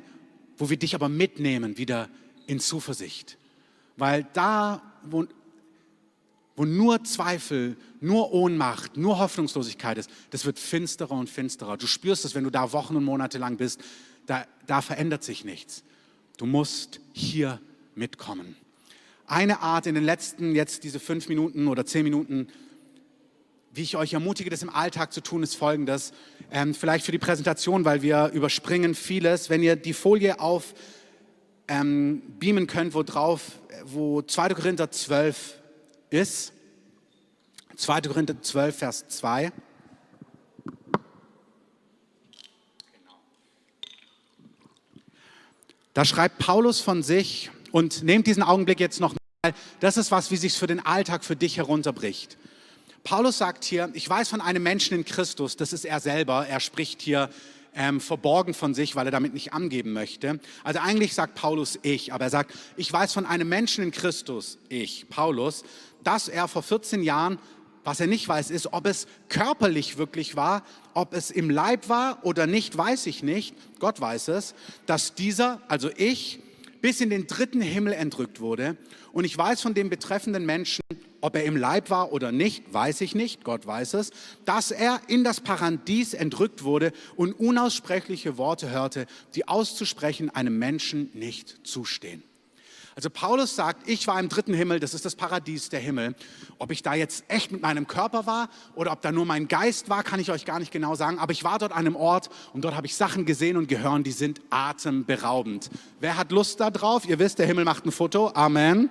wo 0.56 0.70
wir 0.70 0.76
dich 0.76 0.94
aber 0.94 1.08
mitnehmen, 1.08 1.78
wieder 1.78 2.08
in 2.46 2.58
Zuversicht. 2.58 3.38
Weil 3.96 4.26
da, 4.32 4.82
wo, 5.04 5.26
wo 6.56 6.64
nur 6.64 7.04
Zweifel, 7.04 7.76
nur 8.00 8.32
Ohnmacht, 8.32 8.96
nur 8.96 9.18
Hoffnungslosigkeit 9.18 9.98
ist, 9.98 10.10
das 10.30 10.46
wird 10.46 10.58
finsterer 10.58 11.12
und 11.12 11.28
finsterer. 11.28 11.76
Du 11.76 11.86
spürst 11.86 12.24
es, 12.24 12.34
wenn 12.34 12.44
du 12.44 12.50
da 12.50 12.72
Wochen 12.72 12.96
und 12.96 13.04
Monate 13.04 13.38
lang 13.38 13.58
bist, 13.58 13.80
da, 14.24 14.46
da 14.66 14.80
verändert 14.80 15.22
sich 15.22 15.44
nichts. 15.44 15.84
Du 16.38 16.46
musst 16.46 17.00
hier 17.12 17.60
mitkommen. 17.94 18.56
Eine 19.26 19.60
Art 19.60 19.86
in 19.86 19.94
den 19.94 20.04
letzten, 20.04 20.54
jetzt 20.54 20.84
diese 20.84 21.00
fünf 21.00 21.28
Minuten 21.28 21.68
oder 21.68 21.84
zehn 21.84 22.04
Minuten, 22.04 22.48
wie 23.72 23.82
ich 23.82 23.96
euch 23.96 24.14
ermutige, 24.14 24.48
das 24.48 24.62
im 24.62 24.70
Alltag 24.70 25.12
zu 25.12 25.20
tun, 25.20 25.42
ist 25.42 25.54
folgendes. 25.54 26.12
Ähm, 26.50 26.74
vielleicht 26.74 27.04
für 27.04 27.12
die 27.12 27.18
Präsentation, 27.18 27.84
weil 27.84 28.00
wir 28.00 28.30
überspringen 28.32 28.94
vieles. 28.94 29.50
Wenn 29.50 29.62
ihr 29.62 29.76
die 29.76 29.92
Folie 29.92 30.40
auf 30.40 30.74
ähm, 31.68 32.22
beamen 32.38 32.66
könnt, 32.66 32.94
wo 32.94 33.02
drauf, 33.02 33.58
wo 33.84 34.22
2. 34.22 34.50
Korinther 34.50 34.90
12 34.90 35.60
ist 36.10 36.52
2. 37.76 38.00
Korinther 38.02 38.40
12, 38.40 38.76
Vers 38.76 39.08
2. 39.08 39.52
Da 45.94 46.04
schreibt 46.04 46.38
Paulus 46.38 46.80
von 46.80 47.02
sich 47.02 47.50
und 47.72 48.02
nehmt 48.02 48.26
diesen 48.26 48.42
Augenblick 48.42 48.80
jetzt 48.80 49.00
noch 49.00 49.14
mal. 49.14 49.54
Das 49.80 49.96
ist 49.96 50.10
was, 50.10 50.30
wie 50.30 50.36
sich 50.36 50.54
für 50.54 50.66
den 50.66 50.84
Alltag 50.84 51.24
für 51.24 51.36
dich 51.36 51.56
herunterbricht. 51.56 52.36
Paulus 53.02 53.38
sagt 53.38 53.64
hier, 53.64 53.90
ich 53.94 54.08
weiß 54.08 54.28
von 54.28 54.40
einem 54.40 54.62
Menschen 54.62 54.94
in 54.94 55.04
Christus, 55.04 55.56
das 55.56 55.72
ist 55.72 55.84
er 55.84 56.00
selber. 56.00 56.46
Er 56.46 56.60
spricht 56.60 57.00
hier 57.00 57.30
ähm, 57.76 58.00
verborgen 58.00 58.54
von 58.54 58.74
sich, 58.74 58.96
weil 58.96 59.06
er 59.06 59.12
damit 59.12 59.34
nicht 59.34 59.52
angeben 59.52 59.92
möchte. 59.92 60.40
Also 60.64 60.80
eigentlich 60.80 61.14
sagt 61.14 61.34
Paulus 61.34 61.78
ich, 61.82 62.12
aber 62.12 62.24
er 62.24 62.30
sagt, 62.30 62.52
ich 62.76 62.92
weiß 62.92 63.12
von 63.12 63.26
einem 63.26 63.48
Menschen 63.48 63.84
in 63.84 63.90
Christus, 63.92 64.58
ich, 64.68 65.08
Paulus, 65.08 65.62
dass 66.02 66.28
er 66.28 66.48
vor 66.48 66.62
14 66.62 67.02
Jahren, 67.02 67.38
was 67.84 68.00
er 68.00 68.06
nicht 68.06 68.26
weiß, 68.26 68.50
ist, 68.50 68.72
ob 68.72 68.86
es 68.86 69.06
körperlich 69.28 69.98
wirklich 69.98 70.34
war, 70.34 70.64
ob 70.94 71.14
es 71.14 71.30
im 71.30 71.50
Leib 71.50 71.88
war 71.88 72.24
oder 72.24 72.46
nicht, 72.46 72.76
weiß 72.76 73.06
ich 73.06 73.22
nicht. 73.22 73.54
Gott 73.78 74.00
weiß 74.00 74.28
es, 74.28 74.54
dass 74.86 75.14
dieser, 75.14 75.60
also 75.68 75.90
ich, 75.96 76.40
bis 76.80 77.00
in 77.00 77.10
den 77.10 77.26
dritten 77.26 77.60
Himmel 77.60 77.92
entrückt 77.92 78.40
wurde. 78.40 78.76
Und 79.12 79.24
ich 79.24 79.36
weiß 79.36 79.60
von 79.60 79.74
dem 79.74 79.90
betreffenden 79.90 80.46
Menschen, 80.46 80.82
ob 81.26 81.34
er 81.34 81.42
im 81.42 81.56
Leib 81.56 81.90
war 81.90 82.12
oder 82.12 82.30
nicht, 82.30 82.72
weiß 82.72 83.00
ich 83.00 83.16
nicht, 83.16 83.42
Gott 83.42 83.66
weiß 83.66 83.94
es, 83.94 84.12
dass 84.44 84.70
er 84.70 85.00
in 85.08 85.24
das 85.24 85.40
Paradies 85.40 86.14
entrückt 86.14 86.62
wurde 86.62 86.92
und 87.16 87.32
unaussprechliche 87.32 88.38
Worte 88.38 88.70
hörte, 88.70 89.06
die 89.34 89.48
auszusprechen 89.48 90.30
einem 90.30 90.56
Menschen 90.56 91.10
nicht 91.14 91.66
zustehen. 91.66 92.22
Also 92.94 93.10
Paulus 93.10 93.56
sagt, 93.56 93.88
ich 93.88 94.06
war 94.06 94.20
im 94.20 94.28
dritten 94.28 94.54
Himmel, 94.54 94.78
das 94.78 94.94
ist 94.94 95.04
das 95.04 95.16
Paradies, 95.16 95.68
der 95.68 95.80
Himmel. 95.80 96.14
Ob 96.58 96.70
ich 96.70 96.84
da 96.84 96.94
jetzt 96.94 97.24
echt 97.26 97.50
mit 97.50 97.60
meinem 97.60 97.88
Körper 97.88 98.24
war 98.26 98.48
oder 98.76 98.92
ob 98.92 99.02
da 99.02 99.10
nur 99.10 99.26
mein 99.26 99.48
Geist 99.48 99.90
war, 99.90 100.04
kann 100.04 100.20
ich 100.20 100.30
euch 100.30 100.44
gar 100.44 100.60
nicht 100.60 100.70
genau 100.70 100.94
sagen. 100.94 101.18
Aber 101.18 101.32
ich 101.32 101.42
war 101.42 101.58
dort 101.58 101.72
an 101.72 101.78
einem 101.78 101.96
Ort 101.96 102.30
und 102.52 102.64
dort 102.64 102.76
habe 102.76 102.86
ich 102.86 102.94
Sachen 102.94 103.26
gesehen 103.26 103.56
und 103.56 103.66
gehört, 103.66 104.06
die 104.06 104.12
sind 104.12 104.40
atemberaubend. 104.50 105.70
Wer 105.98 106.16
hat 106.16 106.30
Lust 106.30 106.60
da 106.60 106.70
drauf? 106.70 107.06
Ihr 107.06 107.18
wisst, 107.18 107.40
der 107.40 107.46
Himmel 107.46 107.64
macht 107.64 107.84
ein 107.84 107.90
Foto. 107.90 108.30
Amen. 108.32 108.90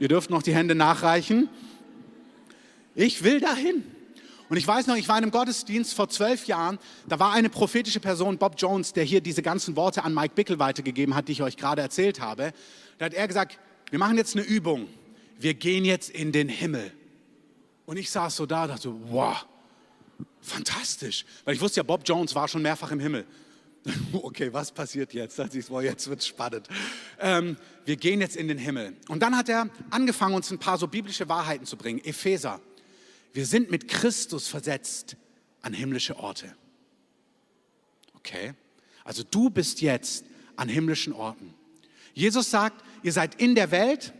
Ihr 0.00 0.08
dürft 0.08 0.30
noch 0.30 0.42
die 0.42 0.54
Hände 0.54 0.74
nachreichen. 0.74 1.48
Ich 2.94 3.22
will 3.24 3.40
dahin. 3.40 3.84
Und 4.48 4.56
ich 4.56 4.66
weiß 4.66 4.86
noch, 4.86 4.96
ich 4.96 5.08
war 5.08 5.18
in 5.18 5.24
einem 5.24 5.30
Gottesdienst 5.30 5.94
vor 5.94 6.08
zwölf 6.08 6.46
Jahren, 6.46 6.78
da 7.06 7.18
war 7.18 7.32
eine 7.32 7.50
prophetische 7.50 8.00
Person, 8.00 8.38
Bob 8.38 8.54
Jones, 8.56 8.94
der 8.94 9.04
hier 9.04 9.20
diese 9.20 9.42
ganzen 9.42 9.76
Worte 9.76 10.04
an 10.04 10.14
Mike 10.14 10.34
Bickel 10.34 10.58
weitergegeben 10.58 11.14
hat, 11.14 11.28
die 11.28 11.32
ich 11.32 11.42
euch 11.42 11.56
gerade 11.56 11.82
erzählt 11.82 12.20
habe. 12.20 12.52
Da 12.96 13.06
hat 13.06 13.14
er 13.14 13.28
gesagt, 13.28 13.58
wir 13.90 13.98
machen 13.98 14.16
jetzt 14.16 14.36
eine 14.36 14.44
Übung. 14.44 14.86
Wir 15.38 15.54
gehen 15.54 15.84
jetzt 15.84 16.10
in 16.10 16.32
den 16.32 16.48
Himmel. 16.48 16.92
Und 17.84 17.98
ich 17.98 18.10
saß 18.10 18.36
so 18.36 18.46
da 18.46 18.62
und 18.64 18.68
dachte, 18.68 18.92
wow, 19.10 19.46
fantastisch. 20.40 21.24
Weil 21.44 21.54
ich 21.54 21.60
wusste 21.60 21.80
ja, 21.80 21.84
Bob 21.84 22.02
Jones 22.04 22.34
war 22.34 22.48
schon 22.48 22.62
mehrfach 22.62 22.90
im 22.90 23.00
Himmel. 23.00 23.26
Okay, 24.12 24.52
was 24.52 24.70
passiert 24.72 25.12
jetzt? 25.14 25.38
Da 25.38 25.48
siehst 25.48 25.68
du, 25.68 25.80
jetzt 25.80 26.08
wird 26.08 26.20
es 26.20 26.26
spannend. 26.26 26.68
Ähm, 27.18 27.56
wir 27.84 27.96
gehen 27.96 28.20
jetzt 28.20 28.36
in 28.36 28.48
den 28.48 28.58
Himmel. 28.58 28.96
Und 29.08 29.22
dann 29.22 29.36
hat 29.36 29.48
er 29.48 29.68
angefangen, 29.90 30.34
uns 30.34 30.50
ein 30.50 30.58
paar 30.58 30.78
so 30.78 30.88
biblische 30.88 31.28
Wahrheiten 31.28 31.66
zu 31.66 31.76
bringen. 31.76 32.04
Epheser. 32.04 32.60
Wir 33.32 33.46
sind 33.46 33.70
mit 33.70 33.88
Christus 33.88 34.48
versetzt 34.48 35.16
an 35.62 35.72
himmlische 35.72 36.16
Orte. 36.16 36.54
Okay? 38.14 38.54
Also 39.04 39.22
du 39.22 39.50
bist 39.50 39.80
jetzt 39.80 40.24
an 40.56 40.68
himmlischen 40.68 41.12
Orten. 41.12 41.54
Jesus 42.14 42.50
sagt, 42.50 42.84
ihr 43.02 43.12
seid 43.12 43.40
in 43.40 43.54
der 43.54 43.70
Welt, 43.70 44.12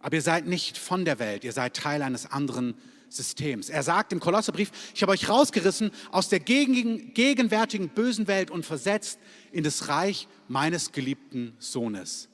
aber 0.00 0.16
ihr 0.16 0.22
seid 0.22 0.46
nicht 0.46 0.76
von 0.76 1.04
der 1.04 1.18
Welt, 1.18 1.44
ihr 1.44 1.52
seid 1.52 1.74
Teil 1.74 2.02
eines 2.02 2.26
anderen 2.26 2.74
Systems. 3.16 3.68
Er 3.68 3.82
sagt 3.82 4.12
im 4.12 4.20
Kolosserbrief, 4.20 4.70
ich 4.94 5.02
habe 5.02 5.12
euch 5.12 5.28
rausgerissen 5.28 5.90
aus 6.10 6.28
der 6.28 6.40
gegenwärtigen 6.40 7.88
bösen 7.88 8.26
Welt 8.26 8.50
und 8.50 8.66
versetzt 8.66 9.18
in 9.52 9.64
das 9.64 9.88
Reich 9.88 10.28
meines 10.48 10.92
geliebten 10.92 11.54
Sohnes 11.58 12.28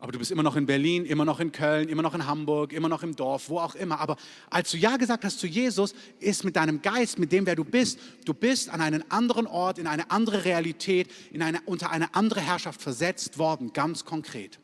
aber 0.00 0.12
du 0.12 0.18
bist 0.18 0.30
immer 0.30 0.44
noch 0.44 0.54
in 0.54 0.66
Berlin, 0.66 1.04
immer 1.04 1.24
noch 1.24 1.40
in 1.40 1.50
Köln, 1.50 1.88
immer 1.88 2.02
noch 2.02 2.14
in 2.14 2.26
Hamburg, 2.26 2.72
immer 2.72 2.88
noch 2.88 3.02
im 3.02 3.16
Dorf, 3.16 3.50
wo 3.50 3.58
auch 3.58 3.74
immer. 3.74 3.98
Aber 3.98 4.16
als 4.48 4.70
du 4.70 4.76
Ja 4.76 4.96
gesagt 4.96 5.24
hast 5.24 5.40
zu 5.40 5.48
Jesus, 5.48 5.92
ist 6.20 6.44
mit 6.44 6.54
deinem 6.54 6.82
Geist, 6.82 7.18
mit 7.18 7.32
dem, 7.32 7.46
wer 7.46 7.56
du 7.56 7.64
bist, 7.64 7.98
du 8.24 8.32
bist 8.32 8.70
an 8.70 8.80
einen 8.80 9.10
anderen 9.10 9.48
Ort, 9.48 9.78
in 9.78 9.88
eine 9.88 10.10
andere 10.10 10.44
Realität, 10.44 11.10
in 11.32 11.42
eine, 11.42 11.60
unter 11.64 11.90
eine 11.90 12.14
andere 12.14 12.40
Herrschaft 12.40 12.80
versetzt 12.80 13.38
worden, 13.38 13.72
ganz 13.72 14.04
konkret. 14.04 14.60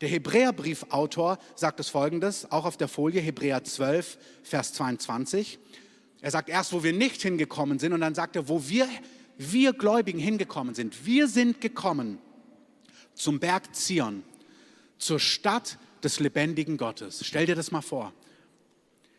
Der 0.00 0.08
Hebräerbriefautor 0.08 1.38
sagt 1.54 1.80
es 1.80 1.88
folgendes, 1.88 2.50
auch 2.50 2.64
auf 2.64 2.76
der 2.76 2.88
Folie, 2.88 3.20
Hebräer 3.20 3.64
12, 3.64 4.18
Vers 4.42 4.72
22. 4.74 5.58
Er 6.20 6.30
sagt 6.30 6.48
erst, 6.48 6.72
wo 6.72 6.82
wir 6.82 6.92
nicht 6.92 7.22
hingekommen 7.22 7.78
sind, 7.78 7.92
und 7.92 8.00
dann 8.00 8.14
sagt 8.14 8.36
er, 8.36 8.48
wo 8.48 8.68
wir, 8.68 8.88
wir 9.38 9.72
Gläubigen 9.72 10.18
hingekommen 10.18 10.74
sind. 10.74 11.06
Wir 11.06 11.28
sind 11.28 11.60
gekommen 11.60 12.18
zum 13.14 13.40
Berg 13.40 13.74
Zion 13.74 14.22
zur 14.98 15.18
Stadt 15.18 15.78
des 16.02 16.20
lebendigen 16.20 16.76
Gottes. 16.76 17.22
Stell 17.24 17.46
dir 17.46 17.54
das 17.54 17.70
mal 17.70 17.80
vor. 17.80 18.12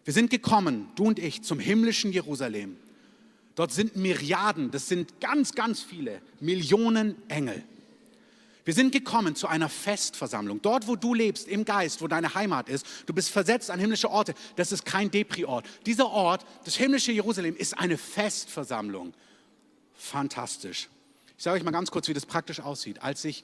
Wir 0.03 0.13
sind 0.13 0.29
gekommen, 0.29 0.89
du 0.95 1.05
und 1.05 1.19
ich, 1.19 1.43
zum 1.43 1.59
himmlischen 1.59 2.11
Jerusalem. 2.11 2.77
Dort 3.55 3.71
sind 3.71 3.95
Myriaden, 3.95 4.71
das 4.71 4.87
sind 4.87 5.19
ganz, 5.19 5.53
ganz 5.53 5.81
viele, 5.81 6.21
Millionen 6.39 7.15
Engel. 7.29 7.63
Wir 8.63 8.73
sind 8.73 8.91
gekommen 8.91 9.35
zu 9.35 9.47
einer 9.47 9.69
Festversammlung. 9.69 10.61
Dort, 10.61 10.87
wo 10.87 10.95
du 10.95 11.13
lebst, 11.13 11.47
im 11.47 11.65
Geist, 11.65 12.01
wo 12.01 12.07
deine 12.07 12.35
Heimat 12.35 12.69
ist, 12.69 12.85
du 13.07 13.13
bist 13.13 13.29
versetzt 13.29 13.71
an 13.71 13.79
himmlische 13.79 14.09
Orte. 14.09 14.35
Das 14.55 14.71
ist 14.71 14.85
kein 14.85 15.09
Depri-Ort. 15.09 15.65
Dieser 15.85 16.09
Ort, 16.09 16.45
das 16.65 16.75
himmlische 16.75 17.11
Jerusalem, 17.11 17.55
ist 17.55 17.77
eine 17.77 17.97
Festversammlung. 17.97 19.13
Fantastisch. 19.95 20.89
Ich 21.37 21.43
sage 21.43 21.57
euch 21.57 21.63
mal 21.63 21.71
ganz 21.71 21.89
kurz, 21.89 22.07
wie 22.07 22.13
das 22.13 22.25
praktisch 22.25 22.59
aussieht. 22.59 23.01
Als 23.01 23.25
ich 23.25 23.43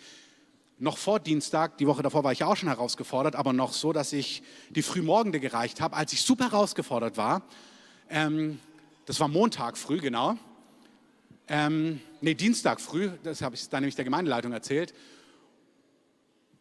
noch 0.78 1.00
vor 1.00 1.20
Dienstag, 1.20 1.80
die 1.80 1.88
Woche 1.88 2.04
davor 2.04 2.24
war 2.24 2.32
ich 2.32 2.44
auch 2.44 2.56
schon 2.56 2.70
herausgefordert, 2.70 3.36
aber 3.36 3.54
noch 3.54 3.74
so, 3.74 3.94
dass 3.94 4.14
ich 4.14 4.44
die 4.70 4.84
Frühmorgende 4.84 5.40
gereicht 5.40 5.82
habe, 5.82 5.96
als 5.96 6.14
ich 6.14 6.22
super 6.22 6.52
herausgefordert 6.52 7.18
war. 7.18 7.42
Ähm, 8.10 8.60
das 9.06 9.20
war 9.20 9.28
Montag 9.28 9.78
früh, 9.78 10.00
genau. 10.00 10.38
Ähm, 11.48 12.02
nee, 12.22 12.34
Dienstag 12.34 12.82
früh, 12.82 13.12
das 13.24 13.42
habe 13.42 13.56
ich 13.56 13.68
dann 13.70 13.82
nämlich 13.82 13.96
der 13.96 14.06
Gemeindeleitung 14.06 14.52
erzählt, 14.52 14.94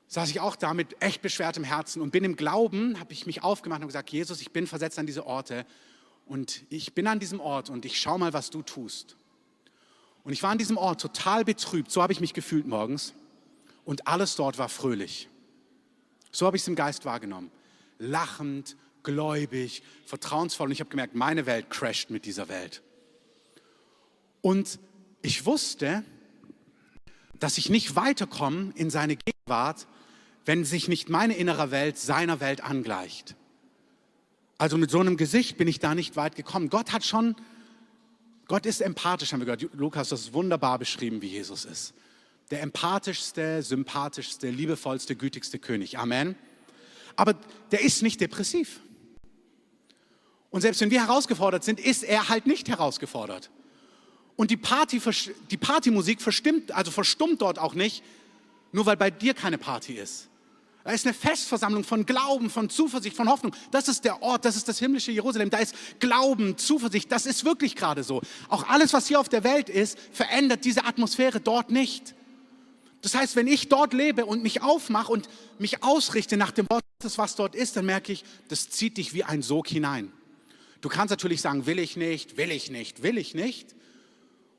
saß 0.09 0.30
ich 0.30 0.40
auch 0.40 0.57
da 0.57 0.74
mit 0.74 1.02
echt 1.02 1.22
beschwertem 1.22 1.64
Herzen 1.64 2.00
und 2.00 2.11
bin 2.11 2.24
im 2.24 2.36
Glauben, 2.36 2.98
habe 3.00 3.12
ich 3.12 3.26
mich 3.26 3.42
aufgemacht 3.42 3.80
und 3.80 3.88
gesagt, 3.88 4.11
Jesus, 4.11 4.40
ich 4.40 4.52
bin 4.52 4.66
versetzt 4.66 4.98
an 4.98 5.07
diese 5.07 5.26
Orte 5.26 5.66
und 6.26 6.64
ich 6.70 6.94
bin 6.94 7.07
an 7.07 7.18
diesem 7.18 7.40
Ort 7.40 7.70
und 7.70 7.84
ich 7.84 7.98
schau 8.00 8.18
mal, 8.18 8.32
was 8.32 8.50
du 8.50 8.62
tust. 8.62 9.16
Und 10.24 10.32
ich 10.32 10.42
war 10.42 10.50
an 10.50 10.59
diesem 10.59 10.76
Ort 10.76 11.00
total 11.00 11.44
betrübt, 11.44 11.90
so 11.90 12.02
habe 12.02 12.12
ich 12.12 12.20
mich 12.20 12.34
gefühlt 12.34 12.66
morgens 12.66 13.14
und 13.84 14.07
alles 14.07 14.36
dort 14.36 14.59
war 14.59 14.68
fröhlich. 14.68 15.28
So 16.32 16.46
habe 16.46 16.57
ich 16.57 16.62
es 16.62 16.68
im 16.68 16.74
Geist 16.74 17.04
wahrgenommen. 17.04 17.50
Lachend, 17.98 18.76
gläubig, 19.02 19.82
vertrauensvoll. 20.04 20.66
Und 20.66 20.72
ich 20.72 20.80
habe 20.80 20.90
gemerkt, 20.90 21.14
meine 21.14 21.46
Welt 21.46 21.70
crasht 21.70 22.11
mit 22.11 22.26
dieser 22.26 22.48
Welt. 22.48 22.82
Und 24.42 24.78
ich 25.23 25.47
wusste, 25.47 26.05
dass 27.39 27.59
ich 27.59 27.69
nicht 27.69 27.97
weiterkomme 27.97 28.73
in 28.75 28.91
seine 28.91 29.17
Gegenwart, 29.17 29.87
wenn 30.45 30.64
sich 30.64 30.89
nicht 30.89 31.09
meine 31.09 31.37
innere 31.37 31.71
Welt 31.71 31.99
seiner 31.99 32.41
Welt 32.41 32.62
angleicht. 32.62 33.35
Also 34.59 34.79
mit 34.79 34.91
so 34.91 35.01
einem 35.01 35.17
Gesicht 35.17 35.59
bin 35.59 35.69
ich 35.69 35.81
da 35.81 35.95
nicht 35.95 36.17
weit 36.17 36.37
gekommen. 36.37 36.71
Gott 36.71 36.93
hat 36.93 37.05
schon, 37.05 37.37
Gott 38.49 38.64
ist 38.64 38.81
empathisch, 38.81 39.33
haben 39.33 39.41
wir 39.41 39.57
gehört. 39.57 39.75
Lukas, 39.75 40.09
das 40.09 40.21
ist 40.21 40.33
wunderbar 40.33 40.79
beschrieben, 40.79 41.21
wie 41.21 41.29
Jesus 41.29 41.64
ist. 41.64 41.93
Der 42.51 42.62
empathischste, 42.62 43.62
sympathischste, 43.62 44.49
liebevollste, 44.49 45.17
gütigste 45.17 45.59
König. 45.59 45.99
Amen. 45.99 46.37
Aber 47.17 47.35
der 47.73 47.83
ist 47.83 48.03
nicht 48.03 48.21
depressiv. 48.21 48.81
Und 50.51 50.61
selbst 50.61 50.81
wenn 50.81 50.91
wir 50.91 51.05
herausgefordert 51.05 51.64
sind, 51.64 51.81
ist 51.81 52.05
er 52.05 52.29
halt 52.29 52.47
nicht 52.47 52.69
herausgefordert. 52.69 53.51
Und 54.37 54.51
die, 54.51 54.57
Party, 54.57 55.01
die 55.51 55.57
Partymusik 55.57 56.20
verstimmt, 56.20 56.72
also 56.72 56.91
verstummt 56.91 57.41
dort 57.41 57.59
auch 57.59 57.74
nicht, 57.74 58.03
nur 58.72 58.87
weil 58.87 58.97
bei 58.97 59.11
dir 59.11 59.34
keine 59.34 59.59
Party 59.59 59.95
ist. 59.95 60.28
Da 60.84 60.93
ist 60.93 61.05
eine 61.05 61.14
Festversammlung 61.14 61.82
von 61.82 62.07
Glauben, 62.07 62.49
von 62.49 62.70
Zuversicht, 62.70 63.16
von 63.16 63.28
Hoffnung. 63.28 63.53
Das 63.72 63.89
ist 63.89 64.05
der 64.05 64.22
Ort, 64.22 64.45
das 64.45 64.55
ist 64.55 64.68
das 64.68 64.78
himmlische 64.78 65.11
Jerusalem. 65.11 65.51
Da 65.51 65.59
ist 65.59 65.74
Glauben, 65.99 66.57
Zuversicht. 66.59 67.11
Das 67.11 67.26
ist 67.26 67.45
wirklich 67.45 67.74
gerade 67.74 68.05
so. 68.05 68.22
Auch 68.49 68.68
alles, 68.68 68.93
was 68.93 69.09
hier 69.09 69.18
auf 69.18 69.28
der 69.28 69.43
Welt 69.43 69.68
ist, 69.68 69.99
verändert 70.12 70.64
diese 70.64 70.84
Atmosphäre 70.84 71.41
dort 71.41 71.72
nicht. 71.72 72.14
Das 73.03 73.14
heißt, 73.14 73.34
wenn 73.34 73.47
ich 73.47 73.68
dort 73.68 73.95
lebe 73.95 74.26
und 74.26 74.43
mich 74.43 74.62
aufmache 74.62 75.11
und 75.11 75.28
mich 75.59 75.82
ausrichte 75.82 76.37
nach 76.37 76.53
dem 76.53 76.66
Wort, 76.70 76.84
was 77.16 77.34
dort 77.37 77.55
ist, 77.55 77.76
dann 77.76 77.87
merke 77.87 78.12
ich, 78.12 78.24
das 78.49 78.70
zieht 78.70 78.97
dich 78.97 79.12
wie 79.12 79.24
ein 79.24 79.43
Sog 79.43 79.68
hinein. 79.68 80.12
Du 80.82 80.89
kannst 80.89 81.11
natürlich 81.11 81.41
sagen, 81.41 81.66
will 81.66 81.78
ich 81.78 81.97
nicht, 81.97 82.37
will 82.37 82.53
ich 82.53 82.70
nicht, 82.70 83.03
will 83.03 83.18
ich 83.18 83.34
nicht. 83.34 83.76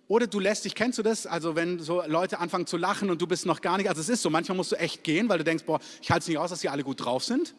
Oder 0.08 0.28
du 0.28 0.40
lässt 0.40 0.64
dich, 0.64 0.74
kennst 0.74 0.98
du 0.98 1.04
das? 1.04 1.26
Also 1.28 1.56
wenn 1.56 1.80
so 1.80 2.02
Leute 2.06 2.40
anfangen 2.40 2.66
zu 2.66 2.78
lachen 2.78 3.10
und 3.10 3.22
du 3.22 3.28
bist 3.28 3.46
noch 3.46 3.62
gar 3.62 3.78
nicht, 3.78 3.90
also 3.90 4.00
es 4.00 4.08
ist 4.08 4.22
so, 4.22 4.30
manchmal 4.30 4.56
musst 4.56 4.72
du 4.72 4.78
echt 4.78 5.04
gehen, 5.04 5.28
weil 5.28 5.38
du 5.38 5.44
denkst, 5.44 5.66
boah, 5.66 5.80
ich 6.02 6.10
halte 6.10 6.24
es 6.24 6.28
nicht 6.28 6.38
aus, 6.38 6.50
dass 6.50 6.62
die 6.62 6.70
alle 6.70 6.84
gut 6.84 7.04
drauf 7.04 7.24
sind. 7.24 7.54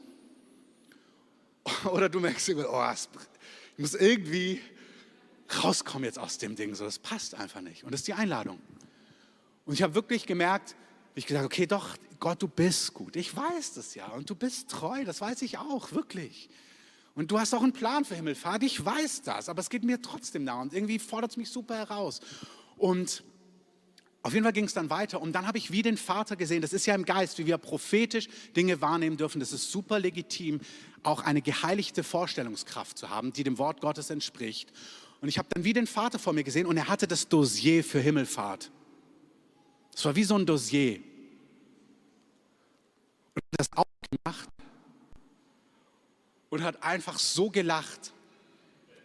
Oder 1.84 2.08
du 2.08 2.20
merkst, 2.20 2.48
oh, 2.50 2.84
ich 2.92 3.78
muss 3.78 3.94
irgendwie 3.94 4.62
rauskommen 5.62 6.04
jetzt 6.04 6.18
aus 6.18 6.38
dem 6.38 6.56
Ding, 6.56 6.74
so 6.74 6.84
das 6.84 6.98
passt 6.98 7.34
einfach 7.34 7.60
nicht. 7.60 7.84
Und 7.84 7.92
das 7.92 8.00
ist 8.00 8.08
die 8.08 8.14
Einladung. 8.14 8.58
Und 9.66 9.74
ich 9.74 9.82
habe 9.82 9.94
wirklich 9.94 10.26
gemerkt, 10.26 10.74
ich 11.14 11.26
gesagt, 11.26 11.44
okay, 11.44 11.66
doch, 11.66 11.96
Gott, 12.20 12.42
du 12.42 12.48
bist 12.48 12.94
gut. 12.94 13.16
Ich 13.16 13.36
weiß 13.36 13.74
das 13.74 13.94
ja 13.94 14.06
und 14.08 14.28
du 14.30 14.34
bist 14.34 14.70
treu, 14.70 15.04
das 15.04 15.20
weiß 15.20 15.42
ich 15.42 15.58
auch, 15.58 15.92
wirklich. 15.92 16.48
Und 17.18 17.32
du 17.32 17.40
hast 17.40 17.52
auch 17.52 17.64
einen 17.64 17.72
Plan 17.72 18.04
für 18.04 18.14
Himmelfahrt, 18.14 18.62
ich 18.62 18.84
weiß 18.84 19.22
das, 19.22 19.48
aber 19.48 19.58
es 19.58 19.70
geht 19.70 19.82
mir 19.82 20.00
trotzdem 20.00 20.44
nah 20.44 20.62
und 20.62 20.72
irgendwie 20.72 21.00
fordert 21.00 21.32
es 21.32 21.36
mich 21.36 21.50
super 21.50 21.74
heraus. 21.74 22.20
Und 22.76 23.24
auf 24.22 24.34
jeden 24.34 24.44
Fall 24.44 24.52
ging 24.52 24.66
es 24.66 24.72
dann 24.72 24.88
weiter 24.88 25.20
und 25.20 25.32
dann 25.32 25.44
habe 25.44 25.58
ich 25.58 25.72
wie 25.72 25.82
den 25.82 25.96
Vater 25.96 26.36
gesehen. 26.36 26.62
Das 26.62 26.72
ist 26.72 26.86
ja 26.86 26.94
im 26.94 27.04
Geist, 27.04 27.38
wie 27.38 27.46
wir 27.46 27.58
prophetisch 27.58 28.28
Dinge 28.54 28.80
wahrnehmen 28.80 29.16
dürfen. 29.16 29.40
Das 29.40 29.52
ist 29.52 29.72
super 29.72 29.98
legitim, 29.98 30.60
auch 31.02 31.24
eine 31.24 31.42
geheiligte 31.42 32.04
Vorstellungskraft 32.04 32.96
zu 32.96 33.10
haben, 33.10 33.32
die 33.32 33.42
dem 33.42 33.58
Wort 33.58 33.80
Gottes 33.80 34.10
entspricht. 34.10 34.72
Und 35.20 35.28
ich 35.28 35.38
habe 35.38 35.48
dann 35.52 35.64
wie 35.64 35.72
den 35.72 35.88
Vater 35.88 36.20
vor 36.20 36.34
mir 36.34 36.44
gesehen 36.44 36.66
und 36.66 36.76
er 36.76 36.86
hatte 36.86 37.08
das 37.08 37.26
Dossier 37.26 37.82
für 37.82 37.98
Himmelfahrt. 37.98 38.70
Es 39.92 40.04
war 40.04 40.14
wie 40.14 40.22
so 40.22 40.36
ein 40.36 40.46
Dossier. 40.46 41.00
Und 43.34 43.42
das 43.56 43.66
aufgemacht 43.72 44.57
und 46.50 46.62
hat 46.62 46.82
einfach 46.82 47.18
so 47.18 47.50
gelacht. 47.50 48.12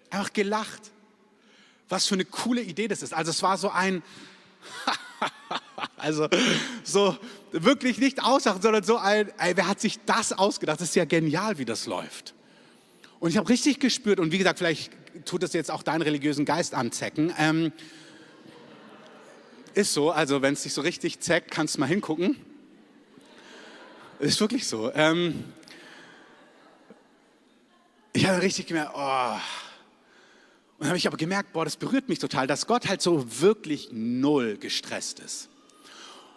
Einfach 0.10 0.34
gelacht. 0.34 0.92
Was 1.90 2.08
für 2.08 2.16
eine 2.16 2.26
coole 2.26 2.62
Idee 2.62 2.88
das 2.88 3.04
ist. 3.04 3.14
Also 3.14 3.32
es 3.32 3.42
war 3.44 3.58
so 3.58 3.70
ein, 3.70 4.02
also 5.98 6.28
so 6.84 7.18
wirklich 7.52 7.98
nicht 7.98 8.24
auslachen, 8.24 8.62
sondern 8.62 8.84
so 8.84 8.98
ein, 8.98 9.32
ey, 9.38 9.56
wer 9.56 9.68
hat 9.68 9.80
sich 9.80 10.00
das 10.06 10.34
ausgedacht? 10.34 10.80
Das 10.80 10.90
ist 10.90 10.96
ja 10.96 11.06
genial, 11.06 11.58
wie 11.58 11.66
das 11.66 11.86
läuft. 11.86 12.34
Und 13.20 13.30
ich 13.30 13.38
habe 13.38 13.48
richtig 13.50 13.80
gespürt, 13.80 14.20
und 14.20 14.32
wie 14.32 14.38
gesagt, 14.38 14.60
vielleicht 14.60 14.92
tut 15.26 15.44
das 15.44 15.54
jetzt 15.54 15.72
auch 15.72 15.84
deinen 15.84 16.02
religiösen 16.02 16.46
Geist 16.46 16.74
anzecken. 16.74 17.34
Ähm, 17.38 17.72
ist 19.76 19.94
so, 19.94 20.12
also 20.12 20.42
wenn 20.42 20.54
es 20.54 20.64
dich 20.64 20.74
so 20.74 20.82
richtig 20.82 21.20
zeckt, 21.20 21.52
kannst 21.52 21.76
du 21.76 21.80
mal 21.80 21.88
hingucken. 21.88 22.38
Ist 24.20 24.40
wirklich 24.40 24.68
so. 24.68 24.92
Ähm, 24.94 25.46
ich 28.14 28.28
habe 28.28 28.42
richtig 28.42 28.68
gemerkt, 28.68 28.92
oh. 28.96 29.38
Und 30.78 30.88
habe 30.88 30.98
ich 30.98 31.08
aber 31.08 31.18
gemerkt, 31.18 31.54
boah, 31.54 31.66
das 31.66 31.78
berührt 31.78 32.10
mich 32.10 32.20
total, 32.20 32.46
dass 32.46 32.68
Gott 32.68 32.88
halt 32.88 33.02
so 33.02 33.42
wirklich 33.42 33.90
null 33.92 34.58
gestresst 34.58 35.20
ist. 35.20 35.50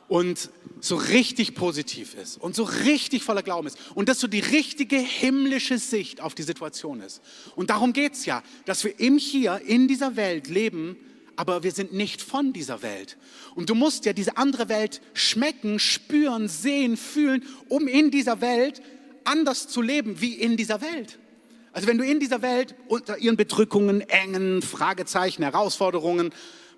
Und 0.09 0.51
so 0.81 0.95
richtig 0.95 1.57
positiv 1.57 2.15
ist 2.15 2.41
und 2.41 2.55
so 2.55 2.63
richtig 2.63 3.25
voller 3.25 3.43
Glauben 3.43 3.67
ist 3.67 3.77
und 3.97 4.09
dass 4.09 4.21
so 4.21 4.29
die 4.29 4.39
richtige 4.39 4.99
himmlische 4.99 5.79
Sicht 5.79 6.21
auf 6.21 6.37
die 6.37 6.45
Situation 6.45 7.01
ist. 7.01 7.21
Und 7.57 7.71
darum 7.71 7.93
geht 7.93 8.13
es 8.13 8.25
ja, 8.25 8.45
dass 8.67 8.85
wir 8.85 9.01
im 9.01 9.19
Hier, 9.19 9.61
in 9.67 9.89
dieser 9.89 10.15
Welt 10.15 10.47
leben, 10.47 10.97
aber 11.35 11.65
wir 11.65 11.73
sind 11.73 11.93
nicht 11.93 12.23
von 12.23 12.53
dieser 12.53 12.83
Welt. 12.83 13.17
Und 13.57 13.69
du 13.69 13.75
musst 13.75 14.05
ja 14.05 14.13
diese 14.13 14.37
andere 14.37 14.69
Welt 14.69 15.03
schmecken, 15.13 15.81
spüren, 15.81 16.47
sehen, 16.47 16.97
fühlen, 16.97 17.43
um 17.69 17.89
in 17.89 18.13
dieser 18.13 18.41
Welt 18.41 18.83
anders 19.25 19.67
zu 19.67 19.83
leben 19.83 20.21
wie 20.21 20.35
in 20.35 20.57
dieser 20.57 20.81
Welt. 20.81 21.19
Also 21.77 21.89
wenn 21.89 21.99
du 21.99 22.05
in 22.05 22.21
dieser 22.21 22.41
Welt 22.41 22.75
unter 22.89 23.19
ihren 23.19 23.37
Bedrückungen, 23.37 24.01
Engen, 24.01 24.63
Fragezeichen, 24.63 25.43
Herausforderungen 25.43 26.33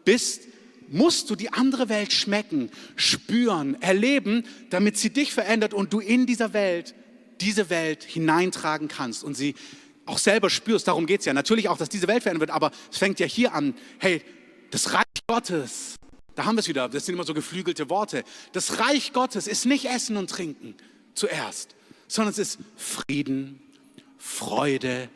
bist, 0.05 0.49
musst 0.89 1.31
du 1.31 1.37
die 1.37 1.53
andere 1.53 1.89
Welt 1.89 2.13
schmecken, 2.13 2.69
spüren, 2.97 3.81
erleben, 3.81 4.43
damit 4.71 4.97
sie 4.97 5.11
dich 5.11 5.33
verändert 5.33 5.73
und 5.73 5.93
du 5.93 6.01
in 6.01 6.27
dieser 6.27 6.53
Welt 6.53 6.97
diese 7.41 7.71
Welt 7.71 8.03
hineintragen 8.03 8.89
kannst 8.89 9.23
und 9.23 9.37
sie 9.37 9.55
auch 10.05 10.19
selber 10.19 10.51
spürst. 10.51 10.89
Darum 10.89 11.07
geht 11.07 11.21
es 11.21 11.27
ja. 11.27 11.33
Natürlich 11.33 11.69
auch, 11.69 11.79
dass 11.79 11.91
diese 11.91 12.09
Welt 12.09 12.25
verändert 12.25 12.49
wird, 12.49 12.51
aber 12.51 12.73
es 12.91 12.99
fängt 12.99 13.21
ja 13.21 13.27
hier 13.27 13.55
an. 13.55 13.75
Hey, 14.01 14.21
das 14.73 14.95
Reich 14.95 15.05
Gottes, 15.29 15.95
da 16.35 16.45
haben 16.45 16.57
wir 16.57 16.61
es 16.61 16.69
wieder, 16.69 16.89
das 16.89 17.07
sind 17.07 17.15
immer 17.15 17.23
so 17.23 17.35
geflügelte 17.35 17.89
Worte. 17.89 18.25
Das 18.51 18.81
Reich 18.81 19.13
Gottes 19.13 19.47
ist 19.47 19.65
nicht 19.65 19.85
Essen 19.85 20.17
und 20.17 20.29
Trinken 20.29 20.75
zuerst, 21.15 21.77
sondern 22.09 22.33
es 22.33 22.39
ist 22.39 22.59
Frieden, 22.75 23.61
Freude, 24.19 25.09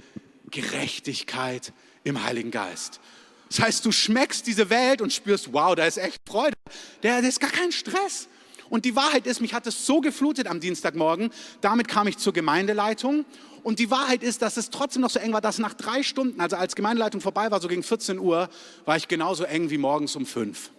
Gerechtigkeit 0.50 1.72
im 2.04 2.22
Heiligen 2.24 2.50
Geist. 2.50 3.00
Das 3.48 3.60
heißt, 3.60 3.84
du 3.84 3.92
schmeckst 3.92 4.46
diese 4.46 4.70
Welt 4.70 5.02
und 5.02 5.12
spürst, 5.12 5.52
wow, 5.52 5.74
da 5.74 5.84
ist 5.84 5.98
echt 5.98 6.22
Freude. 6.26 6.56
Da, 7.02 7.18
ist 7.18 7.38
gar 7.38 7.50
kein 7.50 7.70
Stress. 7.70 8.28
Und 8.70 8.86
die 8.86 8.96
Wahrheit 8.96 9.26
ist, 9.26 9.42
mich 9.42 9.52
hat 9.52 9.66
es 9.66 9.84
so 9.84 10.00
geflutet 10.00 10.46
am 10.46 10.58
Dienstagmorgen. 10.58 11.30
Damit 11.60 11.86
kam 11.86 12.06
ich 12.06 12.16
zur 12.16 12.32
Gemeindeleitung. 12.32 13.26
Und 13.62 13.78
die 13.78 13.90
Wahrheit 13.90 14.22
ist, 14.22 14.40
dass 14.40 14.56
es 14.56 14.70
trotzdem 14.70 15.02
noch 15.02 15.10
so 15.10 15.18
eng 15.18 15.34
war, 15.34 15.42
dass 15.42 15.58
nach 15.58 15.74
drei 15.74 16.02
Stunden, 16.02 16.40
also 16.40 16.56
als 16.56 16.74
Gemeindeleitung 16.74 17.20
vorbei 17.20 17.50
war, 17.50 17.60
so 17.60 17.68
gegen 17.68 17.82
14 17.82 18.18
Uhr, 18.18 18.48
war 18.86 18.96
ich 18.96 19.08
genauso 19.08 19.44
eng 19.44 19.68
wie 19.68 19.76
morgens 19.76 20.16
um 20.16 20.24
fünf. 20.24 20.70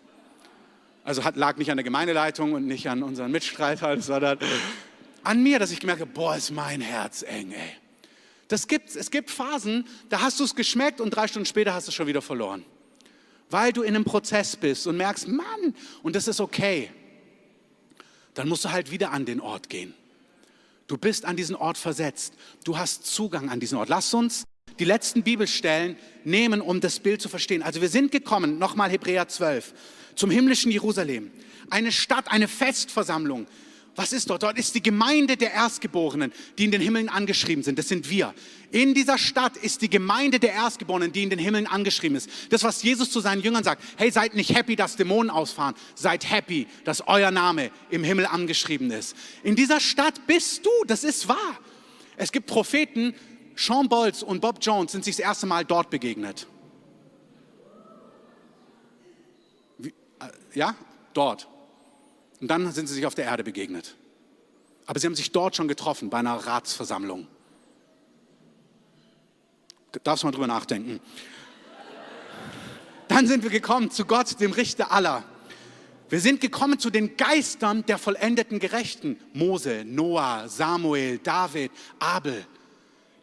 Also 1.03 1.23
hat, 1.23 1.35
lag 1.35 1.57
nicht 1.57 1.69
an 1.69 1.77
der 1.77 1.83
Gemeindeleitung 1.83 2.53
und 2.53 2.65
nicht 2.65 2.89
an 2.89 3.03
unseren 3.03 3.31
Mitstreitern, 3.31 4.01
sondern 4.01 4.39
an 5.23 5.43
mir, 5.43 5.59
dass 5.59 5.69
ich 5.71 5.79
gemerkt 5.79 6.01
habe, 6.01 6.11
boah, 6.11 6.35
ist 6.35 6.49
mein 6.49 6.81
Herz 6.81 7.21
eng, 7.21 7.51
ey. 7.51 7.82
Das 8.47 8.67
gibt's. 8.67 8.95
Es 8.95 9.11
gibt 9.11 9.29
Phasen, 9.29 9.85
da 10.09 10.21
hast 10.21 10.39
du 10.39 10.43
es 10.43 10.55
geschmeckt 10.55 11.01
und 11.01 11.11
drei 11.11 11.27
Stunden 11.27 11.45
später 11.45 11.73
hast 11.73 11.87
du 11.87 11.89
es 11.89 11.95
schon 11.95 12.07
wieder 12.07 12.21
verloren. 12.21 12.65
Weil 13.49 13.71
du 13.71 13.81
in 13.83 13.95
einem 13.95 14.05
Prozess 14.05 14.55
bist 14.55 14.87
und 14.87 14.97
merkst, 14.97 15.27
Mann, 15.27 15.75
und 16.01 16.15
das 16.15 16.27
ist 16.27 16.39
okay. 16.39 16.91
Dann 18.33 18.49
musst 18.49 18.65
du 18.65 18.71
halt 18.71 18.91
wieder 18.91 19.11
an 19.11 19.25
den 19.25 19.39
Ort 19.39 19.69
gehen. 19.69 19.93
Du 20.87 20.97
bist 20.97 21.25
an 21.25 21.35
diesen 21.35 21.55
Ort 21.55 21.77
versetzt. 21.77 22.33
Du 22.63 22.77
hast 22.77 23.05
Zugang 23.05 23.49
an 23.49 23.59
diesen 23.59 23.77
Ort. 23.77 23.89
Lass 23.89 24.13
uns 24.13 24.43
die 24.79 24.85
letzten 24.85 25.23
Bibelstellen 25.23 25.97
nehmen, 26.23 26.61
um 26.61 26.81
das 26.81 26.99
Bild 26.99 27.21
zu 27.21 27.29
verstehen. 27.29 27.61
Also 27.61 27.81
wir 27.81 27.89
sind 27.89 28.11
gekommen, 28.11 28.57
nochmal 28.57 28.89
Hebräer 28.89 29.27
12, 29.27 29.73
zum 30.15 30.31
himmlischen 30.31 30.71
Jerusalem. 30.71 31.31
Eine 31.69 31.91
Stadt, 31.91 32.31
eine 32.31 32.47
Festversammlung. 32.47 33.47
Was 33.95 34.11
ist 34.11 34.29
dort? 34.29 34.41
Dort 34.41 34.57
ist 34.57 34.73
die 34.73 34.81
Gemeinde 34.81 35.37
der 35.37 35.53
Erstgeborenen, 35.53 36.33
die 36.57 36.65
in 36.65 36.71
den 36.71 36.81
Himmeln 36.81 37.09
angeschrieben 37.09 37.63
sind. 37.63 37.77
Das 37.77 37.87
sind 37.87 38.09
wir. 38.09 38.33
In 38.71 38.95
dieser 38.95 39.19
Stadt 39.19 39.55
ist 39.55 39.83
die 39.83 39.89
Gemeinde 39.89 40.39
der 40.39 40.53
Erstgeborenen, 40.53 41.11
die 41.11 41.21
in 41.21 41.29
den 41.29 41.37
Himmeln 41.37 41.67
angeschrieben 41.67 42.17
ist. 42.17 42.27
Das, 42.49 42.63
was 42.63 42.81
Jesus 42.81 43.11
zu 43.11 43.19
seinen 43.19 43.43
Jüngern 43.43 43.63
sagt. 43.63 43.83
Hey, 43.97 44.09
seid 44.09 44.33
nicht 44.33 44.55
happy, 44.55 44.75
dass 44.75 44.95
Dämonen 44.95 45.29
ausfahren. 45.29 45.75
Seid 45.93 46.27
happy, 46.29 46.65
dass 46.85 47.07
euer 47.07 47.29
Name 47.29 47.69
im 47.91 48.03
Himmel 48.03 48.25
angeschrieben 48.25 48.89
ist. 48.89 49.15
In 49.43 49.55
dieser 49.55 49.79
Stadt 49.79 50.25
bist 50.25 50.65
du. 50.65 50.71
Das 50.87 51.03
ist 51.03 51.27
wahr. 51.27 51.59
Es 52.17 52.31
gibt 52.31 52.47
Propheten, 52.47 53.13
Sean 53.55 53.89
Bolz 53.89 54.23
und 54.23 54.41
Bob 54.41 54.57
Jones 54.59 54.91
sind 54.91 55.05
sich 55.05 55.17
das 55.17 55.25
erste 55.25 55.45
Mal 55.45 55.65
dort 55.65 55.91
begegnet. 55.91 56.47
Wie, 59.77 59.89
äh, 59.89 59.93
ja, 60.55 60.75
dort. 61.13 61.47
Und 62.43 62.49
dann 62.49 62.69
sind 62.73 62.87
sie 62.87 62.95
sich 62.95 63.05
auf 63.05 63.15
der 63.15 63.23
Erde 63.23 63.41
begegnet. 63.41 63.95
Aber 64.85 64.99
sie 64.99 65.07
haben 65.07 65.15
sich 65.15 65.31
dort 65.31 65.55
schon 65.55 65.69
getroffen 65.69 66.09
bei 66.09 66.17
einer 66.17 66.35
Ratsversammlung. 66.35 67.25
Darfst 70.03 70.23
du 70.23 70.27
mal 70.27 70.31
drüber 70.33 70.47
nachdenken. 70.47 70.99
Dann 73.07 73.27
sind 73.27 73.43
wir 73.43 73.49
gekommen 73.49 73.91
zu 73.91 74.03
Gott, 74.03 74.41
dem 74.41 74.51
Richter 74.51 74.91
aller. 74.91 75.23
Wir 76.09 76.19
sind 76.19 76.41
gekommen 76.41 76.79
zu 76.79 76.89
den 76.89 77.15
Geistern 77.15 77.85
der 77.85 77.97
vollendeten 77.97 78.59
Gerechten. 78.59 79.17
Mose, 79.31 79.85
Noah, 79.85 80.49
Samuel, 80.49 81.19
David, 81.19 81.71
Abel. 81.99 82.45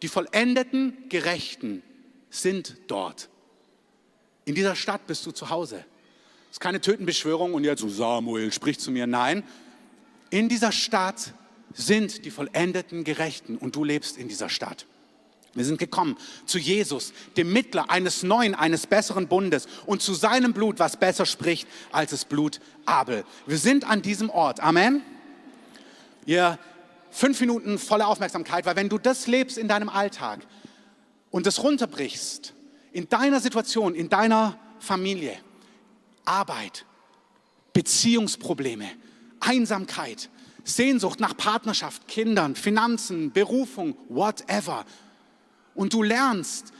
Die 0.01 0.09
vollendeten 0.09 1.11
Gerechten 1.11 1.83
sind 2.31 2.75
dort. 2.87 3.29
In 4.47 4.55
dieser 4.55 4.75
Stadt 4.75 5.07
bist 5.07 5.27
du 5.27 5.31
zu 5.31 5.51
Hause. 5.51 5.85
Es 6.51 6.57
ist 6.57 6.61
keine 6.61 6.81
Tötenbeschwörung 6.81 7.55
und 7.55 7.63
jetzt 7.63 7.81
so 7.81 7.89
Samuel 7.89 8.53
spricht 8.53 8.81
zu 8.81 8.91
mir. 8.91 9.07
Nein, 9.07 9.45
in 10.31 10.49
dieser 10.49 10.73
Stadt 10.73 11.33
sind 11.73 12.25
die 12.25 12.31
vollendeten 12.31 13.05
Gerechten 13.05 13.57
und 13.57 13.77
du 13.77 13.85
lebst 13.85 14.19
in 14.19 14.27
dieser 14.27 14.49
Stadt. 14.49 14.87
Wir 15.55 15.65
sind 15.65 15.79
gekommen 15.79 16.17
zu 16.47 16.59
Jesus, 16.59 17.13
dem 17.37 17.53
Mittler 17.53 17.91
eines 17.91 18.25
neuen, 18.25 18.55
eines 18.55 18.87
besseren 18.87 19.29
Bundes 19.29 19.67
und 19.87 20.03
zu 20.03 20.15
seinem 20.15 20.53
Blut, 20.53 20.79
was 20.79 20.97
besser 20.97 21.27
spricht 21.27 21.69
als 21.93 22.11
das 22.11 22.25
Blut 22.25 22.61
Abel. 22.85 23.25
Wir 23.47 23.59
sind 23.59 23.85
an 23.85 24.03
diesem 24.03 24.31
Ort. 24.31 24.61
Amen. 24.61 25.03
Ihr 26.27 26.59
fünf 27.11 27.41
Minuten 27.41 27.79
volle 27.79 28.07
Aufmerksamkeit, 28.07 28.67
weil 28.67 28.77
wenn 28.77 28.89
du 28.89 28.99
das 28.99 29.27
lebst 29.27 29.57
in 29.57 29.69
deinem 29.69 29.89
Alltag 29.89 30.41
und 31.31 31.47
das 31.47 31.63
runterbrichst, 31.63 32.55
in 32.93 33.09
deiner 33.09 33.41
Situation, 33.41 33.95
in 33.95 34.09
deiner 34.09 34.57
Familie, 34.81 35.37
Arbeit, 36.31 36.87
Beziehungsprobleme, 37.73 38.89
Einsamkeit, 39.41 40.31
Sehnsucht 40.63 41.19
nach 41.19 41.37
Partnerschaft, 41.37 42.07
Kindern, 42.07 42.55
Finanzen, 42.55 43.33
Berufung, 43.33 43.97
whatever, 44.09 44.85
und 45.75 45.93
du 45.93 46.03
lernst 46.03 46.73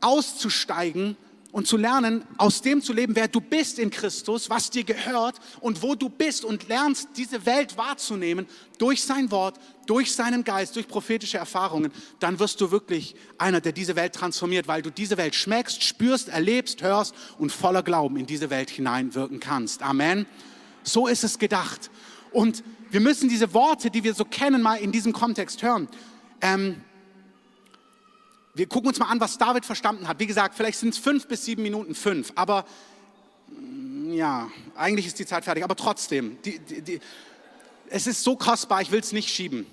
auszusteigen 0.00 1.16
und 1.50 1.66
zu 1.66 1.76
lernen, 1.76 2.24
aus 2.36 2.60
dem 2.60 2.82
zu 2.82 2.92
leben, 2.92 3.16
wer 3.16 3.26
du 3.26 3.40
bist 3.40 3.78
in 3.78 3.90
Christus, 3.90 4.50
was 4.50 4.70
dir 4.70 4.84
gehört 4.84 5.36
und 5.60 5.82
wo 5.82 5.94
du 5.94 6.10
bist 6.10 6.44
und 6.44 6.68
lernst, 6.68 7.08
diese 7.16 7.46
Welt 7.46 7.78
wahrzunehmen 7.78 8.46
durch 8.78 9.02
sein 9.02 9.30
Wort, 9.30 9.58
durch 9.86 10.14
seinen 10.14 10.44
Geist, 10.44 10.76
durch 10.76 10.86
prophetische 10.86 11.38
Erfahrungen, 11.38 11.90
dann 12.20 12.38
wirst 12.38 12.60
du 12.60 12.70
wirklich 12.70 13.14
einer, 13.38 13.62
der 13.62 13.72
diese 13.72 13.96
Welt 13.96 14.14
transformiert, 14.14 14.68
weil 14.68 14.82
du 14.82 14.90
diese 14.90 15.16
Welt 15.16 15.34
schmeckst, 15.34 15.82
spürst, 15.82 16.28
erlebst, 16.28 16.82
hörst 16.82 17.14
und 17.38 17.50
voller 17.50 17.82
Glauben 17.82 18.16
in 18.18 18.26
diese 18.26 18.50
Welt 18.50 18.68
hineinwirken 18.68 19.40
kannst. 19.40 19.82
Amen. 19.82 20.26
So 20.82 21.06
ist 21.06 21.24
es 21.24 21.38
gedacht. 21.38 21.90
Und 22.30 22.62
wir 22.90 23.00
müssen 23.00 23.28
diese 23.28 23.54
Worte, 23.54 23.90
die 23.90 24.04
wir 24.04 24.12
so 24.12 24.24
kennen, 24.24 24.60
mal 24.60 24.76
in 24.76 24.92
diesem 24.92 25.14
Kontext 25.14 25.62
hören. 25.62 25.88
Ähm, 26.40 26.82
wir 28.58 28.66
gucken 28.66 28.88
uns 28.88 28.98
mal 28.98 29.06
an, 29.06 29.20
was 29.20 29.38
David 29.38 29.64
verstanden 29.64 30.08
hat. 30.08 30.18
Wie 30.18 30.26
gesagt, 30.26 30.56
vielleicht 30.56 30.78
sind 30.78 30.90
es 30.90 30.98
fünf 30.98 31.28
bis 31.28 31.44
sieben 31.44 31.62
Minuten, 31.62 31.94
fünf. 31.94 32.32
Aber 32.34 32.64
mm, 33.48 34.12
ja, 34.12 34.50
eigentlich 34.74 35.06
ist 35.06 35.18
die 35.18 35.26
Zeit 35.26 35.44
fertig. 35.44 35.62
Aber 35.62 35.76
trotzdem, 35.76 36.36
die, 36.42 36.58
die, 36.58 36.82
die, 36.82 37.00
es 37.88 38.08
ist 38.08 38.24
so 38.24 38.34
kostbar, 38.36 38.82
ich 38.82 38.90
will 38.90 38.98
es 38.98 39.12
nicht 39.12 39.28
schieben. 39.28 39.64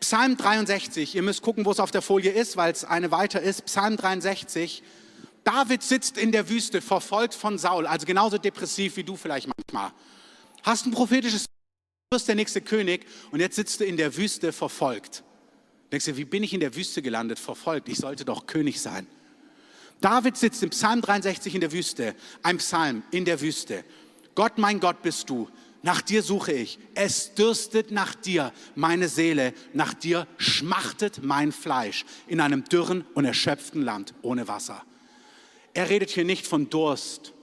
Psalm 0.00 0.38
63, 0.38 1.14
ihr 1.14 1.22
müsst 1.22 1.42
gucken, 1.42 1.66
wo 1.66 1.70
es 1.70 1.80
auf 1.80 1.90
der 1.90 2.00
Folie 2.00 2.32
ist, 2.32 2.56
weil 2.56 2.72
es 2.72 2.84
eine 2.84 3.10
weiter 3.10 3.40
ist. 3.42 3.66
Psalm 3.66 3.98
63. 3.98 4.82
David 5.44 5.82
sitzt 5.82 6.16
in 6.16 6.32
der 6.32 6.48
Wüste, 6.48 6.80
verfolgt 6.80 7.34
von 7.34 7.58
Saul, 7.58 7.86
also 7.86 8.06
genauso 8.06 8.38
depressiv 8.38 8.96
wie 8.96 9.04
du 9.04 9.14
vielleicht 9.14 9.46
manchmal. 9.46 9.92
Hast 10.62 10.86
ein 10.86 10.90
prophetisches, 10.90 11.44
du 11.44 12.16
wirst 12.16 12.28
der 12.28 12.34
nächste 12.34 12.62
König 12.62 13.06
und 13.30 13.40
jetzt 13.40 13.56
sitzt 13.56 13.80
du 13.80 13.84
in 13.84 13.98
der 13.98 14.16
Wüste 14.16 14.52
verfolgt. 14.52 15.22
Denkst 15.94 16.06
du, 16.06 16.16
wie 16.16 16.24
bin 16.24 16.42
ich 16.42 16.52
in 16.52 16.58
der 16.58 16.74
Wüste 16.74 17.02
gelandet, 17.02 17.38
verfolgt? 17.38 17.88
Ich 17.88 17.98
sollte 17.98 18.24
doch 18.24 18.46
König 18.46 18.80
sein. 18.80 19.06
David 20.00 20.36
sitzt 20.36 20.60
im 20.64 20.70
Psalm 20.70 21.00
63 21.00 21.54
in 21.54 21.60
der 21.60 21.70
Wüste, 21.70 22.16
ein 22.42 22.56
Psalm 22.56 23.04
in 23.12 23.24
der 23.24 23.40
Wüste. 23.40 23.84
Gott, 24.34 24.58
mein 24.58 24.80
Gott 24.80 25.02
bist 25.02 25.30
du, 25.30 25.48
nach 25.84 26.02
dir 26.02 26.24
suche 26.24 26.50
ich. 26.50 26.80
Es 26.96 27.34
dürstet 27.34 27.92
nach 27.92 28.16
dir 28.16 28.52
meine 28.74 29.06
Seele, 29.06 29.54
nach 29.72 29.94
dir 29.94 30.26
schmachtet 30.36 31.22
mein 31.22 31.52
Fleisch 31.52 32.04
in 32.26 32.40
einem 32.40 32.64
dürren 32.64 33.04
und 33.14 33.24
erschöpften 33.24 33.80
Land 33.80 34.14
ohne 34.22 34.48
Wasser. 34.48 34.82
Er 35.74 35.90
redet 35.90 36.10
hier 36.10 36.24
nicht 36.24 36.44
von 36.44 36.70
Durst, 36.70 37.33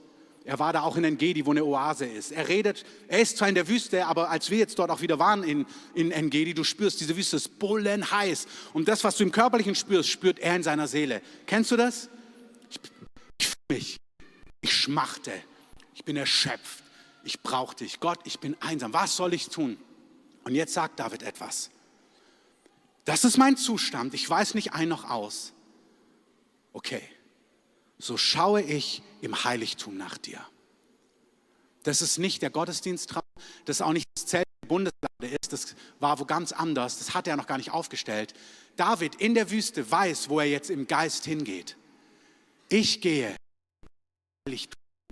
er 0.44 0.58
war 0.58 0.72
da 0.72 0.82
auch 0.82 0.96
in 0.96 1.04
Engedi, 1.04 1.46
wo 1.46 1.50
eine 1.52 1.64
Oase 1.64 2.04
ist. 2.04 2.32
Er 2.32 2.48
redet, 2.48 2.84
er 3.08 3.20
ist 3.20 3.36
zwar 3.36 3.48
in 3.48 3.54
der 3.54 3.68
Wüste, 3.68 4.06
aber 4.06 4.30
als 4.30 4.50
wir 4.50 4.58
jetzt 4.58 4.78
dort 4.78 4.90
auch 4.90 5.00
wieder 5.00 5.18
waren 5.18 5.44
in, 5.44 5.66
in 5.94 6.10
Engedi, 6.10 6.52
du 6.52 6.64
spürst, 6.64 7.00
diese 7.00 7.16
Wüste 7.16 7.36
ist 7.36 7.58
bullenheiß. 7.58 8.46
Und 8.72 8.88
das, 8.88 9.04
was 9.04 9.16
du 9.16 9.24
im 9.24 9.30
Körperlichen 9.32 9.74
spürst, 9.74 10.08
spürt 10.08 10.38
er 10.40 10.56
in 10.56 10.62
seiner 10.62 10.88
Seele. 10.88 11.22
Kennst 11.46 11.70
du 11.70 11.76
das? 11.76 12.08
Ich, 12.70 12.80
ich 13.38 13.46
fühle 13.46 13.78
mich, 13.78 14.00
ich 14.60 14.74
schmachte, 14.74 15.32
ich 15.94 16.04
bin 16.04 16.16
erschöpft, 16.16 16.82
ich 17.24 17.40
brauche 17.40 17.76
dich. 17.76 18.00
Gott, 18.00 18.18
ich 18.24 18.40
bin 18.40 18.56
einsam. 18.60 18.92
Was 18.92 19.16
soll 19.16 19.34
ich 19.34 19.48
tun? 19.48 19.78
Und 20.44 20.54
jetzt 20.54 20.74
sagt 20.74 20.98
David 20.98 21.22
etwas. 21.22 21.70
Das 23.04 23.24
ist 23.24 23.36
mein 23.36 23.56
Zustand, 23.56 24.14
ich 24.14 24.28
weiß 24.28 24.54
nicht 24.54 24.72
ein 24.74 24.88
noch 24.88 25.08
aus. 25.08 25.52
Okay 26.72 27.02
so 28.02 28.16
schaue 28.16 28.62
ich 28.62 29.00
im 29.22 29.44
Heiligtum 29.44 29.96
nach 29.96 30.18
dir. 30.18 30.44
Das 31.84 32.02
ist 32.02 32.18
nicht 32.18 32.42
der 32.42 32.50
Gottesdienstraum, 32.50 33.22
das 33.64 33.76
ist 33.76 33.82
auch 33.82 33.92
nicht 33.92 34.06
das 34.14 34.26
Zelt 34.26 34.46
der 34.62 34.68
Bundeslade 34.68 35.38
ist, 35.40 35.52
das 35.52 35.74
war 35.98 36.18
wo 36.18 36.24
ganz 36.24 36.52
anders, 36.52 36.98
das 36.98 37.14
hat 37.14 37.26
er 37.26 37.36
noch 37.36 37.46
gar 37.46 37.56
nicht 37.56 37.70
aufgestellt. 37.70 38.34
David 38.76 39.14
in 39.16 39.34
der 39.34 39.50
Wüste 39.50 39.90
weiß, 39.90 40.28
wo 40.28 40.40
er 40.40 40.46
jetzt 40.46 40.70
im 40.70 40.86
Geist 40.86 41.24
hingeht. 41.24 41.76
Ich 42.68 43.00
gehe 43.00 43.34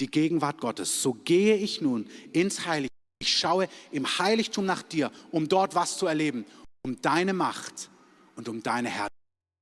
die 0.01 0.11
Gegenwart 0.11 0.61
Gottes. 0.61 1.03
So 1.03 1.15
gehe 1.15 1.57
ich 1.57 1.81
nun 1.81 2.09
ins 2.33 2.67
Heiligtum. 2.67 2.97
Ich 3.23 3.37
schaue 3.37 3.69
im 3.91 4.07
Heiligtum 4.19 4.65
nach 4.65 4.83
dir, 4.83 5.13
um 5.31 5.47
dort 5.47 5.75
was 5.75 5.99
zu 5.99 6.07
erleben, 6.07 6.47
um 6.83 7.01
deine 7.03 7.35
Macht 7.35 7.91
und 8.35 8.49
um 8.49 8.63
deine 8.63 8.89
Herrlichkeit 8.89 9.13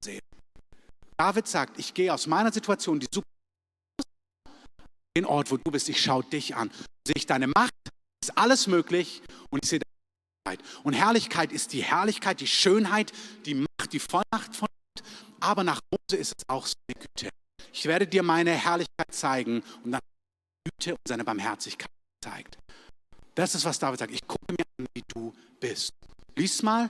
zu 0.01 0.11
sehen. 0.11 0.21
David 1.17 1.49
sagt, 1.49 1.79
ich 1.79 1.93
gehe 1.93 2.15
aus 2.15 2.29
meiner 2.29 2.53
Situation, 2.53 3.01
die 3.01 3.09
super 3.13 3.27
den 5.17 5.25
Ort, 5.25 5.51
wo 5.51 5.57
du 5.57 5.71
bist, 5.71 5.89
ich 5.89 6.01
schaue 6.01 6.25
dich 6.25 6.55
an. 6.55 6.71
Sehe 7.07 7.15
ich 7.17 7.27
deine 7.27 7.49
Macht, 7.49 7.73
ist 8.23 8.37
alles 8.37 8.67
möglich 8.67 9.23
und 9.51 9.65
ich 9.65 9.71
sehe 9.71 9.81
deine 9.81 10.57
Herrlichkeit. 10.57 10.85
Und 10.85 10.93
Herrlichkeit 10.93 11.53
ist 11.53 11.73
die 11.73 11.83
Herrlichkeit, 11.83 12.41
die 12.41 12.47
Schönheit, 12.47 13.13
die 13.45 13.55
Macht, 13.55 13.93
die 13.93 13.99
Vollmacht 13.99 14.55
von 14.55 14.69
Gott. 14.69 15.07
Aber 15.41 15.65
nach 15.65 15.81
Mose 15.91 16.21
ist 16.21 16.35
es 16.37 16.49
auch 16.49 16.67
so 16.67 16.75
eine 16.89 17.07
Güte. 17.07 17.31
Ich 17.73 17.85
werde 17.87 18.07
dir 18.07 18.23
meine 18.23 18.53
Herrlichkeit 18.53 19.13
zeigen 19.13 19.63
und 19.85 19.93
dann 19.93 20.01
Güte 20.65 20.93
und 20.93 21.01
seine 21.07 21.25
Barmherzigkeit 21.25 21.91
zeigt. 22.23 22.59
Das 23.35 23.55
ist, 23.55 23.65
was 23.65 23.79
David 23.79 24.01
sagt. 24.01 24.13
Ich 24.13 24.27
gucke 24.27 24.53
mir 24.53 24.65
an, 24.79 24.87
wie 24.95 25.05
du 25.07 25.33
bist. 25.61 25.93
Lies 26.35 26.63
mal, 26.63 26.89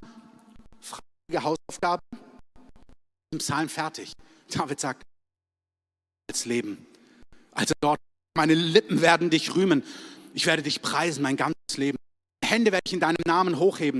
frage 0.80 1.42
Hausaufgabe 1.42 2.02
im 3.30 3.38
Psalm 3.38 3.68
fertig. 3.68 4.12
David 4.50 4.80
sagt, 4.80 5.02
als 6.30 6.44
Leben. 6.44 6.86
Also 7.52 7.74
dort, 7.80 8.00
meine 8.38 8.54
Lippen 8.54 9.02
werden 9.02 9.30
dich 9.30 9.56
rühmen. 9.56 9.82
Ich 10.32 10.46
werde 10.46 10.62
dich 10.62 10.80
preisen 10.80 11.22
mein 11.22 11.36
ganzes 11.36 11.76
Leben. 11.76 11.98
Hände 12.44 12.70
werde 12.70 12.84
ich 12.86 12.92
in 12.92 13.00
deinem 13.00 13.16
Namen 13.26 13.58
hochheben 13.58 13.98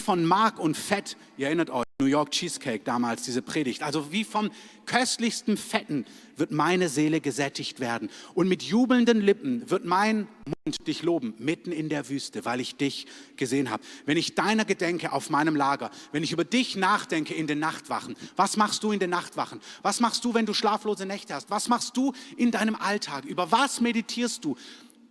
von 0.00 0.24
Mark 0.24 0.60
und 0.60 0.76
Fett, 0.76 1.16
ihr 1.36 1.48
erinnert 1.48 1.70
euch, 1.70 1.84
New 2.00 2.06
York 2.06 2.32
Cheesecake 2.32 2.82
damals, 2.84 3.22
diese 3.22 3.42
Predigt. 3.42 3.82
Also 3.82 4.10
wie 4.10 4.24
vom 4.24 4.50
köstlichsten 4.86 5.56
Fetten 5.56 6.04
wird 6.36 6.50
meine 6.50 6.88
Seele 6.88 7.20
gesättigt 7.20 7.78
werden. 7.78 8.10
Und 8.34 8.48
mit 8.48 8.64
jubelnden 8.64 9.20
Lippen 9.20 9.70
wird 9.70 9.84
mein 9.84 10.26
Mund 10.64 10.88
dich 10.88 11.04
loben, 11.04 11.34
mitten 11.38 11.70
in 11.70 11.88
der 11.88 12.08
Wüste, 12.08 12.44
weil 12.44 12.60
ich 12.60 12.74
dich 12.74 13.06
gesehen 13.36 13.70
habe. 13.70 13.84
Wenn 14.04 14.16
ich 14.16 14.34
deiner 14.34 14.64
gedenke 14.64 15.12
auf 15.12 15.30
meinem 15.30 15.54
Lager, 15.54 15.92
wenn 16.10 16.24
ich 16.24 16.32
über 16.32 16.44
dich 16.44 16.74
nachdenke 16.74 17.34
in 17.34 17.46
den 17.46 17.60
Nachtwachen, 17.60 18.16
was 18.34 18.56
machst 18.56 18.82
du 18.82 18.90
in 18.90 18.98
den 18.98 19.10
Nachtwachen? 19.10 19.60
Was 19.82 20.00
machst 20.00 20.24
du, 20.24 20.34
wenn 20.34 20.46
du 20.46 20.54
schlaflose 20.54 21.06
Nächte 21.06 21.34
hast? 21.34 21.50
Was 21.50 21.68
machst 21.68 21.96
du 21.96 22.12
in 22.36 22.50
deinem 22.50 22.74
Alltag? 22.74 23.24
Über 23.24 23.52
was 23.52 23.80
meditierst 23.80 24.44
du? 24.44 24.56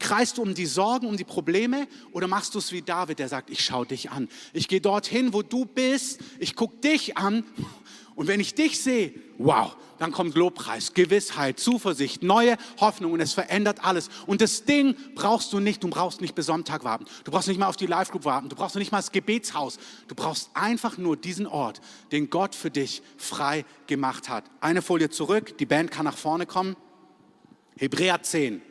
Kreist 0.02 0.38
du 0.38 0.42
um 0.42 0.56
die 0.56 0.66
Sorgen, 0.66 1.08
um 1.08 1.16
die 1.16 1.24
Probleme 1.24 1.88
oder 2.12 2.28
machst 2.28 2.56
du 2.56 2.60
es 2.60 2.72
wie 2.72 2.82
David, 2.82 3.20
der 3.20 3.30
sagt, 3.30 3.52
ich 3.52 3.64
schaue 3.64 3.86
dich 3.86 4.10
an. 4.10 4.28
Ich 4.52 4.68
gehe 4.68 4.82
dorthin, 4.82 5.32
wo 5.32 5.44
du 5.44 5.66
bist, 5.66 6.20
ich 6.40 6.56
gucke 6.56 6.78
dich 6.78 7.18
an 7.18 7.46
und 8.16 8.28
wenn 8.28 8.40
ich 8.40 8.56
dich 8.56 8.82
sehe, 8.82 9.14
wow, 9.38 9.76
dann 10.00 10.12
kommt 10.12 10.36
Lobpreis, 10.36 10.94
Gewissheit, 10.94 11.60
Zuversicht, 11.60 12.24
neue 12.24 12.58
Hoffnung 12.80 13.14
und 13.14 13.20
es 13.20 13.34
verändert 13.34 13.86
alles. 13.86 14.10
Und 14.26 14.42
das 14.42 14.66
Ding 14.66 14.96
brauchst 15.14 15.54
du 15.54 15.60
nicht, 15.60 15.84
du 15.84 15.88
brauchst 15.88 16.20
nicht 16.20 16.34
bis 16.34 16.48
Sonntag 16.48 16.84
warten, 16.84 17.06
du 17.24 17.32
brauchst 17.32 17.48
nicht 17.48 17.60
mal 17.60 17.68
auf 17.68 17.78
die 17.78 17.86
Live-Group 17.86 18.26
warten, 18.26 18.50
du 18.50 18.56
brauchst 18.56 18.76
nicht 18.76 18.92
mal 18.92 18.98
das 18.98 19.12
Gebetshaus, 19.12 19.78
du 20.08 20.16
brauchst 20.16 20.50
einfach 20.56 20.98
nur 20.98 21.16
diesen 21.16 21.46
Ort, 21.46 21.80
den 22.12 22.30
Gott 22.32 22.56
für 22.56 22.72
dich 22.72 23.04
frei 23.18 23.66
gemacht 23.86 24.30
hat. 24.30 24.46
Eine 24.60 24.82
Folie 24.82 25.12
zurück, 25.12 25.58
die 25.60 25.68
Band 25.68 25.92
kann 25.92 26.06
nach 26.06 26.18
vorne 26.18 26.48
kommen. 26.48 26.76
Hebräer 27.78 28.24
10. 28.24 28.62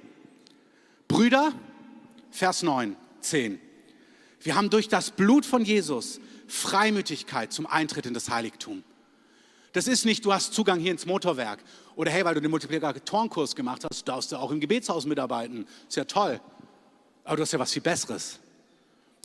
Brüder, 1.10 1.52
Vers 2.30 2.62
9, 2.62 2.94
10. 3.20 3.60
Wir 4.42 4.54
haben 4.54 4.70
durch 4.70 4.86
das 4.86 5.10
Blut 5.10 5.44
von 5.44 5.64
Jesus 5.64 6.20
Freimütigkeit 6.46 7.52
zum 7.52 7.66
Eintritt 7.66 8.06
in 8.06 8.14
das 8.14 8.30
Heiligtum. 8.30 8.84
Das 9.72 9.88
ist 9.88 10.04
nicht, 10.04 10.24
du 10.24 10.32
hast 10.32 10.54
Zugang 10.54 10.78
hier 10.78 10.92
ins 10.92 11.06
Motorwerk 11.06 11.64
oder 11.96 12.12
hey, 12.12 12.24
weil 12.24 12.34
du 12.34 12.40
den 12.40 12.52
Multiplikatorenkurs 12.52 13.56
gemacht 13.56 13.84
hast, 13.90 14.04
darfst 14.04 14.30
du 14.30 14.36
auch 14.36 14.52
im 14.52 14.60
Gebetshaus 14.60 15.04
mitarbeiten. 15.04 15.66
Ist 15.88 15.96
ja 15.96 16.04
toll. 16.04 16.40
Aber 17.24 17.34
du 17.34 17.42
hast 17.42 17.50
ja 17.50 17.58
was 17.58 17.72
viel 17.72 17.82
Besseres. 17.82 18.38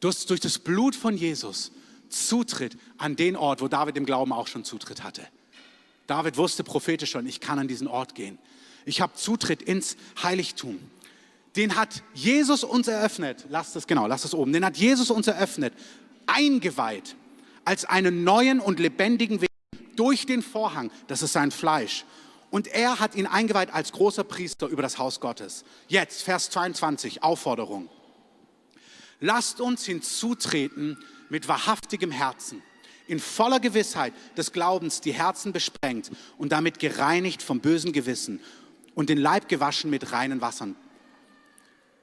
Du 0.01 0.07
hast 0.07 0.27
durch 0.31 0.39
das 0.39 0.57
Blut 0.57 0.95
von 0.95 1.15
Jesus 1.15 1.71
Zutritt 2.09 2.75
an 2.97 3.15
den 3.15 3.35
Ort, 3.35 3.61
wo 3.61 3.67
David 3.67 3.95
im 3.95 4.07
Glauben 4.07 4.33
auch 4.33 4.47
schon 4.47 4.63
Zutritt 4.63 5.03
hatte. 5.03 5.21
David 6.07 6.37
wusste 6.37 6.63
prophetisch 6.63 7.11
schon, 7.11 7.27
ich 7.27 7.41
kann 7.41 7.59
an 7.59 7.67
diesen 7.67 7.87
Ort 7.87 8.15
gehen. 8.15 8.39
Ich 8.85 9.01
habe 9.01 9.13
Zutritt 9.13 9.61
ins 9.61 9.97
Heiligtum. 10.23 10.79
Den 11.55 11.75
hat 11.75 12.03
Jesus 12.13 12.63
uns 12.63 12.87
eröffnet. 12.87 13.45
Lass 13.49 13.73
das 13.73 13.87
genau, 13.87 14.07
lass 14.07 14.23
das 14.23 14.33
oben. 14.33 14.51
Den 14.51 14.65
hat 14.65 14.77
Jesus 14.77 15.09
uns 15.09 15.27
eröffnet, 15.27 15.73
eingeweiht 16.27 17.15
als 17.63 17.85
einen 17.85 18.23
neuen 18.23 18.59
und 18.59 18.79
lebendigen 18.79 19.41
Weg 19.41 19.49
durch 19.95 20.25
den 20.25 20.41
Vorhang. 20.41 20.91
Das 21.07 21.21
ist 21.21 21.33
sein 21.33 21.51
Fleisch. 21.51 22.05
Und 22.51 22.67
er 22.67 22.99
hat 22.99 23.15
ihn 23.15 23.25
eingeweiht 23.25 23.73
als 23.73 23.91
großer 23.91 24.23
Priester 24.23 24.67
über 24.67 24.81
das 24.81 24.97
Haus 24.97 25.19
Gottes. 25.19 25.65
Jetzt, 25.87 26.21
Vers 26.21 26.49
22, 26.51 27.23
Aufforderung. 27.23 27.89
Lasst 29.19 29.61
uns 29.61 29.85
hinzutreten 29.85 30.97
mit 31.29 31.47
wahrhaftigem 31.47 32.11
Herzen, 32.11 32.61
in 33.07 33.19
voller 33.19 33.59
Gewissheit 33.59 34.13
des 34.37 34.51
Glaubens 34.51 35.01
die 35.01 35.13
Herzen 35.13 35.53
besprengt 35.53 36.11
und 36.37 36.51
damit 36.51 36.79
gereinigt 36.79 37.41
vom 37.41 37.59
bösen 37.59 37.93
Gewissen 37.93 38.41
und 38.93 39.09
den 39.09 39.17
Leib 39.17 39.47
gewaschen 39.47 39.89
mit 39.89 40.11
reinen 40.11 40.41
Wassern. 40.41 40.75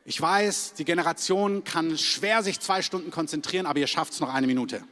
Ich 0.04 0.20
weiß, 0.20 0.74
die 0.74 0.84
Generation 0.84 1.62
kann 1.62 1.96
schwer 1.96 2.42
sich 2.42 2.58
zwei 2.58 2.82
Stunden 2.82 3.10
konzentrieren, 3.10 3.66
aber 3.66 3.78
ihr 3.78 3.86
schafft 3.86 4.12
es 4.12 4.20
noch 4.20 4.32
eine 4.32 4.46
Minute. 4.46 4.82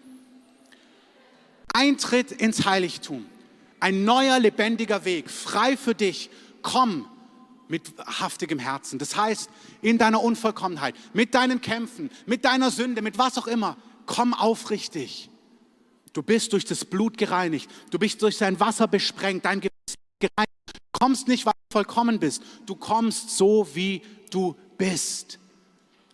Eintritt 1.73 2.33
ins 2.33 2.65
Heiligtum, 2.65 3.27
ein 3.81 4.05
neuer 4.05 4.39
lebendiger 4.39 5.05
Weg, 5.05 5.31
frei 5.31 5.77
für 5.77 5.95
dich. 5.95 6.31
Komm 6.63 7.09
mit 7.69 7.93
haftigem 8.05 8.59
Herzen. 8.59 8.99
Das 8.99 9.17
heißt, 9.17 9.49
in 9.81 9.97
deiner 9.97 10.23
Unvollkommenheit, 10.23 10.95
mit 11.13 11.35
deinen 11.35 11.61
Kämpfen, 11.61 12.11
mit 12.27 12.45
deiner 12.45 12.71
Sünde, 12.71 13.03
mit 13.03 13.19
was 13.19 13.39
auch 13.39 13.47
immer, 13.47 13.77
komm 14.07 14.35
aufrichtig. 14.35 15.31
Du 16.13 16.23
bist 16.23 16.53
durch 16.53 16.65
das 16.65 16.85
Blut 16.85 17.17
gereinigt. 17.17 17.71
Du 17.91 17.99
bist 17.99 18.21
durch 18.23 18.37
sein 18.37 18.59
Wasser 18.59 18.89
besprengt, 18.89 19.45
dein 19.45 19.61
Gewissen 19.61 19.97
gereinigt. 20.19 20.51
Du 20.67 20.99
kommst 20.99 21.29
nicht, 21.29 21.47
weil 21.47 21.53
du 21.53 21.73
vollkommen 21.79 22.19
bist. 22.19 22.43
Du 22.67 22.75
kommst 22.75 23.37
so, 23.37 23.69
wie 23.75 24.03
du 24.31 24.53
bist. 24.53 24.70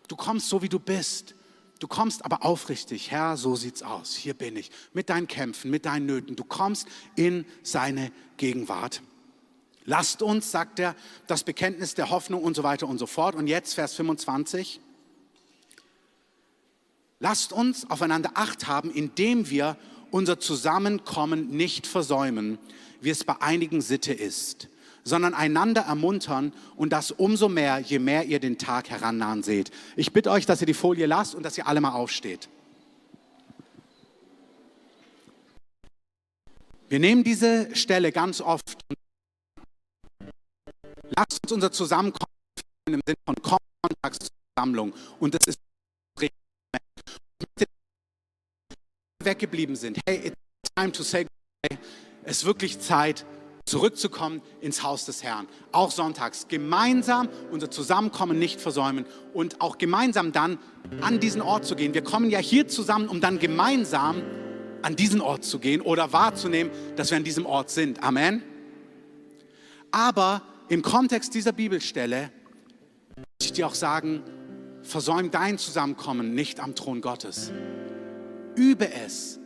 Du 0.09 0.17
kommst 0.17 0.49
so, 0.49 0.63
wie 0.63 0.69
du 0.69 0.79
bist. 0.79 1.35
Du 1.79 1.89
kommst 1.89 2.25
aber 2.25 2.45
aufrichtig, 2.45 3.11
Herr, 3.11 3.37
so 3.37 3.55
sieht's 3.55 3.83
aus. 3.83 4.15
Hier 4.15 4.35
bin 4.35 4.57
ich 4.57 4.71
mit 4.95 5.11
deinen 5.11 5.29
Kämpfen, 5.29 5.71
mit 5.71 5.85
deinen 5.85 6.07
Nöten. 6.07 6.35
Du 6.35 6.45
kommst 6.45 6.89
in 7.17 7.45
seine 7.63 8.11
Gegenwart. 8.39 9.03
Lasst 9.85 10.23
uns, 10.23 10.51
sagt 10.51 10.79
er, 10.79 10.97
das 11.27 11.45
Bekenntnis 11.45 11.95
der 11.95 12.11
Hoffnung 12.11 12.43
und 12.43 12.57
so 12.57 12.63
weiter 12.63 12.89
und 12.89 12.99
so 12.99 13.07
fort. 13.07 13.35
Und 13.35 13.47
jetzt 13.47 13.75
Vers 13.75 13.95
25. 13.95 14.81
Lasst 17.21 17.53
uns 17.53 17.89
aufeinander 17.89 18.33
Acht 18.35 18.67
haben, 18.67 18.91
indem 18.91 19.49
wir 19.49 19.77
unser 20.11 20.41
Zusammenkommen 20.41 21.51
nicht 21.51 21.87
versäumen, 21.87 22.59
wie 23.01 23.11
es 23.11 23.25
bei 23.25 23.41
einigen 23.41 23.81
Sitte 23.81 24.13
ist, 24.13 24.69
sondern 25.07 25.35
einander 25.35 25.83
ermuntern 25.83 26.53
und 26.75 26.93
das 26.93 27.13
umso 27.13 27.49
mehr, 27.49 27.79
je 27.79 28.01
mehr 28.01 28.25
ihr 28.25 28.41
den 28.41 28.59
Tag 28.59 28.91
herannahen 28.91 29.45
seht. 29.45 29.71
Ich 29.95 30.13
bitte 30.13 30.33
euch, 30.33 30.47
dass 30.47 30.61
ihr 30.61 30.67
die 30.67 30.75
Folie 30.75 31.07
lasst 31.07 31.37
und 31.37 31.45
dass 31.45 31.57
ihr 31.57 31.69
alle 31.69 31.81
mal 31.81 31.93
aufsteht. 31.93 32.49
Wir 36.89 36.99
nehmen 36.99 37.23
diese 37.23 37.75
Stelle 37.77 38.11
ganz 38.11 38.41
oft 38.41 38.79
lasst 41.17 41.39
uns 41.45 41.53
unser 41.53 41.71
Zusammenkommen 41.71 42.27
im 42.89 43.01
Sinne 43.07 43.17
von 43.25 43.61
Sonntagsversammlung 43.85 44.93
und 45.21 45.35
das 45.35 45.47
ist 45.47 45.61
weggeblieben 49.23 49.77
sind. 49.77 49.99
Hey, 50.07 50.29
it's 50.29 50.37
time 50.77 50.91
to 50.91 51.03
say 51.03 51.25
goodbye. 51.25 51.85
Es 52.25 52.39
ist 52.39 52.45
wirklich 52.45 52.81
Zeit, 52.81 53.25
zurückzukommen 53.67 54.41
ins 54.61 54.83
Haus 54.83 55.05
des 55.05 55.23
Herrn. 55.23 55.47
Auch 55.73 55.91
sonntags. 55.91 56.49
Gemeinsam 56.49 57.29
unser 57.51 57.71
Zusammenkommen 57.71 58.39
nicht 58.39 58.61
versäumen 58.61 59.05
und 59.35 59.61
auch 59.61 59.79
gemeinsam 59.79 60.33
dann 60.33 60.59
an 61.01 61.21
diesen 61.21 61.43
Ort 61.43 61.65
zu 61.65 61.77
gehen. 61.77 61.93
Wir 61.93 62.03
kommen 62.03 62.31
ja 62.31 62.39
hier 62.39 62.69
zusammen, 62.69 63.09
um 63.09 63.21
dann 63.21 63.39
gemeinsam 63.39 64.23
an 64.83 64.97
diesen 64.97 65.21
Ort 65.21 65.45
zu 65.45 65.59
gehen 65.59 65.81
oder 65.81 66.13
wahrzunehmen, 66.13 66.73
dass 66.97 67.11
wir 67.11 67.19
an 67.19 67.25
diesem 67.25 67.45
Ort 67.45 67.71
sind. 67.71 68.03
Amen. 68.03 68.43
Aber 69.91 70.43
im 70.69 70.83
Kontext 70.83 71.35
dieser 71.35 71.53
Bibelstelle 71.53 72.31
möchte 73.17 73.27
ich 73.41 73.53
dir 73.53 73.67
auch 73.67 73.75
sagen, 73.75 74.23
versäum 74.83 75.31
dein 75.31 75.59
Zusammenkommen 75.59 76.35
nicht 76.35 76.61
am 76.61 76.75
Thron 76.75 77.01
Gottes 77.01 77.53
übe 78.57 78.91
es, 78.93 79.39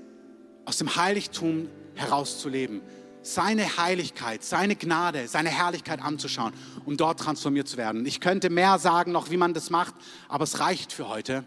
aus 0.64 0.78
dem 0.78 0.94
Heiligtum 0.96 1.68
herauszuleben, 1.94 2.80
seine 3.22 3.76
Heiligkeit, 3.76 4.42
seine 4.42 4.76
Gnade, 4.76 5.28
seine 5.28 5.50
Herrlichkeit 5.50 6.00
anzuschauen, 6.02 6.52
um 6.84 6.96
dort 6.96 7.20
transformiert 7.20 7.68
zu 7.68 7.76
werden. 7.76 8.06
Ich 8.06 8.20
könnte 8.20 8.50
mehr 8.50 8.78
sagen 8.78 9.12
noch, 9.12 9.30
wie 9.30 9.36
man 9.36 9.54
das 9.54 9.70
macht, 9.70 9.94
aber 10.28 10.44
es 10.44 10.60
reicht 10.60 10.92
für 10.92 11.08
heute. 11.08 11.44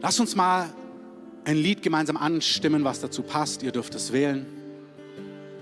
Lass 0.00 0.20
uns 0.20 0.36
mal 0.36 0.68
ein 1.44 1.56
Lied 1.56 1.82
gemeinsam 1.82 2.16
anstimmen, 2.16 2.84
was 2.84 3.00
dazu 3.00 3.22
passt. 3.22 3.62
Ihr 3.62 3.72
dürft 3.72 3.94
es 3.94 4.12
wählen. 4.12 4.57